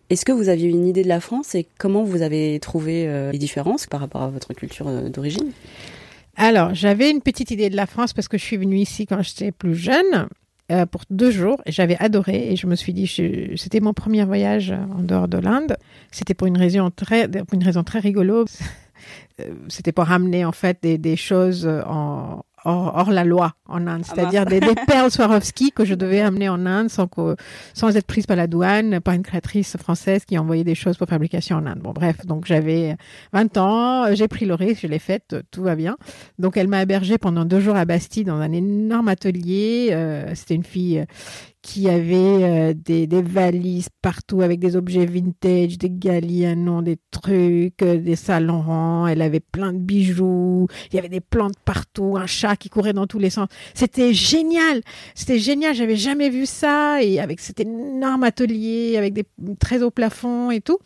est-ce 0.09 0.23
que 0.25 0.31
vous 0.31 0.49
aviez 0.49 0.69
une 0.69 0.85
idée 0.85 1.01
de 1.03 1.07
la 1.09 1.19
France 1.19 1.55
et 1.55 1.65
comment 1.79 2.03
vous 2.03 2.21
avez 2.21 2.59
trouvé 2.59 3.07
euh, 3.07 3.31
les 3.31 3.39
différences 3.39 3.87
par 3.87 3.99
rapport 4.01 4.21
à 4.21 4.27
votre 4.29 4.53
culture 4.53 4.87
euh, 4.87 5.09
d'origine? 5.09 5.51
Alors, 6.37 6.73
j'avais 6.75 7.09
une 7.09 7.21
petite 7.21 7.49
idée 7.51 7.69
de 7.69 7.75
la 7.75 7.85
France 7.87 8.13
parce 8.13 8.27
que 8.27 8.37
je 8.37 8.43
suis 8.43 8.57
venue 8.57 8.77
ici 8.77 9.05
quand 9.07 9.21
j'étais 9.23 9.51
plus 9.51 9.73
jeune. 9.75 10.27
euh, 10.71 10.85
pour 10.85 11.01
deux 11.09 11.31
jours, 11.31 11.61
j'avais 11.65 11.95
adoré 11.97 12.51
et 12.51 12.55
je 12.55 12.67
me 12.67 12.75
suis 12.75 12.93
dit, 12.93 13.07
c'était 13.55 13.79
mon 13.79 13.93
premier 13.93 14.25
voyage 14.25 14.71
en 14.71 15.01
dehors 15.01 15.27
de 15.27 15.37
l'Inde. 15.37 15.77
C'était 16.11 16.33
pour 16.33 16.47
une 16.47 16.57
raison 16.57 16.91
très, 16.95 17.27
pour 17.29 17.53
une 17.53 17.63
raison 17.63 17.83
très 17.83 17.99
rigolo. 17.99 18.45
Euh, 19.41 19.53
C'était 19.67 19.91
pour 19.91 20.05
ramener 20.05 20.45
en 20.45 20.51
fait 20.51 20.79
des, 20.81 20.97
des 20.97 21.15
choses 21.17 21.67
en, 21.67 22.43
hors, 22.63 22.95
hors 22.95 23.11
la 23.11 23.23
loi 23.23 23.53
en 23.67 23.85
Inde, 23.87 24.03
Ah 24.07 24.13
c'est-à-dire 24.15 24.45
des, 24.45 24.59
des 24.59 24.75
perles 24.87 25.11
Swarovski 25.11 25.71
que 25.71 25.85
je 25.85 25.93
devais 25.93 26.21
amener 26.21 26.49
en 26.49 26.65
Inde 26.65 26.89
sans, 26.89 27.07
que, 27.07 27.35
sans 27.73 27.95
être 27.95 28.07
prise 28.07 28.25
par 28.25 28.37
la 28.37 28.47
douane, 28.47 28.99
par 29.01 29.13
une 29.13 29.23
créatrice 29.23 29.77
française 29.77 30.25
qui 30.25 30.37
envoyait 30.37 30.63
des 30.63 30.75
choses 30.75 30.97
pour 30.97 31.07
fabrication 31.07 31.57
en 31.57 31.65
Inde. 31.65 31.79
Bon, 31.79 31.91
bref, 31.91 32.25
donc 32.25 32.45
j'avais 32.45 32.95
20 33.33 33.57
ans, 33.57 34.15
j'ai 34.15 34.27
pris 34.27 34.45
le 34.45 34.53
risque, 34.55 34.81
je 34.83 34.87
l'ai 34.87 34.99
faite, 34.99 35.35
tout 35.51 35.63
va 35.63 35.75
bien. 35.75 35.97
Donc 36.39 36.57
elle 36.57 36.67
m'a 36.67 36.81
hébergée 36.81 37.17
pendant 37.17 37.45
deux 37.45 37.59
jours 37.59 37.75
à 37.75 37.85
Bastille 37.85 38.23
dans 38.23 38.39
un 38.39 38.51
énorme 38.51 39.07
atelier. 39.09 39.89
Euh, 39.91 40.33
C'était 40.33 40.55
une 40.55 40.63
fille 40.63 40.99
euh, 40.99 41.05
qui 41.65 41.89
avait 41.89 42.43
euh, 42.43 42.73
des, 42.75 43.07
valises 43.23 43.89
partout 44.03 44.41
avec 44.43 44.59
des 44.59 44.75
objets 44.75 45.07
vintage, 45.07 45.79
des 45.79 45.89
Galliano, 45.89 46.83
des 46.83 46.99
trucs, 47.09 47.81
euh, 47.81 47.97
des 47.97 48.15
Laurent. 48.39 49.07
Elle 49.07 49.23
avait 49.23 49.39
plein 49.39 49.73
de 49.73 49.79
bijoux. 49.79 50.67
Il 50.91 50.95
y 50.95 50.99
avait 50.99 51.09
des 51.09 51.21
plantes 51.21 51.57
partout, 51.65 52.17
un 52.17 52.27
chat 52.27 52.55
qui 52.55 52.69
courait 52.69 52.93
dans 52.93 53.07
tous 53.07 53.17
les 53.17 53.31
sens. 53.31 53.47
C'était 53.73 54.13
génial. 54.13 54.81
C'était 55.15 55.39
génial. 55.39 55.73
J'avais 55.73 55.95
jamais 55.95 56.29
vu 56.29 56.45
ça 56.45 57.01
et 57.01 57.19
avec 57.19 57.39
cet 57.39 57.59
énorme 57.59 58.23
atelier 58.23 58.95
avec 58.95 59.13
des 59.13 59.25
très 59.59 59.81
hauts 59.81 59.89
plafonds 59.89 60.51
et 60.51 60.61
tout. 60.61 60.77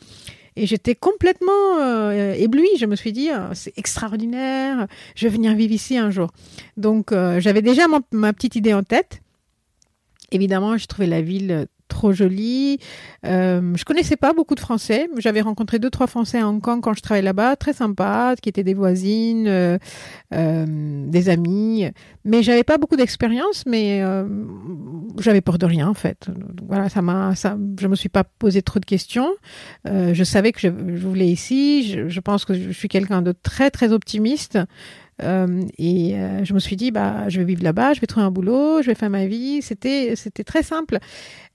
Et 0.56 0.66
j'étais 0.66 0.96
complètement 0.96 1.78
euh, 1.82 2.34
éblouie. 2.36 2.78
Je 2.80 2.86
me 2.86 2.96
suis 2.96 3.12
dit, 3.12 3.30
c'est 3.54 3.78
extraordinaire. 3.78 4.88
Je 5.16 5.28
vais 5.28 5.34
venir 5.34 5.54
vivre 5.56 5.74
ici 5.74 5.98
un 5.98 6.10
jour. 6.10 6.30
Donc, 6.78 7.12
j'avais 7.12 7.62
déjà 7.62 7.84
ma 8.14 8.32
petite 8.32 8.56
idée 8.56 8.74
en 8.74 8.84
tête. 8.84 9.22
Évidemment, 10.32 10.78
je 10.78 10.86
trouvais 10.86 11.08
la 11.08 11.22
ville 11.22 11.52
euh, 11.52 11.66
trop 11.90 12.14
jolie. 12.14 12.78
Euh, 13.26 13.74
je 13.76 13.84
connaissais 13.84 14.16
pas 14.16 14.32
beaucoup 14.34 14.56
de 14.56 14.60
Français. 14.60 15.10
J'avais 15.18 15.42
rencontré 15.42 15.80
deux, 15.80 15.90
trois 15.90 16.08
Français 16.08 16.40
à 16.40 16.48
Hong 16.48 16.62
Kong 16.62 16.82
quand 16.82 16.94
je 16.94 17.02
travaillais 17.02 17.24
là-bas, 17.24 17.56
très 17.56 17.74
sympas, 17.74 18.36
qui 18.36 18.48
étaient 18.48 18.64
des 18.64 18.76
voisines, 18.76 19.48
euh, 19.48 19.78
euh, 20.34 20.66
des 20.68 21.30
amis. 21.30 21.90
Mais 22.26 22.44
j'avais 22.44 22.64
pas 22.64 22.78
beaucoup 22.78 22.96
d'expérience, 22.96 23.66
mais 23.66 24.04
euh, 24.04 24.28
j'avais 25.18 25.42
peur 25.42 25.58
de 25.58 25.66
rien 25.66 25.88
en 25.88 25.96
fait. 25.96 26.28
Voilà, 26.68 26.90
ça 26.90 27.02
m'a, 27.02 27.36
ça, 27.36 27.58
je 27.80 27.88
me 27.88 27.96
suis 27.96 28.10
pas 28.10 28.24
posé 28.24 28.62
trop 28.62 28.80
de 28.80 28.86
questions. 28.86 29.30
Euh, 29.88 30.14
je 30.14 30.24
savais 30.24 30.52
que 30.52 30.60
je, 30.60 30.68
je 30.68 31.08
voulais 31.08 31.28
ici. 31.28 31.90
Je, 31.90 32.08
je 32.08 32.20
pense 32.20 32.46
que 32.46 32.54
je 32.54 32.70
suis 32.72 32.88
quelqu'un 32.88 33.24
de 33.24 33.32
très, 33.32 33.72
très 33.72 33.92
optimiste. 33.92 34.60
Euh, 35.22 35.64
et 35.78 36.16
euh, 36.16 36.44
je 36.46 36.54
me 36.54 36.60
suis 36.60 36.76
dit, 36.76 36.92
bah, 36.92 37.28
je 37.30 37.40
vais 37.40 37.46
vivre 37.46 37.64
là-bas, 37.64 37.94
je 37.94 38.02
vais 38.02 38.08
trouver 38.08 38.26
un 38.26 38.32
boulot, 38.32 38.82
je 38.82 38.88
vais 38.88 38.96
faire 38.96 39.10
ma 39.10 39.26
vie. 39.26 39.62
C'était, 39.62 40.16
c'était 40.16 40.44
très 40.44 40.64
simple. 40.64 41.00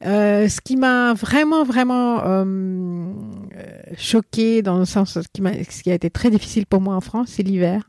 Euh, 0.04 0.48
ce 0.48 0.60
qui 0.60 0.76
m'a 0.76 1.14
vraiment, 1.14 1.64
vraiment 1.64 2.44
choqué 3.96 4.62
dans 4.62 4.78
le 4.78 4.84
sens, 4.84 5.20
ce 5.20 5.28
qui, 5.32 5.42
m'a, 5.42 5.52
ce 5.52 5.82
qui 5.82 5.90
a 5.90 5.94
été 5.94 6.10
très 6.10 6.30
difficile 6.30 6.66
pour 6.66 6.80
moi 6.80 6.94
en 6.94 7.00
France, 7.00 7.28
c'est 7.30 7.42
l'hiver. 7.42 7.86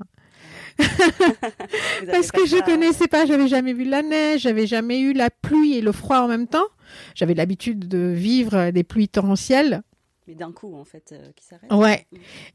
Parce 0.77 2.31
que 2.31 2.45
je 2.45 2.63
connaissais 2.65 3.07
pas, 3.07 3.25
j'avais 3.25 3.47
jamais 3.47 3.71
vu 3.73 3.85
la 3.85 4.01
neige, 4.01 4.41
j'avais 4.41 4.67
jamais 4.67 4.99
eu 4.99 5.13
la 5.13 5.29
pluie 5.29 5.77
et 5.77 5.81
le 5.81 5.93
froid 5.93 6.19
en 6.19 6.27
même 6.27 6.47
temps. 6.47 6.67
J'avais 7.15 7.33
l'habitude 7.33 7.87
de 7.87 8.11
vivre 8.13 8.71
des 8.71 8.83
pluies 8.83 9.07
torrentielles. 9.07 9.83
Mais 10.27 10.35
d'un 10.35 10.51
coup, 10.51 10.75
en 10.75 10.85
fait, 10.85 11.11
euh, 11.11 11.31
qui 11.35 11.45
s'arrête. 11.45 11.71
Ouais. 11.71 12.05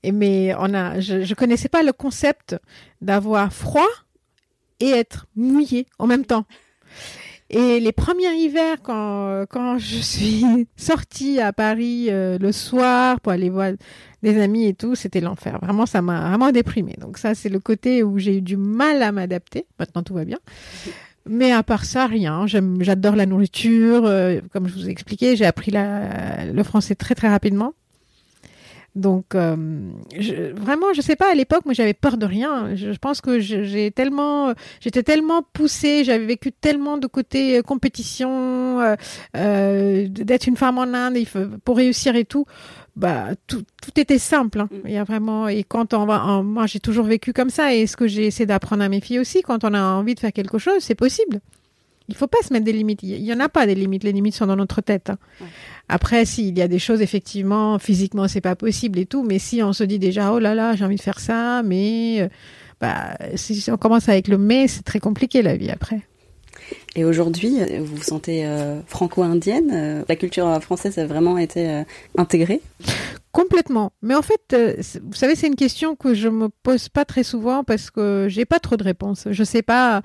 Et 0.03 0.13
mais 0.13 0.55
on 0.59 0.75
a, 0.75 1.01
je, 1.01 1.23
je 1.23 1.35
connaissais 1.35 1.69
pas 1.69 1.83
le 1.83 1.93
concept 1.93 2.57
d'avoir 3.01 3.53
froid 3.53 3.89
et 4.81 4.91
être 4.91 5.27
mouillé 5.37 5.87
en 5.99 6.07
même 6.07 6.25
temps. 6.25 6.45
Et 7.53 7.81
les 7.81 7.91
premiers 7.91 8.33
hivers, 8.33 8.81
quand, 8.81 9.45
quand 9.51 9.77
je 9.79 9.97
suis 9.97 10.45
sortie 10.77 11.41
à 11.41 11.53
Paris 11.53 12.07
euh, 12.09 12.39
le 12.39 12.53
soir 12.53 13.21
pour 13.21 13.33
aller 13.33 13.51
voir 13.51 13.73
des 14.23 14.41
amis 14.41 14.67
et 14.67 14.75
tout, 14.75 14.95
c'était 14.95 15.21
l'enfer. 15.21 15.59
Vraiment, 15.61 15.85
ça 15.85 16.01
m'a 16.01 16.29
vraiment 16.29 16.53
déprimée. 16.53 16.95
Donc 17.01 17.19
ça, 17.19 17.35
c'est 17.35 17.49
le 17.49 17.59
côté 17.59 18.05
où 18.05 18.19
j'ai 18.19 18.37
eu 18.37 18.41
du 18.41 18.57
mal 18.57 19.03
à 19.03 19.11
m'adapter. 19.11 19.67
Maintenant, 19.81 20.05
tout 20.05 20.15
va 20.15 20.25
bien. 20.25 20.39
Mais 21.33 21.53
à 21.53 21.63
part 21.63 21.85
ça, 21.85 22.09
rien. 22.09 22.45
J'adore 22.49 23.15
la 23.15 23.25
nourriture. 23.25 24.05
euh, 24.05 24.41
comme 24.53 24.67
je 24.67 24.75
vous 24.75 24.89
ai 24.89 24.91
expliqué, 24.91 25.37
j'ai 25.37 25.47
appris 25.47 25.71
la, 25.71 26.45
le 26.47 26.63
français 26.65 26.97
très 26.97 27.15
très 27.15 27.29
rapidement. 27.29 27.73
Donc, 28.97 29.37
euh, 29.37 29.57
je, 30.19 30.53
vraiment, 30.53 30.93
je 30.93 31.01
sais 31.01 31.15
pas, 31.15 31.31
à 31.31 31.35
l'époque, 31.35 31.65
moi, 31.65 31.75
j'avais 31.75 31.95
peur 31.95 32.17
de 32.17 32.27
rien. 32.27 32.75
Je, 32.75 32.91
pense 32.99 33.21
que 33.21 33.39
j'ai 33.39 33.93
tellement, 33.93 34.53
j'étais 34.81 35.05
tellement 35.05 35.43
poussée, 35.53 36.03
j'avais 36.03 36.27
vécu 36.27 36.51
tellement 36.51 36.99
de 36.99 37.07
côté 37.07 37.59
euh, 37.59 37.63
compétition, 37.63 38.81
euh, 39.37 40.09
d'être 40.09 40.49
une 40.49 40.57
femme 40.57 40.79
en 40.79 40.93
Inde, 40.95 41.19
pour 41.65 41.77
réussir 41.77 42.17
et 42.17 42.25
tout. 42.25 42.47
Bah, 43.01 43.29
tout, 43.47 43.63
tout 43.83 43.99
était 43.99 44.19
simple. 44.19 44.61
hein. 44.61 44.69
Mm. 44.71 44.77
Il 44.85 44.93
y 44.93 44.97
a 44.99 45.05
vraiment, 45.05 45.49
et 45.49 45.65
quand 45.65 45.95
on 45.95 46.05
va, 46.07 46.23
en- 46.25 46.45
moi, 46.45 46.67
j'ai 46.67 46.81
toujours 46.81 47.07
vécu 47.07 47.33
comme 47.33 47.51
ça, 47.51 47.75
et 47.75 47.87
ce 47.87 47.97
que 47.97 48.07
j'ai 48.07 48.27
essayé 48.27 48.47
d'apprendre 48.47 48.83
à 48.85 48.89
mes 48.89 49.01
filles 49.01 49.19
aussi, 49.21 49.43
quand 49.43 49.65
on 49.65 49.73
a 49.75 49.83
envie 49.83 50.15
de 50.15 50.21
faire 50.21 50.33
quelque 50.33 50.59
chose, 50.59 50.81
c'est 50.81 50.95
possible. 50.95 51.41
Il 52.09 52.15
faut 52.17 52.27
pas 52.27 52.39
se 52.43 52.53
mettre 52.53 52.65
des 52.65 52.73
limites. 52.73 53.03
Il 53.05 53.23
y 53.25 53.33
en 53.33 53.39
a 53.41 53.49
pas 53.49 53.67
des 53.67 53.75
limites. 53.77 54.03
Les 54.05 54.11
limites 54.13 54.35
sont 54.35 54.47
dans 54.47 54.57
notre 54.57 54.81
tête. 54.81 55.11
hein. 55.11 55.19
Ouais. 55.41 55.47
Après, 55.89 56.25
s'il 56.25 56.59
y 56.59 56.63
a 56.63 56.67
des 56.69 56.79
choses, 56.81 57.01
effectivement, 57.03 57.79
physiquement, 57.79 58.27
c'est 58.29 58.41
pas 58.41 58.57
possible 58.57 58.99
et 58.99 59.07
tout. 59.07 59.23
Mais 59.23 59.39
si 59.39 59.63
on 59.63 59.73
se 59.73 59.85
dit 59.85 59.99
déjà, 60.01 60.33
oh 60.33 60.39
là 60.41 60.55
là, 60.57 60.75
j'ai 60.77 60.85
envie 60.85 60.97
de 60.97 61.01
faire 61.01 61.21
ça, 61.21 61.63
mais, 61.65 62.23
euh, 62.23 62.29
bah, 62.81 63.17
si 63.37 63.65
on 63.71 63.77
commence 63.77 64.09
avec 64.09 64.27
le 64.29 64.39
mais, 64.39 64.67
c'est 64.67 64.83
très 64.83 64.99
compliqué 64.99 65.41
la 65.43 65.57
vie 65.57 65.71
après. 65.71 66.01
Et 66.97 67.05
aujourd'hui, 67.05 67.59
vous 67.79 67.97
vous 67.97 68.03
sentez 68.03 68.47
euh, 68.47 68.81
franco-indienne 68.87 69.71
euh, 69.73 70.05
La 70.09 70.17
culture 70.17 70.61
française 70.63 70.99
a 70.99 71.07
vraiment 71.07 71.39
été 71.39 71.69
euh, 71.69 71.83
intégrée 72.17 72.61
Complètement. 73.33 73.93
Mais 74.03 74.15
en 74.15 74.23
fait, 74.23 74.57
vous 75.05 75.15
savez, 75.15 75.37
c'est 75.37 75.47
une 75.47 75.55
question 75.55 75.95
que 75.95 76.15
je 76.15 76.29
me 76.29 76.49
pose 76.49 76.89
pas 76.89 77.05
très 77.05 77.23
souvent 77.23 77.63
parce 77.63 77.91
que 77.91 78.27
j'ai 78.29 78.45
pas 78.45 78.59
trop 78.59 78.77
de 78.77 78.83
réponses. 78.83 79.29
Je 79.31 79.45
sais 79.45 79.63
pas. 79.63 80.03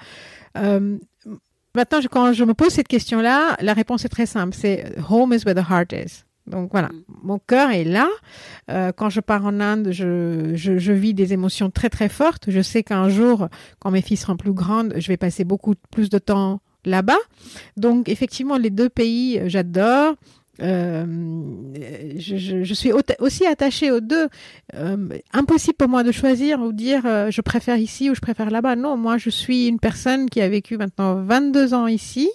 maintenant, 0.54 2.00
quand 2.12 2.34
je 2.34 2.44
me 2.44 2.54
pose 2.54 2.72
cette 2.72 2.88
question-là, 2.88 3.58
la 3.62 3.74
réponse 3.74 4.06
est 4.06 4.10
très 4.10 4.28
simple. 4.28 4.56
C'est 4.56 4.94
home 5.10 5.34
is 5.34 5.44
where 5.44 5.56
the 5.56 5.68
heart 5.68 5.92
is. 5.92 6.25
Donc 6.48 6.70
voilà, 6.72 6.90
Mm. 6.90 7.02
mon 7.24 7.40
cœur 7.40 7.72
est 7.72 7.84
là. 7.86 8.08
Euh, 8.70 8.92
quand 8.92 9.10
je 9.10 9.20
pars 9.20 9.46
en 9.46 9.60
Inde, 9.60 9.90
je, 9.92 10.52
je, 10.56 10.78
je 10.78 10.92
vis 10.94 11.14
des 11.14 11.34
émotions 11.34 11.70
très 11.72 11.90
très 11.90 12.10
fortes. 12.10 12.46
Je 12.50 12.62
sais 12.62 12.84
qu'un 12.84 13.10
jour, 13.10 13.48
quand 13.80 13.92
mes 13.92 14.02
filles 14.02 14.18
seront 14.18 14.38
plus 14.38 14.54
grandes, 14.54 14.94
je 14.98 15.08
vais 15.08 15.18
passer 15.18 15.44
beaucoup 15.44 15.74
plus 15.92 16.10
de 16.10 16.18
temps 16.20 16.62
là-bas. 16.86 17.18
Donc 17.78 18.10
effectivement, 18.10 18.58
les 18.58 18.70
deux 18.70 18.90
pays, 18.90 19.40
euh, 19.40 19.46
j'adore. 19.50 20.16
Euh, 20.62 21.06
je, 22.18 22.38
je, 22.38 22.64
je 22.64 22.74
suis 22.74 22.94
au- 22.94 23.02
aussi 23.20 23.46
attachée 23.46 23.92
aux 23.92 24.00
deux. 24.00 24.28
Euh, 24.76 25.10
impossible 25.34 25.76
pour 25.76 25.90
moi 25.90 26.04
de 26.04 26.12
choisir 26.14 26.62
ou 26.62 26.72
dire 26.72 27.02
euh, 27.06 27.30
je 27.32 27.42
préfère 27.42 27.78
ici 27.78 28.10
ou 28.10 28.16
je 28.16 28.22
préfère 28.22 28.50
là-bas. 28.50 28.76
Non, 28.76 28.96
moi 28.98 29.18
je 29.18 29.30
suis 29.30 29.68
une 29.68 29.80
personne 29.80 30.30
qui 30.30 30.40
a 30.42 30.48
vécu 30.48 30.78
maintenant 30.78 31.16
22 31.24 31.74
ans 31.74 31.88
ici. 31.88 32.30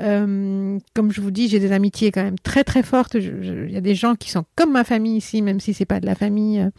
Euh, 0.00 0.78
comme 0.94 1.10
je 1.10 1.20
vous 1.20 1.30
dis, 1.30 1.48
j'ai 1.48 1.58
des 1.58 1.72
amitiés 1.72 2.12
quand 2.12 2.22
même 2.22 2.38
très 2.38 2.64
très 2.64 2.82
fortes. 2.82 3.14
Il 3.14 3.70
y 3.70 3.76
a 3.76 3.80
des 3.80 3.94
gens 3.94 4.14
qui 4.14 4.30
sont 4.30 4.44
comme 4.54 4.72
ma 4.72 4.84
famille 4.84 5.16
ici, 5.16 5.42
même 5.42 5.60
si 5.60 5.74
c'est 5.74 5.86
pas 5.86 6.00
de 6.00 6.06
la 6.06 6.14
famille 6.14 6.60
euh, 6.60 6.70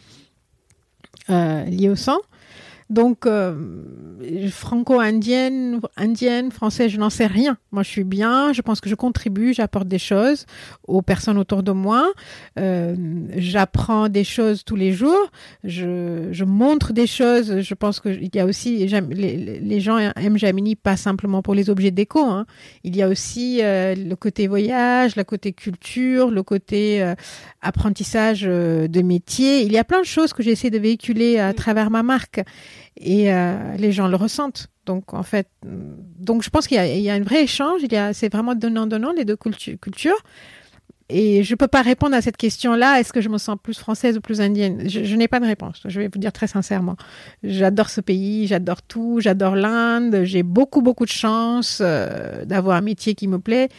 euh, 1.29 1.63
liée 1.65 1.89
au 1.89 1.95
sang. 1.95 2.19
Donc, 2.89 3.25
euh, 3.25 3.53
franco-indienne, 4.49 5.79
indienne, 5.95 6.51
française, 6.51 6.89
je 6.91 6.97
n'en 6.97 7.11
sais 7.11 7.27
rien. 7.27 7.57
Moi, 7.71 7.83
je 7.83 7.89
suis 7.89 8.03
bien. 8.03 8.51
Je 8.51 8.61
pense 8.61 8.81
que 8.81 8.89
je 8.89 8.95
contribue, 8.95 9.53
j'apporte 9.53 9.87
des 9.87 9.99
choses 9.99 10.45
aux 10.87 11.01
personnes 11.01 11.37
autour 11.37 11.61
de 11.61 11.71
moi. 11.71 12.11
Euh, 12.57 12.95
j'apprends 13.35 14.09
des 14.09 14.23
choses 14.23 14.63
tous 14.65 14.75
les 14.75 14.91
jours. 14.91 15.31
Je, 15.63 16.29
je 16.31 16.43
montre 16.45 16.93
des 16.93 17.07
choses. 17.07 17.61
Je 17.61 17.73
pense 17.75 17.99
qu'il 17.99 18.29
y 18.33 18.39
a 18.39 18.45
aussi 18.45 18.87
les, 18.87 19.59
les, 19.59 19.79
gens 19.79 19.97
aiment 19.97 20.37
Jamini 20.37 20.75
pas 20.75 20.97
simplement 20.97 21.41
pour 21.41 21.53
les 21.53 21.69
objets 21.69 21.91
déco. 21.91 22.25
Hein. 22.25 22.45
Il 22.83 22.95
y 22.95 23.03
a 23.03 23.07
aussi 23.07 23.59
euh, 23.61 23.95
le 23.95 24.15
côté 24.15 24.47
voyage, 24.47 25.15
le 25.15 25.23
côté 25.23 25.53
culture, 25.53 26.31
le 26.31 26.43
côté 26.43 27.03
euh, 27.03 27.15
apprentissage 27.61 28.43
euh, 28.45 28.87
de 28.87 29.01
métier. 29.01 29.61
Il 29.61 29.71
y 29.71 29.77
a 29.77 29.83
plein 29.83 30.01
de 30.01 30.05
choses 30.05 30.33
que 30.33 30.43
j'essaie 30.43 30.69
de 30.69 30.79
véhiculer 30.79 31.39
à 31.39 31.53
travers 31.53 31.89
ma 31.89 32.03
marque 32.03 32.41
et 32.97 33.33
euh, 33.33 33.75
les 33.77 33.91
gens 33.91 34.07
le 34.07 34.15
ressentent. 34.15 34.67
Donc 34.85 35.13
en 35.13 35.23
fait, 35.23 35.47
donc 35.63 36.43
je 36.43 36.49
pense 36.49 36.67
qu'il 36.67 36.77
y, 36.77 37.09
a 37.09 37.13
un 37.13 37.21
vrai 37.21 37.43
échange. 37.43 37.81
Il 37.83 37.93
y 37.93 37.97
a, 37.97 38.13
c'est 38.13 38.31
vraiment 38.31 38.55
donnant 38.55 38.87
donnant 38.87 39.11
les 39.11 39.25
deux 39.25 39.37
cultures. 39.37 40.17
Et 41.09 41.43
je 41.43 41.55
peux 41.55 41.67
pas 41.67 41.81
répondre 41.81 42.15
à 42.15 42.21
cette 42.21 42.37
question-là. 42.37 42.99
Est-ce 42.99 43.11
que 43.11 43.19
je 43.19 43.29
me 43.29 43.39
sens 43.39 43.57
plus 43.61 43.77
française 43.79 44.17
ou 44.17 44.21
plus 44.21 44.41
indienne? 44.41 44.87
Je, 44.87 45.15
n'ai 45.15 45.27
pas 45.27 45.39
de 45.39 45.45
réponse. 45.45 45.81
Je 45.85 45.99
vais 45.99 46.07
vous 46.07 46.19
dire 46.19 46.31
très 46.31 46.45
sincèrement. 46.45 46.97
J'adore 47.43 47.89
ce 47.89 47.99
pays, 47.99 48.45
j'adore 48.45 48.83
tout, 48.83 49.19
j'adore 49.19 49.55
l'Inde. 49.55 50.21
J'ai 50.23 50.43
beaucoup 50.43 50.83
beaucoup 50.83 51.05
de 51.05 51.11
chance 51.11 51.79
euh, 51.81 52.45
d'avoir 52.45 52.77
un 52.77 52.81
métier 52.81 53.15
qui 53.15 53.27
me 53.27 53.39
plaît. 53.39 53.69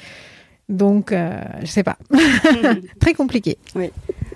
Donc, 0.68 1.12
euh, 1.12 1.40
je 1.60 1.66
sais 1.66 1.84
pas. 1.84 1.98
très 3.00 3.14
compliqué. 3.14 3.58
Oui, 3.76 3.90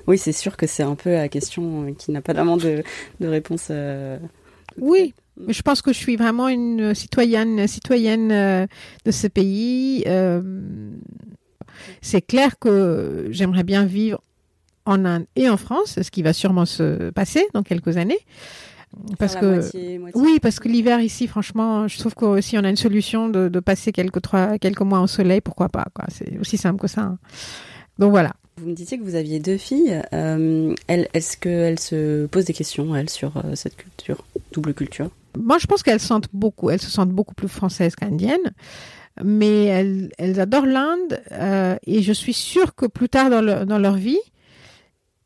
oui, 0.07 0.17
c'est 0.17 0.33
sûr 0.33 0.57
que 0.57 0.67
c'est 0.67 0.83
un 0.85 0.95
peu 0.95 1.13
la 1.13 1.29
question 1.29 1.93
qui 1.99 2.13
n'a 2.13 2.23
pas 2.23 2.33
vraiment 2.33 2.57
de, 2.57 2.85
de 3.19 3.27
réponse. 3.27 3.69
Euh... 3.71 4.19
Oui, 4.81 5.15
mais 5.37 5.53
je 5.53 5.63
pense 5.63 5.83
que 5.83 5.93
je 5.93 5.99
suis 5.99 6.17
vraiment 6.17 6.49
une 6.49 6.95
citoyenne, 6.95 7.67
citoyenne 7.67 8.31
euh, 8.33 8.67
de 9.05 9.11
ce 9.11 9.27
pays. 9.27 10.05
Euh, 10.07 10.41
c'est 12.01 12.23
clair 12.23 12.59
que 12.59 13.29
j'aimerais 13.31 13.65
bien 13.65 13.85
vivre 13.85 14.23
en 14.87 15.05
Inde 15.05 15.27
et 15.35 15.49
en 15.49 15.57
France, 15.57 15.99
ce 16.01 16.11
qui 16.11 16.23
va 16.23 16.33
sûrement 16.33 16.67
se 16.67 17.11
passer 17.11 17.45
dans 17.55 17.63
quelques 17.63 17.97
années. 17.97 18.19
Parce 19.19 19.35
que 19.35 19.61
moitié, 19.61 19.99
moitié. 19.99 20.21
oui, 20.21 20.39
parce 20.41 20.61
que 20.61 20.69
l'hiver 20.69 21.01
ici, 21.01 21.27
franchement, 21.27 21.89
je 21.89 21.99
trouve 21.99 22.15
que 22.15 22.41
si 22.41 22.57
on 22.57 22.63
a 22.63 22.71
une 22.71 22.77
solution 22.77 23.29
de, 23.29 23.49
de, 23.49 23.61
passer 23.61 23.91
quelques 23.91 24.23
trois, 24.23 24.57
quelques 24.59 24.83
mois 24.83 25.01
au 25.01 25.09
soleil, 25.09 25.41
pourquoi 25.41 25.69
pas 25.69 25.87
quoi. 25.93 26.05
C'est 26.09 26.39
aussi 26.39 26.57
simple 26.57 26.81
que 26.81 26.87
ça. 26.87 27.03
Hein. 27.03 27.19
Donc 27.99 28.11
voilà. 28.11 28.35
Vous 28.57 28.69
me 28.69 28.75
disiez 28.75 28.99
que 28.99 29.03
vous 29.03 29.17
aviez 29.17 29.41
deux 29.41 29.57
filles. 29.57 30.01
Euh, 30.13 30.75
Est-ce 30.89 31.37
qu'elles 31.37 31.81
se 31.81 32.27
posent 32.27 32.45
des 32.45 32.53
questions, 32.53 32.95
elles, 32.95 33.11
sur 33.11 33.37
euh, 33.37 33.55
cette 33.55 33.77
culture, 33.77 34.25
double 34.53 34.75
culture? 34.75 35.11
Moi, 35.37 35.59
je 35.59 35.67
pense 35.67 35.83
qu'elles 35.83 36.01
sentent 36.01 36.29
beaucoup. 36.33 36.71
Elles 36.71 36.81
se 36.81 36.91
sentent 36.91 37.11
beaucoup 37.11 37.35
plus 37.35 37.49
françaises 37.49 37.97
qu'indiennes. 37.97 38.53
Mais 39.23 39.67
elles, 39.67 40.11
elles 40.19 40.41
adorent 40.41 40.67
l'Inde 40.67 41.21
euh, 41.33 41.77
et 41.87 42.03
je 42.03 42.13
suis 42.13 42.33
sûre 42.33 42.75
que 42.75 42.87
plus 42.87 43.09
tard 43.09 43.31
dans, 43.31 43.43
le, 43.43 43.65
dans 43.65 43.79
leur 43.79 43.95
vie, 43.95 44.19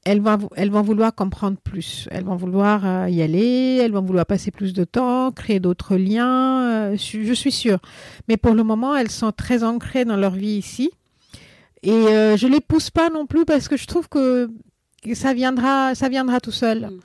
elles 0.04 0.20
vont, 0.20 0.38
elles 0.57 0.70
vont 0.70 0.83
vouloir 0.83 1.14
comprendre 1.14 1.57
plus. 1.62 2.07
Elles 2.11 2.24
vont 2.24 2.37
vouloir 2.37 2.87
euh, 2.87 3.09
y 3.09 3.22
aller, 3.22 3.81
elles 3.83 3.92
vont 3.92 4.02
vouloir 4.02 4.26
passer 4.26 4.50
plus 4.50 4.74
de 4.74 4.85
temps, 4.85 5.33
créer 5.33 5.59
d'autres 5.59 5.96
liens. 5.96 6.94
Je 6.96 7.33
suis 7.33 7.52
sûre. 7.52 7.78
Mais 8.28 8.37
pour 8.37 8.54
le 8.54 8.62
moment, 8.62 8.94
elles 8.94 9.11
sont 9.11 9.33
très 9.33 9.64
ancrées 9.64 10.04
dans 10.04 10.16
leur 10.16 10.33
vie 10.33 10.57
ici. 10.59 10.90
Et 11.82 11.92
euh, 11.92 12.36
je 12.36 12.46
les 12.46 12.60
pousse 12.60 12.90
pas 12.90 13.10
non 13.10 13.26
plus 13.26 13.44
parce 13.44 13.68
que 13.68 13.76
je 13.76 13.86
trouve 13.86 14.08
que 14.08 14.50
ça 15.14 15.32
viendra, 15.32 15.94
ça 15.94 16.08
viendra 16.08 16.40
tout 16.40 16.50
seul. 16.50 16.90
Mm. 16.90 17.00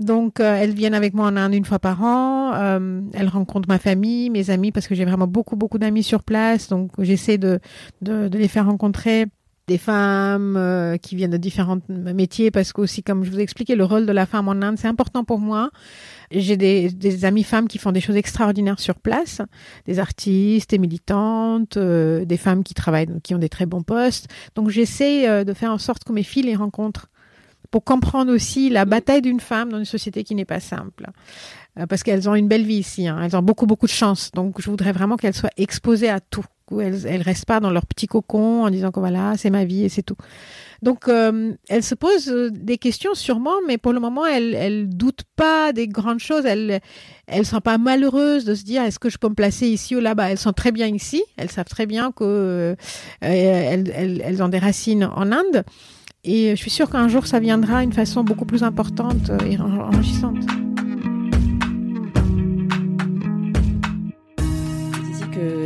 Donc 0.00 0.40
euh, 0.40 0.54
elles 0.54 0.74
viennent 0.74 0.94
avec 0.94 1.14
moi 1.14 1.26
en 1.26 1.36
Inde 1.36 1.54
une 1.54 1.64
fois 1.64 1.78
par 1.78 2.02
an. 2.02 2.52
Euh, 2.54 3.00
elles 3.12 3.28
rencontrent 3.28 3.68
ma 3.68 3.78
famille, 3.78 4.30
mes 4.30 4.50
amis 4.50 4.72
parce 4.72 4.86
que 4.86 4.94
j'ai 4.94 5.04
vraiment 5.04 5.26
beaucoup 5.26 5.56
beaucoup 5.56 5.78
d'amis 5.78 6.02
sur 6.02 6.22
place. 6.22 6.68
Donc 6.68 6.92
j'essaie 6.98 7.38
de, 7.38 7.60
de, 8.02 8.28
de 8.28 8.38
les 8.38 8.48
faire 8.48 8.66
rencontrer 8.66 9.26
des 9.66 9.78
femmes 9.78 10.56
euh, 10.56 10.96
qui 10.96 11.14
viennent 11.14 11.30
de 11.30 11.36
différents 11.36 11.78
métiers 11.88 12.50
parce 12.50 12.72
que 12.72 12.80
aussi 12.80 13.02
comme 13.02 13.22
je 13.22 13.30
vous 13.30 13.38
ai 13.38 13.42
expliqué 13.42 13.76
le 13.76 13.84
rôle 13.84 14.06
de 14.06 14.12
la 14.12 14.24
femme 14.24 14.48
en 14.48 14.52
Inde 14.52 14.78
c'est 14.78 14.88
important 14.88 15.24
pour 15.24 15.40
moi 15.40 15.70
j'ai 16.30 16.56
des, 16.56 16.90
des 16.90 17.24
amies 17.24 17.44
femmes 17.44 17.68
qui 17.68 17.78
font 17.78 17.92
des 17.92 18.00
choses 18.00 18.16
extraordinaires 18.16 18.80
sur 18.80 18.96
place. 18.96 19.40
Des 19.86 19.98
artistes 19.98 20.70
des 20.70 20.78
militantes 20.78 21.76
euh, 21.76 22.24
des 22.24 22.36
femmes 22.36 22.62
qui 22.62 22.74
travaillent 22.74 23.08
qui 23.22 23.34
ont 23.34 23.38
des 23.38 23.48
très 23.48 23.66
bons 23.66 23.82
postes. 23.82 24.28
Donc 24.54 24.70
j'essaie 24.70 25.28
euh, 25.28 25.44
de 25.44 25.52
faire 25.52 25.72
en 25.72 25.78
sorte 25.78 26.04
que 26.04 26.12
mes 26.12 26.22
filles 26.22 26.44
les 26.44 26.56
rencontrent 26.56 27.08
pour 27.70 27.84
comprendre 27.84 28.32
aussi 28.32 28.70
la 28.70 28.84
bataille 28.84 29.20
d'une 29.20 29.40
femme 29.40 29.70
dans 29.70 29.78
une 29.78 29.84
société 29.84 30.24
qui 30.24 30.34
n'est 30.34 30.46
pas 30.46 30.60
simple. 30.60 31.06
Euh, 31.78 31.86
parce 31.86 32.02
qu'elles 32.02 32.28
ont 32.28 32.34
une 32.34 32.48
belle 32.48 32.64
vie 32.64 32.76
ici 32.78 33.06
hein. 33.06 33.20
elles 33.22 33.36
ont 33.36 33.42
beaucoup 33.42 33.66
beaucoup 33.66 33.86
de 33.86 33.92
chance. 33.92 34.30
Donc 34.32 34.60
je 34.60 34.70
voudrais 34.70 34.92
vraiment 34.92 35.16
qu'elles 35.16 35.34
soient 35.34 35.50
exposées 35.56 36.10
à 36.10 36.20
tout. 36.20 36.44
Elles, 36.70 37.06
elles 37.06 37.22
restent 37.22 37.46
pas 37.46 37.60
dans 37.60 37.70
leur 37.70 37.86
petit 37.86 38.06
cocon 38.06 38.64
en 38.64 38.70
disant 38.70 38.90
que 38.90 39.00
voilà, 39.00 39.34
c'est 39.36 39.50
ma 39.50 39.64
vie 39.64 39.84
et 39.84 39.88
c'est 39.88 40.02
tout. 40.02 40.16
Donc, 40.82 41.08
euh, 41.08 41.54
elles 41.68 41.82
se 41.82 41.94
posent 41.94 42.32
des 42.52 42.78
questions 42.78 43.14
sûrement, 43.14 43.54
mais 43.66 43.78
pour 43.78 43.92
le 43.92 44.00
moment, 44.00 44.24
elles, 44.26 44.54
elles 44.54 44.88
doutent 44.88 45.24
pas 45.36 45.72
des 45.72 45.88
grandes 45.88 46.20
choses. 46.20 46.46
Elles, 46.46 46.80
elles 47.26 47.46
sont 47.46 47.60
pas 47.60 47.78
malheureuses 47.78 48.44
de 48.44 48.54
se 48.54 48.64
dire 48.64 48.82
est-ce 48.82 48.98
que 48.98 49.10
je 49.10 49.18
peux 49.18 49.28
me 49.28 49.34
placer 49.34 49.66
ici 49.66 49.96
ou 49.96 50.00
là-bas? 50.00 50.30
Elles 50.30 50.38
sont 50.38 50.52
très 50.52 50.72
bien 50.72 50.86
ici. 50.86 51.22
Elles 51.36 51.50
savent 51.50 51.68
très 51.68 51.86
bien 51.86 52.12
que 52.12 52.76
euh, 53.24 54.36
ont 54.40 54.48
des 54.48 54.58
racines 54.58 55.04
en 55.04 55.32
Inde. 55.32 55.64
Et 56.24 56.50
je 56.50 56.56
suis 56.56 56.70
sûre 56.70 56.90
qu'un 56.90 57.08
jour, 57.08 57.26
ça 57.26 57.40
viendra 57.40 57.80
d'une 57.80 57.92
façon 57.92 58.22
beaucoup 58.22 58.44
plus 58.44 58.62
importante 58.62 59.30
et 59.46 59.58
enrichissante. 59.58 60.44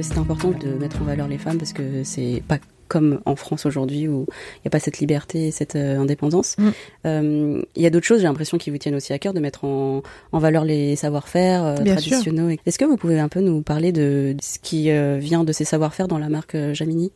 c'est 0.03 0.19
important 0.19 0.51
de 0.51 0.75
mettre 0.75 1.01
en 1.01 1.05
valeur 1.05 1.29
les 1.29 1.39
femmes 1.39 1.59
parce 1.59 1.73
que 1.73 2.03
c'est 2.03 2.43
pas 2.47 2.59
comme 2.93 3.23
en 3.25 3.37
France 3.37 3.65
aujourd'hui 3.65 4.07
où 4.07 4.27
il 4.29 4.61
n'y 4.65 4.69
a 4.69 4.71
pas 4.71 4.79
cette 4.79 4.99
liberté 4.99 5.49
et 5.49 5.51
cette 5.51 5.77
euh, 5.77 5.99
indépendance. 5.99 6.57
Il 6.59 6.65
mm. 6.65 6.73
euh, 7.07 7.63
y 7.75 7.87
a 7.87 7.91
d'autres 7.91 8.05
choses, 8.05 8.21
j'ai 8.21 8.27
l'impression, 8.27 8.59
qui 8.59 8.69
vous 8.69 8.77
tiennent 8.77 8.95
aussi 8.95 9.15
à 9.15 9.19
cœur 9.19 9.33
de 9.33 9.41
mettre 9.41 9.65
en, 9.65 10.03
en 10.31 10.39
valeur 10.39 10.67
les 10.67 10.95
savoir-faire 10.95 11.65
euh, 11.65 11.77
traditionnels. 11.77 12.59
Est-ce 12.67 12.79
que 12.79 12.85
vous 12.85 12.99
pouvez 12.99 13.19
un 13.19 13.31
peu 13.31 13.41
nous 13.41 13.63
parler 13.63 13.93
de 13.93 14.37
ce 14.43 14.59
qui 14.59 14.91
vient 15.19 15.43
de 15.43 15.53
ces 15.53 15.65
savoir-faire 15.65 16.07
dans 16.07 16.19
la 16.19 16.29
marque 16.29 16.57
Jamini 16.75 17.13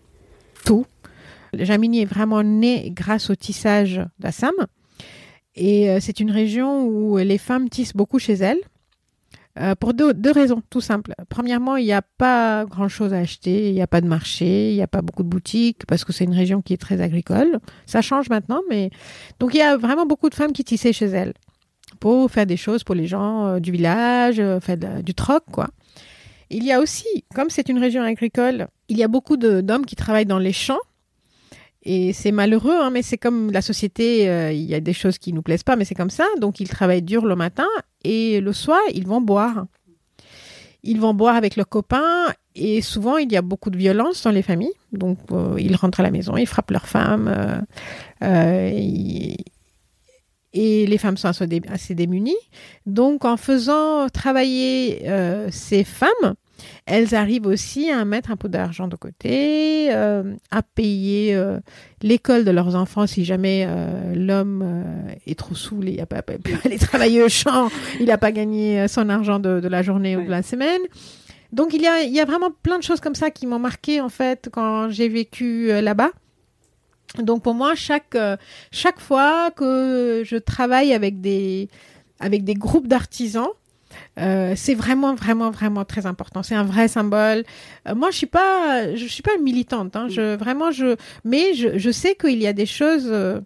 Tout. 0.64 0.86
Jamini 1.52 2.00
est 2.00 2.06
vraiment 2.06 2.42
né 2.42 2.90
grâce 2.90 3.28
au 3.28 3.34
tissage 3.34 4.00
d'Assam. 4.18 4.54
Et 5.56 5.88
c'est 6.00 6.20
une 6.20 6.30
région 6.30 6.86
où 6.86 7.18
les 7.18 7.38
femmes 7.38 7.68
tissent 7.68 7.94
beaucoup 7.94 8.18
chez 8.18 8.34
elles. 8.34 8.60
Euh, 9.59 9.75
pour 9.75 9.95
deux, 9.95 10.12
raisons, 10.33 10.62
tout 10.69 10.83
simples. 10.83 11.14
Premièrement, 11.31 11.77
il 11.77 11.85
n'y 11.85 11.92
a 11.92 12.03
pas 12.03 12.66
grand-chose 12.66 13.14
à 13.14 13.19
acheter, 13.19 13.69
il 13.69 13.75
n'y 13.75 13.81
a 13.81 13.87
pas 13.87 14.03
de 14.03 14.07
marché, 14.07 14.71
il 14.71 14.75
n'y 14.75 14.83
a 14.83 14.87
pas 14.87 15.01
beaucoup 15.01 15.23
de 15.23 15.29
boutiques, 15.29 15.87
parce 15.87 16.05
que 16.05 16.12
c'est 16.12 16.25
une 16.25 16.35
région 16.35 16.61
qui 16.61 16.75
est 16.75 16.79
très 16.79 17.01
agricole. 17.01 17.59
Ça 17.87 18.03
change 18.03 18.29
maintenant, 18.29 18.61
mais... 18.69 18.90
Donc 19.40 19.55
il 19.55 19.59
y 19.59 19.62
a 19.62 19.77
vraiment 19.77 20.05
beaucoup 20.05 20.29
de 20.29 20.35
femmes 20.35 20.53
qui 20.53 20.64
tissaient 20.64 20.92
chez 20.92 21.07
elles 21.07 21.33
pour 22.01 22.31
faire 22.31 22.47
des 22.47 22.59
choses 22.59 22.85
pour 22.85 22.95
les 22.95 23.07
gens 23.07 23.47
euh, 23.47 23.59
du 23.59 23.73
village, 23.73 24.40
euh, 24.40 24.61
faire 24.61 24.77
du 24.77 25.14
troc, 25.14 25.45
quoi. 25.51 25.69
Il 26.51 26.64
y 26.64 26.73
a 26.73 26.81
aussi, 26.81 27.07
comme 27.35 27.51
c'est 27.51 27.69
une 27.69 27.79
région 27.79 28.03
agricole, 28.03 28.69
il 28.88 28.97
y 28.97 29.03
a 29.03 29.09
beaucoup 29.09 29.37
d'hommes 29.37 29.87
qui 29.87 29.97
travaillent 29.97 30.27
dans 30.27 30.38
les 30.38 30.53
champs, 30.53 30.79
et 31.88 32.12
c'est 32.12 32.33
malheureux, 32.33 32.75
hein, 32.75 32.90
mais 32.90 33.03
c'est 33.03 33.16
comme 33.16 33.53
la 33.53 33.62
société, 33.62 34.29
euh, 34.29 34.51
il 34.51 34.64
y 34.64 34.75
a 34.75 34.81
des 34.81 34.92
choses 34.92 35.18
qui 35.18 35.33
nous 35.33 35.40
plaisent 35.40 35.62
pas, 35.62 35.77
mais 35.77 35.85
c'est 35.85 35.94
comme 35.94 36.11
ça. 36.11 36.27
Donc 36.40 36.59
ils 36.59 36.68
travaillent 36.68 37.01
dur 37.01 37.25
le 37.25 37.37
matin 37.37 37.68
et 38.03 38.40
le 38.40 38.53
soir, 38.53 38.81
ils 38.92 39.07
vont 39.07 39.20
boire. 39.20 39.66
Ils 40.83 41.01
vont 41.01 41.14
boire 41.14 41.37
avec 41.37 41.55
leurs 41.55 41.68
copains 41.68 42.27
et 42.57 42.83
souvent 42.83 43.18
il 43.18 43.31
y 43.31 43.37
a 43.37 43.42
beaucoup 43.42 43.70
de 43.70 43.79
violence 43.79 44.25
dans 44.25 44.33
les 44.33 44.42
familles. 44.42 44.72
Donc 44.90 45.18
euh, 45.31 45.55
ils 45.61 45.77
rentrent 45.77 46.01
à 46.01 46.03
la 46.03 46.11
maison, 46.11 46.37
ils 46.37 46.49
frappent 46.49 46.72
leurs 46.72 46.88
femmes. 46.88 47.64
Euh, 48.25 48.70
et, 48.75 49.37
les 50.53 50.99
femmes 50.99 51.16
sont 51.16 51.29
assez 51.68 51.94
démunies. 51.94 52.35
Donc 52.85 53.25
en 53.25 53.37
faisant 53.37 54.09
travailler 54.09 55.07
ces 55.51 55.85
femmes, 55.85 56.35
elles 56.87 57.14
arrivent 57.14 57.47
aussi 57.47 57.90
à 57.90 58.05
mettre 58.05 58.31
un 58.31 58.37
peu 58.37 58.49
d'argent 58.49 58.88
de 58.88 58.97
côté, 58.97 59.88
euh, 59.92 60.35
à 60.51 60.62
payer 60.62 61.35
euh, 61.35 61.59
l'école 62.03 62.45
de 62.45 62.51
leurs 62.51 62.77
enfants 62.77 63.07
si 63.07 63.25
jamais 63.25 63.66
euh, 63.69 64.14
l'homme 64.14 64.64
est 65.27 65.38
trop 65.38 65.55
saoul 65.55 65.88
et 65.88 65.92
il 65.92 66.01
a 66.01 66.07
pas 66.07 66.23
pu 66.23 66.55
aller 66.64 66.79
travailler 66.79 67.23
au 67.23 67.29
champ, 67.29 67.69
il 68.01 68.07
n'a 68.07 68.19
pas 68.19 68.33
gagné 68.33 68.88
son 68.88 69.09
argent 69.09 69.38
de, 69.38 69.61
de 69.61 69.69
la 69.69 69.83
journée 69.83 70.16
ouais. 70.16 70.23
ou 70.23 70.27
de 70.27 70.31
la 70.31 70.42
semaine. 70.42 70.83
Donc 71.53 71.73
il 71.73 71.83
y, 71.83 71.87
a, 71.87 72.03
il 72.03 72.12
y 72.12 72.21
a 72.21 72.25
vraiment 72.25 72.51
plein 72.62 72.79
de 72.79 72.83
choses 72.83 73.01
comme 73.01 73.14
ça 73.14 73.31
qui 73.31 73.47
m'ont 73.47 73.59
marqué 73.59 74.01
en 74.01 74.09
fait 74.09 74.49
quand 74.53 74.90
j'ai 74.90 75.09
vécu 75.09 75.69
là-bas. 75.69 76.11
Donc 77.19 77.42
pour 77.42 77.55
moi, 77.55 77.75
chaque, 77.75 78.16
chaque 78.73 79.01
fois 79.01 79.51
que 79.53 80.23
je 80.25 80.37
travaille 80.37 80.92
avec 80.92 81.21
des, 81.21 81.69
avec 82.21 82.45
des 82.45 82.55
groupes 82.55 82.88
d'artisans, 82.88 83.49
euh, 84.18 84.55
c'est 84.57 84.75
vraiment, 84.75 85.14
vraiment, 85.14 85.51
vraiment 85.51 85.85
très 85.85 86.07
important. 86.07 86.42
C'est 86.42 86.55
un 86.55 86.64
vrai 86.64 86.88
symbole. 86.88 87.44
Euh, 87.88 87.94
moi, 87.94 88.11
je 88.11 88.16
suis 88.16 88.27
pas, 88.27 88.94
je 88.94 89.07
suis 89.07 89.22
pas 89.22 89.37
militante. 89.38 89.96
Hein. 89.96 90.09
Je 90.09 90.37
vraiment, 90.37 90.70
je, 90.70 90.96
mais 91.25 91.55
je, 91.55 91.79
je 91.79 91.90
sais 91.90 92.14
qu'il 92.14 92.40
y 92.40 92.46
a 92.46 92.53
des 92.53 92.66
choses 92.66 93.09
euh, 93.11 93.40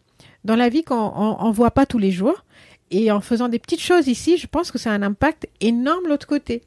dans 0.45 0.57
la 0.57 0.69
vie 0.69 0.85
qu'on 0.85 1.13
on, 1.15 1.37
on 1.41 1.51
voit 1.51 1.71
pas 1.71 1.87
tous 1.87 1.99
les 1.99 2.11
jours. 2.11 2.45
Et 2.91 3.13
en 3.13 3.21
faisant 3.21 3.49
des 3.49 3.59
petites 3.59 3.81
choses 3.81 4.09
ici, 4.09 4.37
je 4.37 4.47
pense 4.47 4.71
que 4.73 4.79
ça 4.79 4.91
a 4.91 4.95
un 4.95 5.03
impact 5.03 5.49
énorme 5.61 6.05
de 6.05 6.09
l'autre 6.09 6.27
côté. 6.27 6.63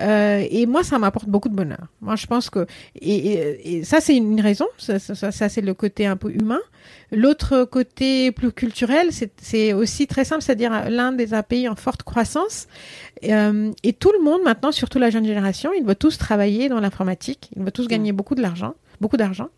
Euh, 0.00 0.46
et 0.48 0.66
moi, 0.66 0.84
ça 0.84 0.98
m'apporte 0.98 1.28
beaucoup 1.28 1.48
de 1.48 1.54
bonheur. 1.54 1.86
Moi, 2.00 2.16
je 2.16 2.26
pense 2.26 2.50
que 2.50 2.66
et, 3.00 3.78
et, 3.78 3.84
ça, 3.84 4.00
c'est 4.00 4.16
une 4.16 4.40
raison. 4.40 4.66
Ça, 4.78 4.98
ça, 4.98 5.32
ça 5.32 5.48
c'est 5.48 5.60
le 5.60 5.74
côté 5.74 6.06
un 6.06 6.16
peu 6.16 6.30
humain. 6.30 6.60
L'autre 7.10 7.64
côté 7.64 8.32
plus 8.32 8.52
culturel, 8.52 9.08
c'est 9.40 9.72
aussi 9.72 10.06
très 10.06 10.24
simple, 10.24 10.42
c'est-à-dire 10.42 10.90
l'Inde 10.90 11.16
des 11.16 11.28
pays 11.42 11.68
en 11.68 11.74
forte 11.74 12.02
croissance. 12.02 12.68
Euh, 13.24 13.72
et 13.82 13.92
tout 13.92 14.12
le 14.12 14.22
monde 14.22 14.42
maintenant, 14.44 14.72
surtout 14.72 14.98
la 14.98 15.10
jeune 15.10 15.24
génération, 15.24 15.70
ils 15.76 15.84
veulent 15.84 15.96
tous 15.96 16.18
travailler 16.18 16.68
dans 16.68 16.80
l'informatique. 16.80 17.50
Ils 17.56 17.62
veulent 17.62 17.72
tous 17.72 17.88
gagner 17.88 18.12
beaucoup 18.12 18.34
de 18.34 18.42
l'argent, 18.42 18.74
beaucoup 19.00 19.16
d'argent. 19.16 19.48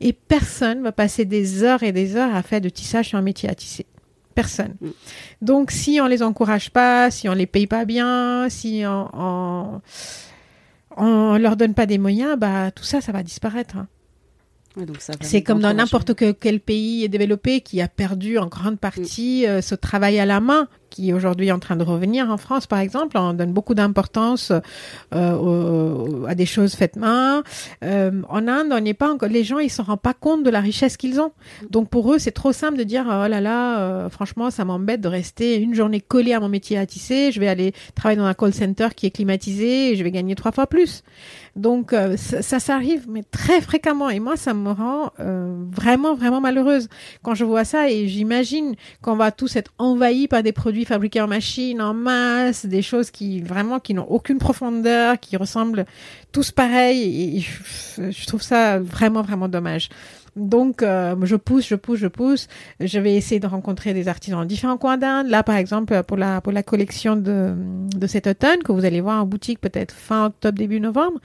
Et 0.00 0.12
personne 0.12 0.82
va 0.82 0.92
passer 0.92 1.24
des 1.24 1.62
heures 1.62 1.82
et 1.82 1.92
des 1.92 2.16
heures 2.16 2.34
à 2.34 2.42
faire 2.42 2.60
de 2.60 2.68
tissage 2.68 3.08
sur 3.08 3.18
un 3.18 3.22
métier 3.22 3.48
à 3.48 3.54
tisser. 3.54 3.86
Personne. 4.34 4.74
Mm. 4.80 4.88
Donc, 5.40 5.70
si 5.70 6.00
on 6.00 6.06
les 6.06 6.22
encourage 6.22 6.70
pas, 6.70 7.10
si 7.10 7.28
on 7.28 7.32
les 7.32 7.46
paye 7.46 7.66
pas 7.66 7.84
bien, 7.84 8.48
si 8.48 8.82
on, 8.86 9.08
on, 9.12 9.80
on 10.96 11.38
leur 11.38 11.56
donne 11.56 11.74
pas 11.74 11.86
des 11.86 11.98
moyens, 11.98 12.38
bah 12.38 12.70
tout 12.70 12.84
ça, 12.84 13.00
ça 13.00 13.12
va 13.12 13.22
disparaître. 13.22 13.76
Hein. 13.76 13.86
c'est 15.20 15.42
comme 15.42 15.60
dans 15.60 15.74
n'importe 15.74 16.14
quel 16.38 16.60
pays 16.60 17.08
développé 17.08 17.60
qui 17.60 17.80
a 17.80 17.88
perdu 17.88 18.38
en 18.38 18.46
grande 18.46 18.78
partie 18.78 19.44
mm. 19.46 19.50
euh, 19.50 19.60
ce 19.62 19.74
travail 19.74 20.18
à 20.18 20.26
la 20.26 20.40
main 20.40 20.68
qui 20.92 21.08
est 21.08 21.12
aujourd'hui 21.12 21.50
en 21.50 21.58
train 21.58 21.76
de 21.76 21.82
revenir 21.82 22.30
en 22.30 22.36
France, 22.36 22.66
par 22.66 22.78
exemple. 22.78 23.16
On 23.18 23.32
donne 23.32 23.52
beaucoup 23.52 23.74
d'importance 23.74 24.52
euh, 25.14 26.26
à 26.26 26.34
des 26.34 26.46
choses 26.46 26.74
faites 26.74 26.96
main. 26.96 27.42
Euh, 27.82 28.22
en 28.28 28.46
Inde, 28.46 28.68
on 28.70 28.80
n'est 28.80 28.94
pas 28.94 29.10
encore. 29.10 29.28
Les 29.28 29.42
gens, 29.42 29.58
ils 29.58 29.70
s'en 29.70 29.84
rendent 29.84 30.00
pas 30.00 30.14
compte 30.14 30.44
de 30.44 30.50
la 30.50 30.60
richesse 30.60 30.96
qu'ils 30.96 31.18
ont. 31.20 31.32
Donc 31.70 31.88
pour 31.88 32.12
eux, 32.12 32.18
c'est 32.18 32.32
trop 32.32 32.52
simple 32.52 32.76
de 32.76 32.84
dire 32.84 33.04
oh 33.06 33.26
là 33.26 33.40
là, 33.40 33.80
euh, 33.80 34.10
franchement, 34.10 34.50
ça 34.50 34.64
m'embête 34.64 35.00
de 35.00 35.08
rester 35.08 35.56
une 35.56 35.74
journée 35.74 36.00
collée 36.00 36.34
à 36.34 36.40
mon 36.40 36.48
métier 36.50 36.76
à 36.76 36.86
tisser. 36.86 37.32
Je 37.32 37.40
vais 37.40 37.48
aller 37.48 37.72
travailler 37.94 38.18
dans 38.20 38.26
un 38.26 38.34
call 38.34 38.52
center 38.52 38.88
qui 38.94 39.06
est 39.06 39.10
climatisé 39.10 39.92
et 39.92 39.96
je 39.96 40.04
vais 40.04 40.10
gagner 40.10 40.34
trois 40.34 40.52
fois 40.52 40.66
plus. 40.66 41.02
Donc 41.56 41.92
euh, 41.92 42.16
ça, 42.16 42.40
ça 42.40 42.60
s'arrive, 42.60 43.06
mais 43.08 43.22
très 43.22 43.60
fréquemment. 43.60 44.08
Et 44.10 44.20
moi, 44.20 44.36
ça 44.36 44.54
me 44.54 44.70
rend 44.70 45.12
euh, 45.20 45.54
vraiment, 45.70 46.14
vraiment 46.14 46.40
malheureuse 46.40 46.88
quand 47.22 47.34
je 47.34 47.44
vois 47.44 47.64
ça. 47.64 47.90
Et 47.90 48.08
j'imagine 48.08 48.74
qu'on 49.02 49.16
va 49.16 49.30
tous 49.32 49.56
être 49.56 49.72
envahis 49.78 50.28
par 50.28 50.42
des 50.42 50.52
produits 50.52 50.81
fabriqués 50.84 51.20
en 51.20 51.28
machine, 51.28 51.80
en 51.80 51.94
masse, 51.94 52.66
des 52.66 52.82
choses 52.82 53.10
qui 53.10 53.40
vraiment 53.40 53.80
qui 53.80 53.94
n'ont 53.94 54.06
aucune 54.08 54.38
profondeur, 54.38 55.18
qui 55.20 55.36
ressemblent 55.36 55.86
tous 56.32 56.50
pareils. 56.50 57.36
Et 57.36 57.40
je, 57.40 58.10
je 58.10 58.26
trouve 58.26 58.42
ça 58.42 58.78
vraiment, 58.78 59.22
vraiment 59.22 59.48
dommage. 59.48 59.88
Donc, 60.34 60.82
euh, 60.82 61.14
je 61.22 61.36
pousse, 61.36 61.66
je 61.66 61.74
pousse, 61.74 61.98
je 61.98 62.06
pousse. 62.06 62.48
Je 62.80 62.98
vais 62.98 63.14
essayer 63.14 63.40
de 63.40 63.46
rencontrer 63.46 63.92
des 63.92 64.08
artisans 64.08 64.40
dans 64.40 64.46
différents 64.46 64.78
coins 64.78 64.96
d'Inde. 64.96 65.28
Là, 65.28 65.42
par 65.42 65.56
exemple, 65.56 66.02
pour 66.04 66.16
la, 66.16 66.40
pour 66.40 66.52
la 66.52 66.62
collection 66.62 67.16
de, 67.16 67.54
de 67.94 68.06
cet 68.06 68.26
automne, 68.26 68.62
que 68.62 68.72
vous 68.72 68.84
allez 68.84 69.00
voir 69.00 69.22
en 69.22 69.26
boutique 69.26 69.60
peut-être 69.60 69.94
fin 69.94 70.26
octobre, 70.26 70.56
début 70.56 70.80
novembre, 70.80 71.20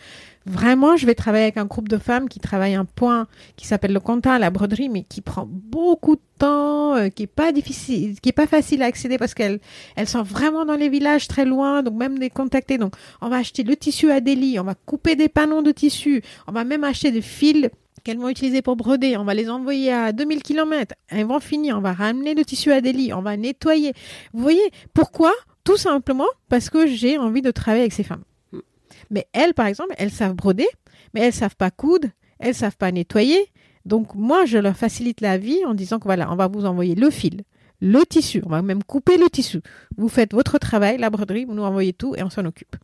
vraiment, 0.46 0.98
je 0.98 1.06
vais 1.06 1.16
travailler 1.16 1.46
avec 1.46 1.58
un 1.58 1.66
groupe 1.66 1.88
de 1.88 1.98
femmes 1.98 2.28
qui 2.28 2.40
travaillent 2.40 2.76
un 2.76 2.86
point 2.86 3.28
qui 3.56 3.66
s'appelle 3.66 3.94
le 3.94 4.00
compta, 4.00 4.40
la 4.40 4.50
broderie, 4.50 4.90
mais 4.90 5.04
qui 5.04 5.22
prend 5.22 5.48
beaucoup 5.48 6.16
de 6.16 6.22
temps, 6.40 6.96
euh, 6.96 7.10
qui 7.10 7.24
est 7.24 7.28
pas 7.28 7.52
difficile, 7.52 8.20
qui 8.20 8.30
est 8.30 8.34
pas 8.34 8.48
facile 8.48 8.82
à 8.82 8.86
accéder 8.88 9.18
parce 9.18 9.34
qu'elles, 9.34 9.60
elles 9.96 10.08
sont 10.08 10.24
vraiment 10.24 10.66
dans 10.66 10.76
les 10.76 10.90
villages 10.90 11.28
très 11.28 11.46
loin, 11.46 11.82
donc 11.82 11.96
même 11.96 12.18
les 12.18 12.30
contacter. 12.30 12.78
Donc, 12.78 12.94
on 13.22 13.30
va 13.30 13.38
acheter 13.38 13.64
le 13.64 13.76
tissu 13.76 14.12
à 14.12 14.20
Delhi, 14.20 14.60
on 14.60 14.64
va 14.64 14.76
couper 14.76 15.16
des 15.16 15.30
panneaux 15.30 15.62
de 15.62 15.72
tissu, 15.72 16.22
on 16.48 16.52
va 16.52 16.64
même 16.64 16.84
acheter 16.84 17.12
des 17.12 17.22
fils 17.22 17.70
qu'elles 18.08 18.20
vont 18.20 18.30
utiliser 18.30 18.62
pour 18.62 18.78
broder, 18.78 19.18
on 19.18 19.26
va 19.26 19.34
les 19.34 19.50
envoyer 19.50 19.92
à 19.92 20.14
2000 20.14 20.42
km, 20.42 20.96
elles 21.10 21.26
vont 21.26 21.42
finir, 21.42 21.78
on 21.78 21.82
va 21.82 21.92
ramener 21.92 22.36
le 22.36 22.46
tissu 22.46 22.72
à 22.72 22.80
Delhi, 22.80 23.12
on 23.12 23.22
va 23.22 23.36
nettoyer. 23.36 23.92
Vous 24.32 24.42
voyez, 24.42 24.72
pourquoi? 24.94 25.34
Tout 25.66 25.76
simplement 25.76 26.28
parce 26.48 26.70
que 26.70 26.88
j'ai 26.88 27.18
envie 27.18 27.42
de 27.42 27.52
travailler 27.52 27.82
avec 27.82 27.92
ces 27.92 28.04
femmes. 28.04 28.24
Hmm. 28.54 28.62
Mais 29.10 29.28
elles, 29.34 29.54
par 29.54 29.66
exemple, 29.66 29.94
elles 29.98 30.12
savent 30.12 30.36
broder, 30.36 30.68
mais 31.14 31.20
elles 31.20 31.34
savent 31.34 31.58
pas 31.58 31.70
coudre, 31.70 32.08
elles 32.40 32.56
savent 32.56 32.78
pas 32.78 32.94
nettoyer. 32.94 33.52
Donc 33.84 34.16
moi, 34.16 34.46
je 34.46 34.58
leur 34.58 34.78
facilite 34.78 35.20
la 35.20 35.38
vie 35.38 35.66
en 35.66 35.74
disant 35.74 36.00
que 36.00 36.06
voilà, 36.06 36.32
on 36.32 36.38
va 36.38 36.48
vous 36.48 36.66
envoyer 36.66 36.96
le 36.96 37.10
fil, 37.10 37.44
le 37.82 38.06
tissu, 38.06 38.42
on 38.46 38.50
va 38.50 38.62
même 38.62 38.84
couper 38.84 39.18
le 39.18 39.30
tissu. 39.30 39.60
Vous 39.98 40.08
faites 40.08 40.34
votre 40.34 40.60
travail, 40.60 40.98
la 40.98 41.10
broderie, 41.10 41.44
vous 41.44 41.56
nous 41.56 41.64
envoyez 41.64 41.92
tout 41.92 42.16
et 42.16 42.24
on 42.24 42.30
s'en 42.30 42.46
occupe. 42.46 42.78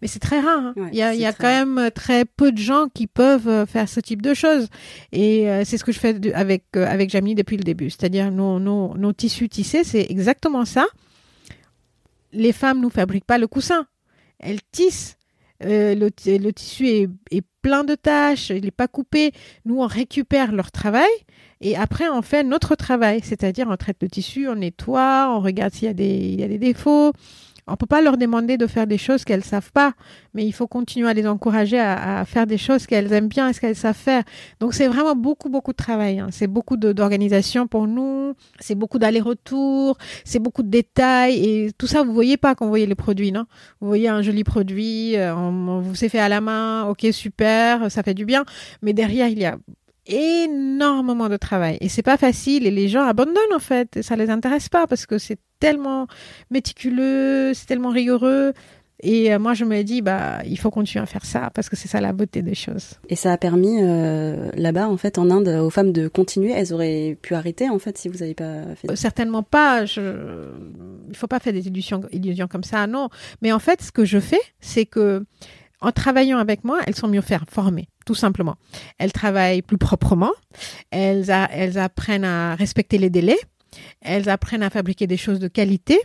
Mais 0.00 0.08
c'est 0.08 0.18
très 0.18 0.40
rare. 0.40 0.72
Hein. 0.76 0.88
il 0.92 0.98
y 0.98 1.02
a, 1.02 1.14
il 1.14 1.20
y 1.20 1.26
a 1.26 1.32
quand 1.32 1.48
même 1.48 1.78
euh, 1.78 1.90
très 1.90 2.24
peu 2.24 2.52
de 2.52 2.58
gens 2.58 2.86
qui 2.92 3.06
peuvent 3.06 3.48
euh, 3.48 3.66
faire 3.66 3.88
ce 3.88 4.00
type 4.00 4.22
de 4.22 4.34
choses. 4.34 4.68
Et 5.12 5.48
euh, 5.48 5.62
c'est 5.64 5.78
ce 5.78 5.84
que 5.84 5.92
je 5.92 5.98
fais 5.98 6.34
avec 6.34 6.64
avec 6.74 7.10
Jamie 7.10 7.34
depuis 7.34 7.56
le 7.56 7.64
début. 7.64 7.90
C'est-à-dire 7.90 8.30
nos, 8.30 8.58
nos, 8.58 8.96
nos 8.96 9.12
tissus 9.12 9.48
tissés, 9.48 9.84
c'est 9.84 10.06
exactement 10.08 10.64
ça. 10.64 10.86
Les 12.32 12.52
femmes 12.52 12.80
nous 12.80 12.90
fabriquent 12.90 13.24
pas 13.24 13.38
le 13.38 13.46
coussin. 13.46 13.86
Elles 14.38 14.60
tissent. 14.72 15.16
le, 15.60 15.94
le, 15.94 16.50
tissu 16.52 16.86
est, 16.86 17.08
est, 17.30 17.42
plein 17.62 17.82
de 17.82 17.96
tâches, 17.96 18.50
il 18.50 18.64
n'est 18.64 18.70
pas 18.70 18.86
coupé. 18.86 19.32
Nous, 19.64 19.80
on 19.80 19.86
récupère 19.86 20.52
leur 20.52 20.70
travail 20.70 21.10
et 21.60 21.76
après, 21.76 22.08
on 22.08 22.22
fait 22.22 22.44
notre 22.44 22.74
travail. 22.76 23.20
C'est-à-dire, 23.22 23.66
on 23.68 23.76
traite 23.76 23.98
le 24.00 24.08
tissu, 24.08 24.48
on 24.48 24.56
nettoie, 24.56 25.28
on 25.30 25.40
regarde 25.40 25.72
s'il 25.72 25.88
y, 26.00 26.36
y 26.36 26.42
a 26.42 26.48
des 26.48 26.58
défauts, 26.58 27.12
on 27.68 27.76
peut 27.76 27.86
pas 27.86 28.00
leur 28.00 28.16
demander 28.16 28.56
de 28.56 28.66
faire 28.66 28.86
des 28.86 28.98
choses 28.98 29.24
qu'elles 29.24 29.44
savent 29.44 29.72
pas, 29.72 29.92
mais 30.34 30.46
il 30.46 30.52
faut 30.52 30.66
continuer 30.66 31.08
à 31.08 31.14
les 31.14 31.26
encourager 31.26 31.78
à, 31.78 32.24
faire 32.24 32.46
des 32.46 32.58
choses 32.58 32.86
qu'elles 32.86 33.12
aiment 33.12 33.28
bien 33.28 33.48
et 33.48 33.52
ce 33.52 33.60
qu'elles 33.60 33.76
savent 33.76 33.96
faire. 33.96 34.22
Donc 34.60 34.74
c'est 34.74 34.88
vraiment 34.88 35.14
beaucoup 35.14 35.48
beaucoup 35.48 35.72
de 35.72 35.76
travail. 35.76 36.18
Hein. 36.18 36.28
C'est 36.30 36.46
beaucoup 36.46 36.76
d'organisation 36.76 37.66
pour 37.66 37.86
nous. 37.86 38.34
C'est 38.60 38.74
beaucoup 38.74 38.98
d'aller-retour. 38.98 39.98
C'est 40.24 40.38
beaucoup 40.38 40.62
de 40.62 40.70
détails 40.70 41.44
et 41.44 41.72
tout 41.76 41.86
ça 41.86 42.02
vous 42.02 42.12
voyez 42.12 42.36
pas 42.36 42.54
quand 42.54 42.64
vous 42.64 42.70
voyez 42.70 42.86
les 42.86 42.94
produits, 42.94 43.32
non? 43.32 43.44
Vous 43.80 43.88
voyez 43.88 44.08
un 44.08 44.22
joli 44.22 44.44
produit, 44.44 45.16
euh, 45.16 45.34
on, 45.34 45.80
vous 45.80 45.94
s'est 45.94 46.08
fait 46.08 46.18
à 46.18 46.28
la 46.28 46.40
main, 46.40 46.84
ok 46.88 47.06
super, 47.12 47.90
ça 47.90 48.02
fait 48.02 48.14
du 48.14 48.24
bien, 48.24 48.44
mais 48.82 48.92
derrière 48.92 49.28
il 49.28 49.38
y 49.38 49.44
a 49.44 49.58
énormément 50.08 51.28
de 51.28 51.36
travail 51.36 51.78
et 51.80 51.88
c'est 51.88 52.02
pas 52.02 52.16
facile 52.16 52.66
et 52.66 52.70
les 52.70 52.88
gens 52.88 53.04
abandonnent 53.04 53.54
en 53.54 53.58
fait 53.58 53.98
et 53.98 54.02
ça 54.02 54.16
les 54.16 54.30
intéresse 54.30 54.68
pas 54.68 54.86
parce 54.86 55.06
que 55.06 55.18
c'est 55.18 55.38
tellement 55.60 56.06
méticuleux, 56.50 57.52
c'est 57.54 57.66
tellement 57.66 57.90
rigoureux. 57.90 58.52
Et 59.00 59.32
euh, 59.32 59.38
moi, 59.38 59.54
je 59.54 59.64
me 59.64 59.82
dis, 59.82 60.02
bah, 60.02 60.40
il 60.44 60.58
faut 60.58 60.70
continuer 60.70 61.02
à 61.02 61.06
faire 61.06 61.24
ça 61.24 61.50
parce 61.54 61.68
que 61.68 61.76
c'est 61.76 61.86
ça 61.86 62.00
la 62.00 62.12
beauté 62.12 62.42
des 62.42 62.56
choses. 62.56 62.94
Et 63.08 63.14
ça 63.14 63.32
a 63.32 63.36
permis 63.36 63.78
euh, 63.80 64.50
là-bas, 64.54 64.88
en 64.88 64.96
fait, 64.96 65.18
en 65.18 65.30
Inde, 65.30 65.48
aux 65.48 65.70
femmes 65.70 65.92
de 65.92 66.08
continuer. 66.08 66.50
Elles 66.50 66.72
auraient 66.72 67.16
pu 67.22 67.34
arrêter, 67.34 67.68
en 67.68 67.78
fait, 67.78 67.96
si 67.96 68.08
vous 68.08 68.18
n'avez 68.18 68.34
pas 68.34 68.74
fait. 68.74 68.96
Certainement 68.96 69.44
pas. 69.44 69.84
Je... 69.84 70.48
Il 71.08 71.16
faut 71.16 71.28
pas 71.28 71.38
faire 71.38 71.52
des 71.52 71.68
illusions, 71.68 72.00
illusions 72.10 72.48
comme 72.48 72.64
ça, 72.64 72.88
non. 72.88 73.08
Mais 73.40 73.52
en 73.52 73.60
fait, 73.60 73.82
ce 73.82 73.92
que 73.92 74.04
je 74.04 74.18
fais, 74.18 74.40
c'est 74.60 74.84
que 74.84 75.24
en 75.80 75.92
travaillant 75.92 76.38
avec 76.38 76.64
moi, 76.64 76.80
elles 76.86 76.96
sont 76.96 77.08
mieux 77.08 77.22
former, 77.48 77.88
tout 78.04 78.14
simplement. 78.14 78.56
Elles 78.98 79.12
travaillent 79.12 79.62
plus 79.62 79.78
proprement. 79.78 80.32
Elles, 80.90 81.30
apprennent 81.78 82.24
à 82.24 82.54
respecter 82.54 82.98
les 82.98 83.10
délais 83.10 83.38
elles 84.00 84.28
apprennent 84.28 84.62
à 84.62 84.70
fabriquer 84.70 85.06
des 85.06 85.16
choses 85.16 85.40
de 85.40 85.48
qualité. 85.48 86.00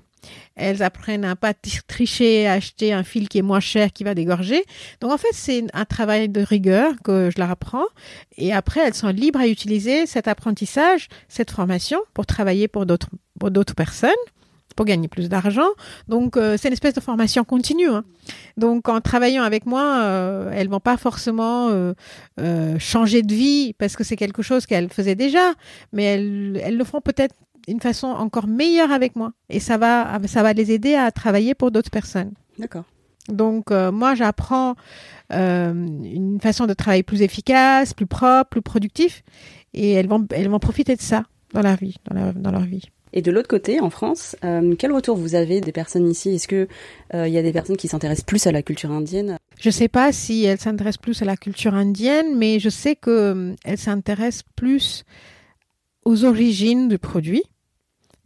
Elles 0.56 0.82
apprennent 0.82 1.26
à 1.26 1.36
pas 1.36 1.54
tricher, 1.88 2.48
à 2.48 2.54
acheter 2.54 2.94
un 2.94 3.04
fil 3.04 3.28
qui 3.28 3.40
est 3.40 3.44
moins 3.44 3.60
cher, 3.60 3.92
qui 3.92 4.04
va 4.04 4.16
dégorger. 4.16 4.64
Donc 5.02 5.12
en 5.12 5.18
fait, 5.18 5.34
c'est 5.34 5.66
un 5.74 5.86
travail 5.86 6.30
de 6.30 6.42
rigueur 6.42 6.94
que 7.04 7.30
je 7.30 7.40
leur 7.40 7.52
apprends. 7.52 7.86
Et 8.38 8.54
après, 8.54 8.82
elles 8.82 8.94
sont 8.94 9.10
libres 9.10 9.40
à 9.40 9.48
utiliser 9.48 10.06
cet 10.06 10.28
apprentissage, 10.28 11.10
cette 11.28 11.52
formation 11.52 12.00
pour 12.14 12.26
travailler 12.26 12.68
pour 12.68 12.86
d'autres 12.86 13.76
personnes 13.76 14.12
pour 14.76 14.86
gagner 14.86 15.08
plus 15.08 15.30
d'argent. 15.30 15.70
Donc 16.08 16.38
euh, 16.38 16.58
c'est 16.58 16.68
une 16.68 16.74
espèce 16.74 16.94
de 16.94 17.02
formation 17.02 17.44
continue. 17.44 17.90
Hein. 17.90 18.04
Donc 18.58 18.90
en 18.90 19.02
travaillant 19.02 19.44
avec 19.44 19.66
moi, 19.66 20.02
euh, 20.02 20.52
elles 20.54 20.70
vont 20.70 20.80
pas 20.80 20.98
forcément 20.98 21.70
euh, 21.70 21.94
euh, 22.40 22.78
changer 22.80 23.22
de 23.22 23.34
vie 23.34 23.74
parce 23.74 23.96
que 23.96 24.04
c'est 24.04 24.16
quelque 24.16 24.42
chose 24.42 24.66
qu'elles 24.66 24.90
faisaient 24.90 25.16
déjà, 25.16 25.54
mais 25.92 26.04
elles, 26.04 26.62
elles 26.64 26.78
le 26.78 26.84
feront 26.84 27.02
peut-être 27.02 27.36
d'une 27.68 27.80
façon 27.80 28.08
encore 28.08 28.48
meilleure 28.48 28.92
avec 28.92 29.16
moi. 29.16 29.32
Et 29.50 29.60
ça 29.60 29.78
va, 29.78 30.20
ça 30.28 30.44
va 30.44 30.54
les 30.54 30.72
aider 30.72 30.96
à 30.96 31.12
travailler 31.12 31.56
pour 31.56 31.72
d'autres 31.72 31.92
personnes. 31.92 32.32
D'accord. 32.60 32.84
Donc 33.30 33.72
euh, 33.72 33.92
moi 33.92 34.16
j'apprends 34.16 34.76
euh, 35.32 35.72
une 35.74 36.40
façon 36.42 36.68
de 36.68 36.74
travailler 36.74 37.04
plus 37.04 37.22
efficace, 37.22 37.94
plus 37.94 38.06
propre, 38.06 38.50
plus 38.50 38.62
productif, 38.62 39.24
et 39.74 39.92
elles 39.94 40.08
vont 40.08 40.28
elles 40.32 40.50
vont 40.50 40.60
profiter 40.60 40.96
de 40.96 41.02
ça 41.02 41.24
dans 41.54 41.62
vie, 41.76 41.96
dans 42.10 42.52
leur 42.52 42.62
vie. 42.62 42.90
Et 43.14 43.22
de 43.22 43.32
l'autre 43.32 43.48
côté, 43.48 43.80
en 43.80 43.90
France, 43.90 44.36
euh, 44.44 44.76
quel 44.78 44.92
retour 44.92 45.16
vous 45.16 45.36
avez 45.36 45.62
des 45.62 45.72
personnes 45.72 46.10
ici? 46.10 46.36
Est-ce 46.36 46.48
que 46.48 46.68
il 47.14 47.30
y 47.30 47.38
a 47.38 47.44
des 47.44 47.54
personnes 47.54 47.78
qui 47.78 47.88
s'intéressent 47.88 48.26
plus 48.26 48.48
à 48.48 48.52
la 48.52 48.64
culture 48.64 48.92
indienne? 48.92 49.38
Je 49.60 49.70
sais 49.70 49.88
pas 49.88 50.12
si 50.12 50.46
elles 50.46 50.60
s'intéressent 50.60 51.02
plus 51.02 51.22
à 51.22 51.26
la 51.26 51.38
culture 51.38 51.76
indienne, 51.76 52.36
mais 52.36 52.60
je 52.60 52.70
sais 52.70 52.96
que 52.96 53.54
elles 53.64 53.78
s'intéressent 53.78 54.44
plus 54.56 55.04
aux 56.06 56.26
origines 56.26 56.88
du 56.88 56.98
produit 56.98 57.44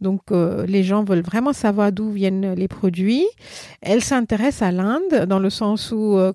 Donc 0.00 0.30
euh, 0.30 0.66
les 0.66 0.84
gens 0.84 1.04
veulent 1.04 1.22
vraiment 1.22 1.52
savoir 1.52 1.92
d'où 1.92 2.10
viennent 2.10 2.54
les 2.54 2.68
produits. 2.68 3.26
Elle 3.80 4.02
s'intéresse 4.02 4.62
à 4.62 4.70
l'Inde 4.70 5.26
dans 5.26 5.38
le 5.38 5.50
sens 5.50 5.92
où 5.92 6.16
euh, 6.16 6.32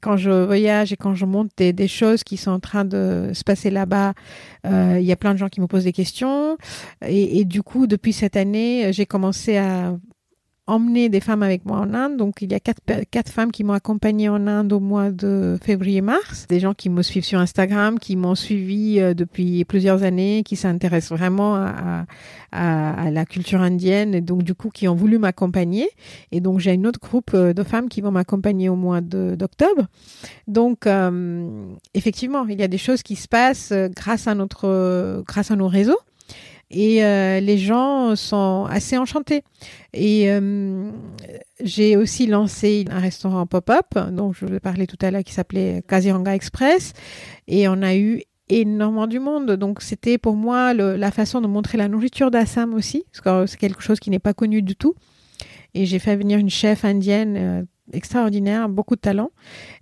quand 0.00 0.16
je 0.16 0.30
voyage 0.30 0.92
et 0.92 0.96
quand 0.96 1.14
je 1.14 1.24
monte 1.24 1.50
des, 1.56 1.88
choses 1.88 2.24
qui 2.24 2.36
sont 2.36 2.50
en 2.50 2.60
train 2.60 2.84
de 2.84 3.30
se 3.32 3.44
passer 3.44 3.70
là-bas, 3.70 4.14
il 4.64 5.02
y 5.02 5.12
a 5.12 5.16
plein 5.16 5.32
de 5.32 5.38
gens 5.38 5.48
qui 5.48 5.60
me 5.60 5.66
posent 5.66 5.84
des 5.84 5.92
questions. 5.92 6.56
Et 7.06 7.44
du 7.44 7.62
coup, 7.62 7.86
depuis 7.86 8.12
cette 8.12 8.36
année, 8.36 8.92
j'ai 8.92 9.06
commencé 9.06 9.56
à 9.56 9.96
emmener 10.66 11.08
des 11.08 11.20
femmes 11.20 11.42
avec 11.42 11.64
moi 11.64 11.78
en 11.78 11.94
Inde. 11.94 12.16
Donc, 12.16 12.42
il 12.42 12.50
y 12.50 12.54
a 12.54 12.60
quatre, 12.60 12.80
quatre 13.10 13.30
femmes 13.30 13.52
qui 13.52 13.62
m'ont 13.62 13.72
accompagnée 13.72 14.28
en 14.28 14.46
Inde 14.46 14.72
au 14.72 14.80
mois 14.80 15.10
de 15.10 15.58
février-mars. 15.62 16.46
Des 16.48 16.58
gens 16.58 16.74
qui 16.74 16.90
me 16.90 17.02
suivent 17.02 17.24
sur 17.24 17.38
Instagram, 17.38 17.98
qui 17.98 18.16
m'ont 18.16 18.34
suivi 18.34 19.00
euh, 19.00 19.14
depuis 19.14 19.64
plusieurs 19.64 20.02
années, 20.02 20.42
qui 20.44 20.56
s'intéressent 20.56 21.16
vraiment 21.16 21.54
à, 21.54 22.06
à, 22.50 23.06
à, 23.06 23.10
la 23.10 23.24
culture 23.24 23.60
indienne 23.60 24.14
et 24.14 24.20
donc, 24.20 24.42
du 24.42 24.54
coup, 24.54 24.70
qui 24.70 24.88
ont 24.88 24.96
voulu 24.96 25.18
m'accompagner. 25.18 25.88
Et 26.32 26.40
donc, 26.40 26.58
j'ai 26.58 26.72
une 26.72 26.86
autre 26.86 27.00
groupe 27.00 27.30
euh, 27.34 27.52
de 27.52 27.62
femmes 27.62 27.88
qui 27.88 28.00
vont 28.00 28.10
m'accompagner 28.10 28.68
au 28.68 28.76
mois 28.76 29.00
d'octobre. 29.00 29.86
Donc, 30.48 30.86
euh, 30.86 31.68
effectivement, 31.94 32.44
il 32.46 32.58
y 32.58 32.64
a 32.64 32.68
des 32.68 32.78
choses 32.78 33.04
qui 33.04 33.14
se 33.14 33.28
passent 33.28 33.72
grâce 33.94 34.26
à 34.26 34.34
notre, 34.34 35.22
grâce 35.26 35.52
à 35.52 35.56
nos 35.56 35.68
réseaux 35.68 35.98
et 36.70 37.04
euh, 37.04 37.40
les 37.40 37.58
gens 37.58 38.16
sont 38.16 38.66
assez 38.68 38.98
enchantés. 38.98 39.42
Et 39.92 40.30
euh, 40.30 40.90
j'ai 41.62 41.96
aussi 41.96 42.26
lancé 42.26 42.84
un 42.90 43.00
restaurant 43.00 43.46
pop-up, 43.46 43.86
dont 44.10 44.32
je 44.32 44.46
vous 44.46 44.54
ai 44.54 44.60
parlé 44.60 44.86
tout 44.86 44.98
à 45.00 45.10
l'heure, 45.10 45.24
qui 45.24 45.32
s'appelait 45.32 45.82
Kaziranga 45.86 46.34
Express, 46.34 46.92
et 47.46 47.68
on 47.68 47.82
a 47.82 47.94
eu 47.96 48.22
énormément 48.48 49.06
du 49.06 49.18
monde. 49.18 49.52
Donc 49.52 49.82
c'était 49.82 50.18
pour 50.18 50.34
moi 50.34 50.74
la 50.74 51.10
façon 51.10 51.40
de 51.40 51.46
montrer 51.46 51.78
la 51.78 51.88
nourriture 51.88 52.30
d'Assam 52.30 52.74
aussi, 52.74 53.04
parce 53.12 53.20
que 53.20 53.50
c'est 53.50 53.58
quelque 53.58 53.82
chose 53.82 54.00
qui 54.00 54.10
n'est 54.10 54.18
pas 54.18 54.34
connu 54.34 54.62
du 54.62 54.76
tout. 54.76 54.94
Et 55.74 55.84
j'ai 55.84 55.98
fait 55.98 56.16
venir 56.16 56.38
une 56.38 56.50
chef 56.50 56.84
indienne 56.84 57.36
euh, 57.36 57.62
extraordinaire, 57.92 58.68
beaucoup 58.68 58.96
de 58.96 59.00
talent. 59.00 59.30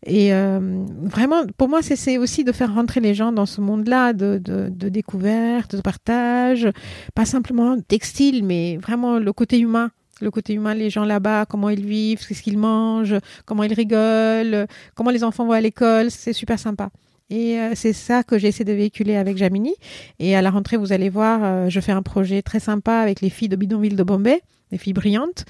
Et 0.04 0.32
euh, 0.34 0.84
vraiment, 1.02 1.44
pour 1.56 1.68
moi, 1.68 1.82
c'est 1.82 2.18
aussi 2.18 2.44
de 2.44 2.52
faire 2.52 2.74
rentrer 2.74 3.00
les 3.00 3.14
gens 3.14 3.32
dans 3.32 3.46
ce 3.46 3.60
monde-là 3.60 4.12
de, 4.12 4.38
de, 4.38 4.68
de, 4.68 4.88
découverte, 4.88 5.76
de 5.76 5.80
partage, 5.80 6.68
pas 7.14 7.24
simplement 7.24 7.80
textile, 7.80 8.44
mais 8.44 8.76
vraiment 8.76 9.18
le 9.18 9.32
côté 9.32 9.58
humain. 9.58 9.90
Le 10.20 10.30
côté 10.30 10.54
humain, 10.54 10.74
les 10.74 10.90
gens 10.90 11.04
là-bas, 11.04 11.44
comment 11.44 11.70
ils 11.70 11.84
vivent, 11.84 12.20
ce 12.20 12.40
qu'ils 12.40 12.56
mangent, 12.56 13.16
comment 13.46 13.64
ils 13.64 13.74
rigolent, 13.74 14.66
comment 14.94 15.10
les 15.10 15.24
enfants 15.24 15.44
vont 15.44 15.52
à 15.52 15.60
l'école, 15.60 16.10
c'est 16.10 16.32
super 16.32 16.58
sympa. 16.58 16.90
Et 17.30 17.58
euh, 17.58 17.72
c'est 17.74 17.92
ça 17.92 18.22
que 18.22 18.38
j'essaie 18.38 18.64
de 18.64 18.72
véhiculer 18.72 19.16
avec 19.16 19.36
Jamini. 19.36 19.74
Et 20.18 20.36
à 20.36 20.42
la 20.42 20.50
rentrée, 20.50 20.76
vous 20.76 20.92
allez 20.92 21.08
voir, 21.08 21.40
euh, 21.42 21.68
je 21.68 21.80
fais 21.80 21.92
un 21.92 22.02
projet 22.02 22.42
très 22.42 22.60
sympa 22.60 22.96
avec 22.96 23.20
les 23.20 23.30
filles 23.30 23.48
de 23.48 23.56
Bidonville 23.56 23.96
de 23.96 24.02
Bombay, 24.02 24.42
des 24.70 24.78
filles 24.78 24.92
brillantes, 24.92 25.44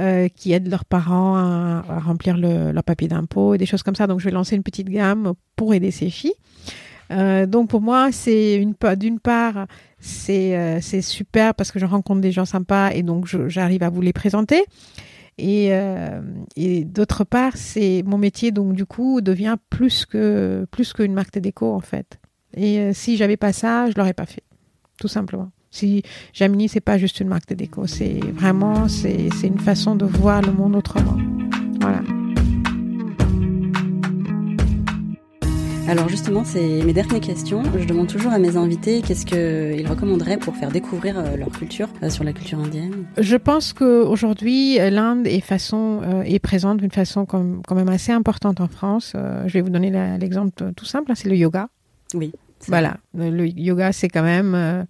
euh, 0.00 0.28
qui 0.28 0.52
aident 0.52 0.68
leurs 0.68 0.84
parents 0.84 1.36
à, 1.36 2.00
remplir 2.00 2.36
le, 2.36 2.72
leur 2.72 2.82
papier 2.82 3.08
d'impôt 3.08 3.54
et 3.54 3.58
des 3.58 3.66
choses 3.66 3.82
comme 3.82 3.94
ça. 3.94 4.06
Donc, 4.06 4.18
je 4.18 4.24
vais 4.24 4.30
lancer 4.32 4.56
une 4.56 4.64
petite 4.64 4.88
gamme 4.88 5.34
pour 5.54 5.74
aider 5.74 5.90
ces 5.90 6.10
filles. 6.10 6.34
donc, 7.10 7.68
pour 7.68 7.82
moi, 7.82 8.10
c'est 8.10 8.56
une 8.56 8.74
d'une 8.96 9.20
part, 9.20 9.66
c'est 10.00 10.80
super 11.02 11.54
parce 11.54 11.70
que 11.70 11.78
je 11.78 11.86
rencontre 11.86 12.20
des 12.20 12.32
gens 12.32 12.46
sympas 12.46 12.90
et 12.92 13.02
donc 13.02 13.26
j'arrive 13.48 13.82
à 13.82 13.90
vous 13.90 14.00
les 14.00 14.14
présenter. 14.14 14.64
Et, 15.38 15.68
euh, 15.70 16.20
et 16.56 16.84
d'autre 16.84 17.24
part, 17.24 17.56
c'est 17.56 18.02
mon 18.06 18.18
métier, 18.18 18.52
donc 18.52 18.74
du 18.74 18.84
coup, 18.84 19.20
devient 19.20 19.56
plus 19.70 20.06
que 20.06 20.66
plus 20.70 20.92
qu'une 20.92 21.14
marque 21.14 21.34
de 21.34 21.40
déco 21.40 21.72
en 21.72 21.80
fait. 21.80 22.18
Et 22.54 22.78
euh, 22.78 22.92
si 22.92 23.16
j'avais 23.16 23.36
pas 23.36 23.52
ça, 23.52 23.90
je 23.90 23.94
l'aurais 23.96 24.12
pas 24.12 24.26
fait, 24.26 24.44
tout 24.98 25.08
simplement. 25.08 25.50
Si 25.70 26.02
Jamini, 26.34 26.68
c'est 26.68 26.80
pas 26.80 26.98
juste 26.98 27.20
une 27.20 27.28
marque 27.28 27.48
de 27.48 27.54
déco, 27.54 27.86
c'est 27.86 28.20
vraiment 28.34 28.88
c'est 28.88 29.30
une 29.42 29.58
façon 29.58 29.96
de 29.96 30.04
voir 30.04 30.42
le 30.42 30.52
monde 30.52 30.76
autrement. 30.76 31.16
Voilà. 31.80 32.02
Alors 35.88 36.08
justement, 36.08 36.44
c'est 36.44 36.82
mes 36.84 36.92
dernières 36.92 37.20
questions. 37.20 37.62
Je 37.76 37.84
demande 37.84 38.06
toujours 38.06 38.32
à 38.32 38.38
mes 38.38 38.56
invités 38.56 39.02
qu'est-ce 39.02 39.26
qu'ils 39.26 39.86
recommanderaient 39.86 40.36
pour 40.36 40.56
faire 40.56 40.70
découvrir 40.70 41.18
euh, 41.18 41.36
leur 41.36 41.50
culture 41.50 41.88
euh, 42.02 42.08
sur 42.08 42.22
la 42.22 42.32
culture 42.32 42.58
indienne. 42.60 43.04
Je 43.18 43.36
pense 43.36 43.72
qu'aujourd'hui, 43.72 44.76
l'Inde 44.76 45.26
est, 45.26 45.40
façon, 45.40 46.00
euh, 46.02 46.22
est 46.22 46.38
présente 46.38 46.78
d'une 46.78 46.92
façon 46.92 47.26
quand 47.26 47.74
même 47.74 47.88
assez 47.88 48.12
importante 48.12 48.60
en 48.60 48.68
France. 48.68 49.14
je 49.14 49.52
vais 49.52 49.60
vous 49.60 49.70
donner 49.70 49.90
l'exemple 50.18 50.72
tout 50.76 50.84
simple, 50.84 51.10
hein, 51.10 51.14
c'est 51.16 51.28
le 51.28 51.36
yoga. 51.36 51.68
Oui. 52.14 52.32
Voilà, 52.68 52.98
le 53.14 53.46
yoga, 53.48 53.92
c'est 53.92 54.08
quand 54.08 54.22
même, 54.22 54.86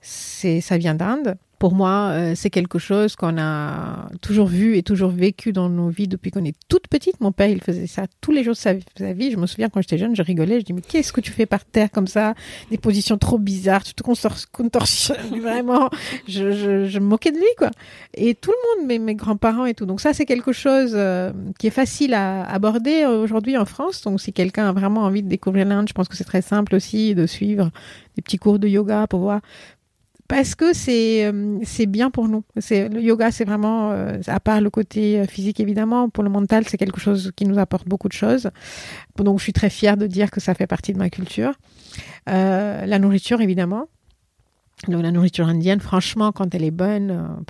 c'est 0.00 0.60
ça 0.60 0.76
vient 0.76 0.94
d'Inde 0.94 1.36
pour 1.58 1.74
moi, 1.74 2.10
euh, 2.10 2.32
c'est 2.34 2.50
quelque 2.50 2.78
chose 2.78 3.16
qu'on 3.16 3.38
a 3.38 4.08
toujours 4.20 4.46
vu 4.46 4.76
et 4.76 4.82
toujours 4.82 5.10
vécu 5.10 5.52
dans 5.52 5.68
nos 5.68 5.88
vies 5.88 6.08
depuis 6.08 6.30
qu'on 6.30 6.44
est 6.44 6.56
toute 6.68 6.86
petite. 6.88 7.20
Mon 7.20 7.32
père, 7.32 7.48
il 7.48 7.62
faisait 7.62 7.86
ça 7.86 8.04
tous 8.20 8.30
les 8.30 8.44
jours 8.44 8.54
de 8.54 8.58
sa, 8.58 8.74
vie. 9.12 9.30
Je 9.30 9.36
me 9.36 9.46
souviens 9.46 9.68
quand 9.68 9.80
j'étais 9.80 9.96
jeune, 9.96 10.14
je 10.14 10.22
rigolais. 10.22 10.60
Je 10.60 10.64
dis 10.66 10.72
mais 10.72 10.82
qu'est-ce 10.82 11.12
que 11.12 11.20
tu 11.20 11.32
fais 11.32 11.46
par 11.46 11.64
terre 11.64 11.90
comme 11.90 12.06
ça? 12.06 12.34
Des 12.70 12.76
positions 12.76 13.16
trop 13.16 13.38
bizarres, 13.38 13.84
tu 13.84 13.94
te 13.94 14.02
contorsionnes 14.02 15.40
vraiment. 15.40 15.88
Je, 16.28 16.52
je, 16.52 16.84
je, 16.84 16.98
me 16.98 17.06
moquais 17.06 17.32
de 17.32 17.38
lui 17.38 17.44
quoi. 17.56 17.70
Et 18.14 18.34
tout 18.34 18.50
le 18.50 18.80
monde, 18.80 18.88
mes, 18.88 18.98
mes 18.98 19.14
grands-parents 19.14 19.64
et 19.64 19.74
tout. 19.74 19.86
Donc 19.86 20.00
ça, 20.00 20.12
c'est 20.12 20.26
quelque 20.26 20.52
chose 20.52 20.92
euh, 20.94 21.32
qui 21.58 21.68
est 21.68 21.70
facile 21.70 22.12
à 22.12 22.44
aborder 22.44 23.06
aujourd'hui 23.06 23.56
en 23.56 23.64
France. 23.64 24.02
Donc 24.02 24.20
si 24.20 24.32
quelqu'un 24.32 24.68
a 24.68 24.72
vraiment 24.72 25.02
envie 25.02 25.22
de 25.22 25.28
découvrir 25.28 25.64
l'Inde, 25.64 25.88
je 25.88 25.94
pense 25.94 26.08
que 26.08 26.16
c'est 26.16 26.24
très 26.24 26.42
simple 26.42 26.74
aussi 26.74 27.14
de 27.14 27.26
suivre 27.26 27.70
des 28.16 28.22
petits 28.22 28.38
cours 28.38 28.58
de 28.58 28.68
yoga 28.68 29.06
pour 29.06 29.20
voir 29.20 29.40
parce 30.28 30.54
que 30.54 30.72
c'est 30.72 31.24
euh, 31.26 31.58
c'est 31.62 31.86
bien 31.86 32.10
pour 32.10 32.28
nous. 32.28 32.44
C'est 32.58 32.88
le 32.88 33.00
yoga, 33.00 33.30
c'est 33.30 33.44
vraiment 33.44 33.92
euh, 33.92 34.18
à 34.26 34.40
part 34.40 34.60
le 34.60 34.70
côté 34.70 35.20
euh, 35.20 35.26
physique 35.26 35.60
évidemment, 35.60 36.08
pour 36.08 36.24
le 36.24 36.30
mental, 36.30 36.64
c'est 36.68 36.76
quelque 36.76 37.00
chose 37.00 37.32
qui 37.36 37.44
nous 37.44 37.58
apporte 37.58 37.88
beaucoup 37.88 38.08
de 38.08 38.12
choses. 38.12 38.50
Donc 39.16 39.38
je 39.38 39.44
suis 39.44 39.52
très 39.52 39.70
fière 39.70 39.96
de 39.96 40.06
dire 40.06 40.30
que 40.30 40.40
ça 40.40 40.54
fait 40.54 40.66
partie 40.66 40.92
de 40.92 40.98
ma 40.98 41.10
culture. 41.10 41.52
la 42.26 42.98
nourriture 42.98 43.40
évidemment. 43.40 43.88
Donc 44.88 45.02
la 45.02 45.10
nourriture 45.10 45.48
indienne, 45.48 45.80
franchement, 45.80 46.32
quand 46.32 46.54
elle 46.54 46.64
est 46.64 46.70
bonne 46.70 47.44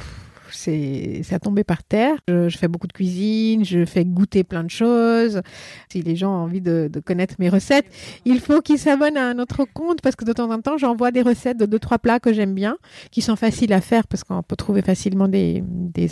c'est 0.57 1.23
à 1.33 1.39
tomber 1.39 1.65
par 1.65 1.83
terre. 1.83 2.17
Je, 2.29 2.49
fais 2.49 2.69
beaucoup 2.69 2.87
de 2.87 2.93
cuisine, 2.93 3.65
je 3.65 3.85
fais 3.85 4.05
goûter 4.05 4.45
plein 4.45 4.65
de 4.65 4.71
choses. 4.71 5.43
Si 5.91 6.03
les 6.03 6.17
gens 6.17 6.33
ont 6.33 6.45
envie 6.45 6.61
de, 6.61 6.91
connaître 7.05 7.35
mes 7.39 7.49
recettes, 7.49 7.87
il 8.25 8.41
faut 8.41 8.61
qu'ils 8.61 8.79
s'abonnent 8.79 9.17
à 9.17 9.35
notre 9.35 9.65
compte 9.65 10.01
parce 10.01 10.17
que 10.17 10.25
de 10.25 10.33
temps 10.33 10.51
en 10.51 10.61
temps, 10.61 10.79
j'envoie 10.79 11.11
des 11.11 11.23
recettes 11.23 11.59
de 11.59 11.67
deux, 11.67 11.79
trois 11.79 11.99
plats 11.99 12.21
que 12.21 12.33
j'aime 12.33 12.55
bien, 12.55 12.79
qui 13.11 13.23
sont 13.23 13.37
faciles 13.37 13.73
à 13.73 13.81
faire 13.81 14.07
parce 14.07 14.25
qu'on 14.25 14.43
peut 14.43 14.57
trouver 14.57 14.83
facilement 14.83 15.29
des, 15.29 15.63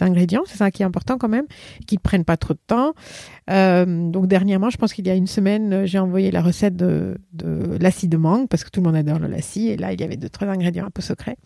ingrédients. 0.00 0.42
C'est 0.46 0.58
ça 0.58 0.70
qui 0.70 0.82
est 0.82 0.86
important 0.86 1.18
quand 1.18 1.28
même, 1.28 1.46
qui 1.86 1.96
ne 1.96 2.00
prennent 2.00 2.24
pas 2.24 2.36
trop 2.36 2.54
de 2.54 2.60
temps. 2.66 2.92
Euh, 3.50 3.84
donc 4.10 4.26
dernièrement, 4.26 4.70
je 4.70 4.76
pense 4.76 4.92
qu'il 4.92 5.06
y 5.06 5.10
a 5.10 5.14
une 5.14 5.26
semaine, 5.26 5.86
j'ai 5.86 5.98
envoyé 5.98 6.30
la 6.30 6.42
recette 6.42 6.76
de, 6.76 7.16
de 7.32 7.76
lassi 7.80 8.08
de 8.08 8.16
mangue 8.16 8.48
parce 8.48 8.64
que 8.64 8.70
tout 8.70 8.80
le 8.80 8.86
monde 8.86 8.96
adore 8.96 9.18
le 9.18 9.28
lassi 9.28 9.68
et 9.68 9.76
là, 9.76 9.92
il 9.92 10.00
y 10.00 10.04
avait 10.04 10.16
deux, 10.16 10.28
trois 10.28 10.48
ingrédients 10.48 10.86
un 10.86 10.90
peu 10.90 11.02
secrets. 11.02 11.36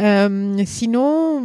Euh, 0.00 0.62
sinon, 0.64 1.42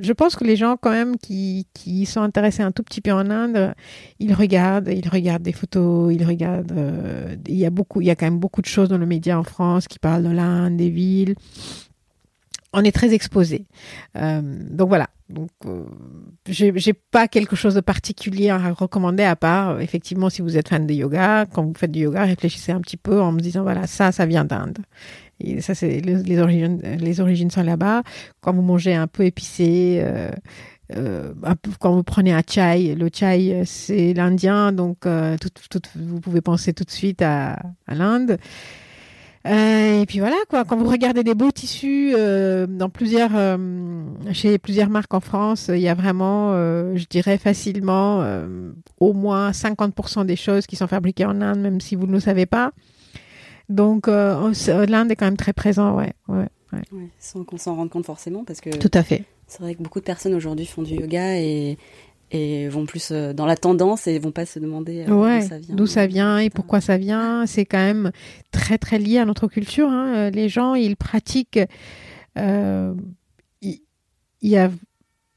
je 0.00 0.12
pense 0.12 0.36
que 0.36 0.44
les 0.44 0.56
gens 0.56 0.76
quand 0.76 0.90
même 0.90 1.16
qui, 1.16 1.66
qui 1.74 2.06
sont 2.06 2.20
intéressés 2.20 2.62
un 2.62 2.72
tout 2.72 2.82
petit 2.82 3.00
peu 3.00 3.12
en 3.12 3.30
Inde, 3.30 3.74
ils 4.18 4.34
regardent, 4.34 4.88
ils 4.88 5.08
regardent 5.08 5.42
des 5.42 5.52
photos, 5.52 6.12
ils 6.14 6.24
regardent. 6.24 6.72
Euh, 6.72 7.36
il 7.46 7.56
y 7.56 7.66
a 7.66 7.70
beaucoup, 7.70 8.00
il 8.00 8.06
y 8.06 8.10
a 8.10 8.16
quand 8.16 8.26
même 8.26 8.38
beaucoup 8.38 8.62
de 8.62 8.66
choses 8.66 8.88
dans 8.88 8.98
le 8.98 9.06
média 9.06 9.38
en 9.38 9.44
France 9.44 9.88
qui 9.88 9.98
parlent 9.98 10.24
de 10.24 10.30
l'Inde, 10.30 10.76
des 10.76 10.90
villes. 10.90 11.34
On 12.72 12.84
est 12.84 12.92
très 12.92 13.12
exposé. 13.12 13.66
Euh, 14.16 14.40
donc 14.42 14.88
voilà. 14.88 15.08
Donc 15.28 15.50
euh, 15.66 15.84
j'ai 16.46 16.92
pas 16.92 17.28
quelque 17.28 17.54
chose 17.54 17.74
de 17.74 17.80
particulier 17.80 18.50
à 18.50 18.72
recommander 18.72 19.22
à 19.22 19.36
part 19.36 19.80
effectivement 19.80 20.28
si 20.28 20.42
vous 20.42 20.56
êtes 20.56 20.68
fan 20.68 20.86
de 20.86 20.94
yoga, 20.94 21.46
quand 21.46 21.64
vous 21.64 21.74
faites 21.74 21.92
du 21.92 22.00
yoga, 22.00 22.24
réfléchissez 22.24 22.72
un 22.72 22.80
petit 22.80 22.96
peu 22.96 23.20
en 23.20 23.30
me 23.30 23.40
disant 23.40 23.62
voilà 23.62 23.86
ça 23.86 24.10
ça 24.10 24.26
vient 24.26 24.44
d'Inde. 24.44 24.78
Et 25.40 25.60
ça, 25.60 25.74
c'est 25.74 26.00
les, 26.00 26.38
origines, 26.38 26.80
les 26.82 27.20
origines 27.20 27.50
sont 27.50 27.62
là-bas. 27.62 28.02
Quand 28.40 28.52
vous 28.52 28.62
mangez 28.62 28.94
un 28.94 29.06
peu 29.06 29.24
épicé, 29.24 30.00
euh, 30.02 30.30
euh, 30.96 31.32
quand 31.78 31.94
vous 31.94 32.02
prenez 32.02 32.32
un 32.32 32.42
chai, 32.46 32.94
le 32.94 33.08
chai, 33.12 33.62
c'est 33.64 34.12
l'indien, 34.12 34.72
donc 34.72 35.06
euh, 35.06 35.36
tout, 35.38 35.48
tout, 35.70 35.80
vous 35.96 36.20
pouvez 36.20 36.40
penser 36.40 36.72
tout 36.72 36.84
de 36.84 36.90
suite 36.90 37.22
à, 37.22 37.58
à 37.86 37.94
l'Inde. 37.94 38.38
Euh, 39.46 40.02
et 40.02 40.06
puis 40.06 40.18
voilà 40.18 40.36
quoi. 40.50 40.64
Quand 40.64 40.76
vous 40.76 40.88
regardez 40.88 41.24
des 41.24 41.34
beaux 41.34 41.50
tissus 41.50 42.12
euh, 42.14 42.66
dans 42.66 42.90
plusieurs, 42.90 43.30
euh, 43.34 43.56
chez 44.32 44.58
plusieurs 44.58 44.90
marques 44.90 45.14
en 45.14 45.20
France, 45.20 45.70
il 45.72 45.80
y 45.80 45.88
a 45.88 45.94
vraiment, 45.94 46.52
je 46.52 47.04
dirais 47.06 47.38
facilement, 47.38 48.24
au 48.98 49.12
moins 49.12 49.52
50% 49.52 50.26
des 50.26 50.36
choses 50.36 50.66
qui 50.66 50.76
sont 50.76 50.86
fabriquées 50.86 51.24
en 51.24 51.40
Inde, 51.40 51.60
même 51.60 51.80
si 51.80 51.96
vous 51.96 52.06
ne 52.06 52.12
le 52.12 52.20
savez 52.20 52.46
pas. 52.46 52.72
Donc 53.68 54.08
l'Inde 54.08 55.10
est 55.10 55.16
quand 55.16 55.26
même 55.26 55.36
très 55.36 55.52
présent, 55.52 55.96
ouais. 55.96 56.12
ouais, 56.28 56.46
ouais. 56.72 57.08
sans 57.18 57.44
qu'on 57.44 57.58
s'en 57.58 57.76
rende 57.76 57.90
compte 57.90 58.06
forcément, 58.06 58.44
parce 58.44 58.60
que. 58.60 58.70
Tout 58.70 58.90
à 58.92 59.02
fait. 59.02 59.24
C'est 59.46 59.62
vrai 59.62 59.74
que 59.74 59.82
beaucoup 59.82 59.98
de 59.98 60.04
personnes 60.04 60.34
aujourd'hui 60.34 60.64
font 60.64 60.82
du 60.82 60.94
yoga 60.94 61.36
et, 61.36 61.76
et 62.30 62.68
vont 62.68 62.86
plus 62.86 63.10
euh, 63.10 63.32
dans 63.32 63.46
la 63.46 63.56
tendance 63.56 64.06
et 64.06 64.18
vont 64.18 64.32
pas 64.32 64.46
se 64.46 64.58
demander 64.58 65.04
euh, 65.08 65.38
d'où 65.40 65.48
ça 65.48 65.58
vient. 65.58 65.74
D'où 65.74 65.86
ça 65.86 66.06
vient 66.06 66.38
et 66.38 66.50
pourquoi 66.50 66.80
ça 66.80 66.96
vient. 66.96 67.46
C'est 67.46 67.64
quand 67.64 67.78
même 67.78 68.12
très 68.50 68.78
très 68.78 68.98
lié 68.98 69.18
à 69.18 69.24
notre 69.24 69.48
culture. 69.48 69.88
Hein. 69.88 70.30
Les 70.30 70.48
gens, 70.48 70.74
ils 70.74 70.96
pratiquent 70.96 71.60
Euh, 72.38 72.94
il 74.42 74.48
y, 74.48 74.56
a, 74.56 74.70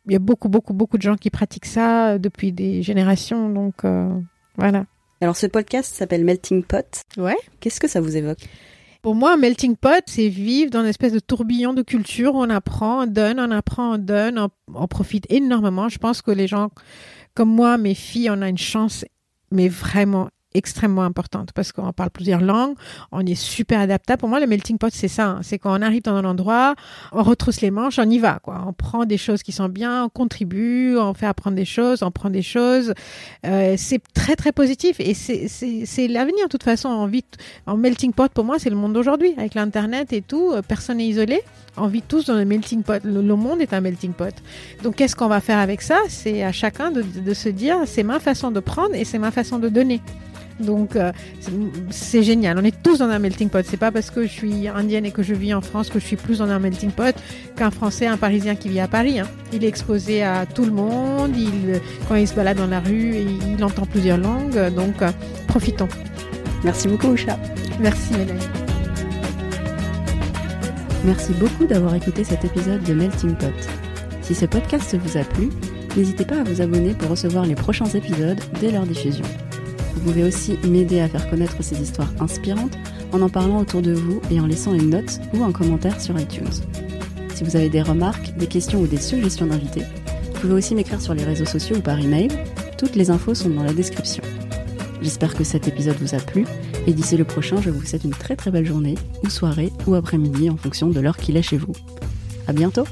y 0.08 0.16
a 0.16 0.20
beaucoup, 0.20 0.48
beaucoup, 0.48 0.74
beaucoup 0.74 0.98
de 0.98 1.02
gens 1.02 1.18
qui 1.18 1.30
pratiquent 1.30 1.66
ça 1.66 2.18
depuis 2.20 2.54
des 2.54 2.82
générations. 2.82 3.50
Donc, 3.50 3.84
euh, 3.84 4.08
voilà. 4.56 4.86
Alors, 5.20 5.36
ce 5.36 5.46
podcast 5.48 5.94
s'appelle 5.94 6.24
Melting 6.24 6.64
Pot. 6.64 7.02
Ouais. 7.18 7.36
Qu'est-ce 7.60 7.82
que 7.82 7.90
ça 7.90 8.00
vous 8.00 8.16
évoque? 8.16 8.40
Pour 9.04 9.16
moi, 9.16 9.36
melting 9.38 9.76
pot, 9.76 10.04
c'est 10.08 10.30
vivre 10.30 10.72
dans 10.72 10.80
une 10.82 10.88
espèce 10.88 11.12
de 11.12 11.20
tourbillon 11.20 11.74
de 11.74 11.82
culture. 11.82 12.34
On 12.36 12.50
apprend, 12.50 13.04
on 13.04 13.06
donne, 13.06 13.40
on 13.40 13.52
apprend, 13.52 13.96
on 13.96 13.98
donne, 13.98 14.40
on, 14.40 14.50
on 14.74 14.88
profite 14.88 15.28
énormément. 15.30 15.90
Je 15.90 16.00
pense 16.00 16.22
que 16.22 16.32
les 16.32 16.48
gens 16.48 16.72
comme 17.36 17.50
moi, 17.50 17.78
mes 17.78 17.96
filles, 17.96 18.30
on 18.30 18.42
a 18.42 18.48
une 18.48 18.58
chance, 18.58 19.06
mais 19.52 19.68
vraiment 19.68 20.30
extrêmement 20.54 21.04
importante 21.04 21.52
parce 21.54 21.72
qu'on 21.72 21.92
parle 21.94 22.10
plusieurs 22.10 22.42
langues, 22.42 22.76
on 23.12 23.26
est 23.26 23.36
super 23.36 23.80
adaptable. 23.80 24.20
Pour 24.20 24.30
moi, 24.30 24.40
le 24.40 24.48
melting 24.48 24.78
pot, 24.78 24.94
c'est 24.94 25.08
ça. 25.08 25.28
Hein. 25.28 25.40
C'est 25.42 25.58
quand 25.58 25.78
on 25.78 25.82
arrive 25.82 26.04
dans 26.04 26.16
un 26.16 26.26
endroit, 26.26 26.76
on 27.12 27.24
retrousse 27.24 27.62
les 27.62 27.72
manches, 27.72 28.00
on 28.00 28.10
y 28.10 28.20
va. 28.20 28.40
On 28.46 28.74
prend 28.74 29.06
des 29.06 29.18
choses 29.18 29.44
qui 29.44 29.52
sont 29.52 29.70
bien, 29.70 30.06
on 30.06 30.10
contribue, 30.10 30.98
on 30.98 31.14
fait 31.14 31.26
apprendre 31.26 31.56
des 31.56 31.66
choses, 31.66 32.04
on 32.04 32.12
prend 32.12 32.30
des 32.30 32.42
choses. 32.42 32.94
Euh, 33.46 33.76
c'est 33.78 34.02
très, 34.14 34.36
très 34.36 34.52
positif 34.52 35.00
et 35.00 35.14
c'est 35.14 36.08
l'avenir. 36.08 36.46
De 36.46 36.50
toute 36.50 36.64
façon, 36.64 37.10
en 37.66 37.78
melting 37.78 38.14
pot, 38.14 38.32
pour 38.32 38.46
moi, 38.46 38.60
c'est 38.60 38.70
le 38.70 38.76
monde 38.76 38.94
d'aujourd'hui. 38.94 39.34
Avec 39.38 39.56
l'Internet 39.56 40.14
et 40.14 40.22
tout, 40.22 40.52
euh, 40.52 40.62
personne 40.62 40.98
n'est 40.98 41.08
isolé. 41.08 41.42
On 41.78 41.88
vit 41.88 42.02
tous 42.02 42.26
dans 42.26 42.36
le 42.36 42.46
melting 42.46 42.84
pot. 42.84 43.04
Le, 43.04 43.22
monde 43.36 43.62
est 43.62 43.74
un 43.74 43.82
melting 43.82 44.14
pot. 44.14 44.34
Donc, 44.84 44.96
qu'est-ce 44.96 45.16
qu'on 45.16 45.28
va 45.28 45.42
faire 45.42 45.58
avec 45.58 45.82
ça? 45.82 46.00
C'est 46.08 46.44
à 46.44 46.52
chacun 46.52 46.92
de 46.92 47.34
se 47.34 47.50
dire, 47.50 47.78
c'est 47.86 48.04
ma 48.04 48.20
façon 48.20 48.52
de 48.52 48.60
prendre 48.60 48.94
et 48.94 49.06
c'est 49.06 49.20
ma 49.20 49.32
façon 49.32 49.60
de 49.60 49.70
donner. 49.70 50.02
Donc 50.60 50.96
euh, 50.96 51.12
c'est 51.90 52.24
génial. 52.24 52.58
On 52.58 52.64
est 52.64 52.82
tous 52.84 53.00
dans 53.00 53.10
un 53.10 53.20
melting 53.20 53.50
pot. 53.50 53.66
C'est 53.66 53.78
pas 53.78 53.92
parce 53.92 54.10
que 54.10 54.24
je 54.24 54.32
suis 54.32 54.68
indienne 54.68 55.06
et 55.06 55.12
que 55.12 55.24
je 55.24 55.34
vis 55.34 55.54
en 55.54 55.62
France 55.62 55.90
que 55.90 56.00
je 56.00 56.06
suis 56.06 56.16
plus 56.16 56.40
dans 56.40 56.50
un 56.50 56.60
melting 56.60 56.92
pot 56.92 57.16
qu'un 57.56 57.72
Français, 57.72 58.08
un 58.08 58.18
Parisien 58.18 58.56
qui 58.56 58.70
vit 58.70 58.80
à 58.80 58.88
Paris. 58.88 59.20
Hein. 59.20 59.28
Il 59.52 59.64
est 59.64 59.68
exposé 59.68 60.24
à 60.24 60.46
tout 60.46 60.66
le 60.66 60.72
monde. 60.72 61.32
Il, 61.36 61.82
quand 62.08 62.16
il 62.16 62.28
se 62.28 62.34
balade 62.34 62.58
dans 62.58 62.68
la 62.68 62.80
rue, 62.80 63.16
il, 63.16 63.64
entend 63.64 63.86
plusieurs 63.86 64.18
langues. 64.18 64.74
Donc 64.76 65.02
euh, 65.02 65.12
profitons. 65.48 65.90
Merci 66.64 66.88
beaucoup, 66.88 67.14
Usha. 67.14 67.38
Merci, 67.80 68.14
Mélanie. 68.14 68.48
Merci 71.06 71.34
beaucoup 71.34 71.66
d'avoir 71.66 71.96
écouté 71.96 72.24
cet 72.24 72.46
épisode 72.46 72.82
de 72.84 72.94
Melting 72.94 73.36
Pot. 73.36 73.54
Si 74.22 74.34
ce 74.34 74.46
podcast 74.46 74.96
vous 74.96 75.18
a 75.18 75.24
plu, 75.26 75.50
n'hésitez 75.98 76.24
pas 76.24 76.40
à 76.40 76.44
vous 76.44 76.62
abonner 76.62 76.94
pour 76.94 77.10
recevoir 77.10 77.46
les 77.46 77.56
prochains 77.56 77.88
épisodes 77.88 78.40
dès 78.62 78.72
leur 78.72 78.86
diffusion. 78.86 79.26
Vous 79.94 80.02
pouvez 80.02 80.24
aussi 80.24 80.58
m'aider 80.68 81.00
à 81.00 81.08
faire 81.08 81.30
connaître 81.30 81.62
ces 81.62 81.82
histoires 81.82 82.12
inspirantes 82.20 82.78
en 83.12 83.22
en 83.22 83.30
parlant 83.30 83.60
autour 83.60 83.82
de 83.82 83.94
vous 83.94 84.22
et 84.32 84.40
en 84.40 84.48
laissant 84.48 84.74
une 84.74 84.90
note 84.90 85.20
ou 85.34 85.44
un 85.44 85.52
commentaire 85.52 86.02
sur 86.02 86.20
iTunes. 86.20 86.50
Si 87.36 87.44
vous 87.44 87.56
avez 87.56 87.70
des 87.70 87.82
remarques, 87.82 88.36
des 88.38 88.48
questions 88.48 88.82
ou 88.82 88.88
des 88.88 88.98
suggestions 88.98 89.48
d'invités, 89.48 89.84
vous 90.34 90.40
pouvez 90.42 90.54
aussi 90.54 90.76
m'écrire 90.76 91.02
sur 91.02 91.14
les 91.14 91.24
réseaux 91.24 91.46
sociaux 91.46 91.78
ou 91.78 91.82
par 91.82 92.00
email. 92.00 92.30
Toutes 92.78 92.96
les 92.96 93.12
infos 93.12 93.36
sont 93.36 93.50
dans 93.50 93.64
la 93.64 93.74
description. 93.74 94.24
J'espère 95.02 95.36
que 95.36 95.44
cet 95.44 95.68
épisode 95.68 95.98
vous 96.00 96.16
a 96.16 96.20
plu 96.20 96.46
et 96.88 96.94
d'ici 96.94 97.18
le 97.18 97.24
prochain, 97.24 97.62
je 97.62 97.70
vous 97.70 97.86
souhaite 97.86 98.04
une 98.04 98.12
très 98.12 98.36
très 98.36 98.52
belle 98.52 98.66
journée 98.66 98.96
ou 99.24 99.30
soirée 99.30 99.72
ou 99.88 99.96
après-midi 99.96 100.50
en 100.50 100.58
fonction 100.58 100.90
de 100.90 101.00
l'heure 101.00 101.18
qu'il 101.18 101.38
est 101.38 101.42
chez 101.42 101.58
vous. 101.58 101.74
À 102.48 102.54
bientôt! 102.54 102.86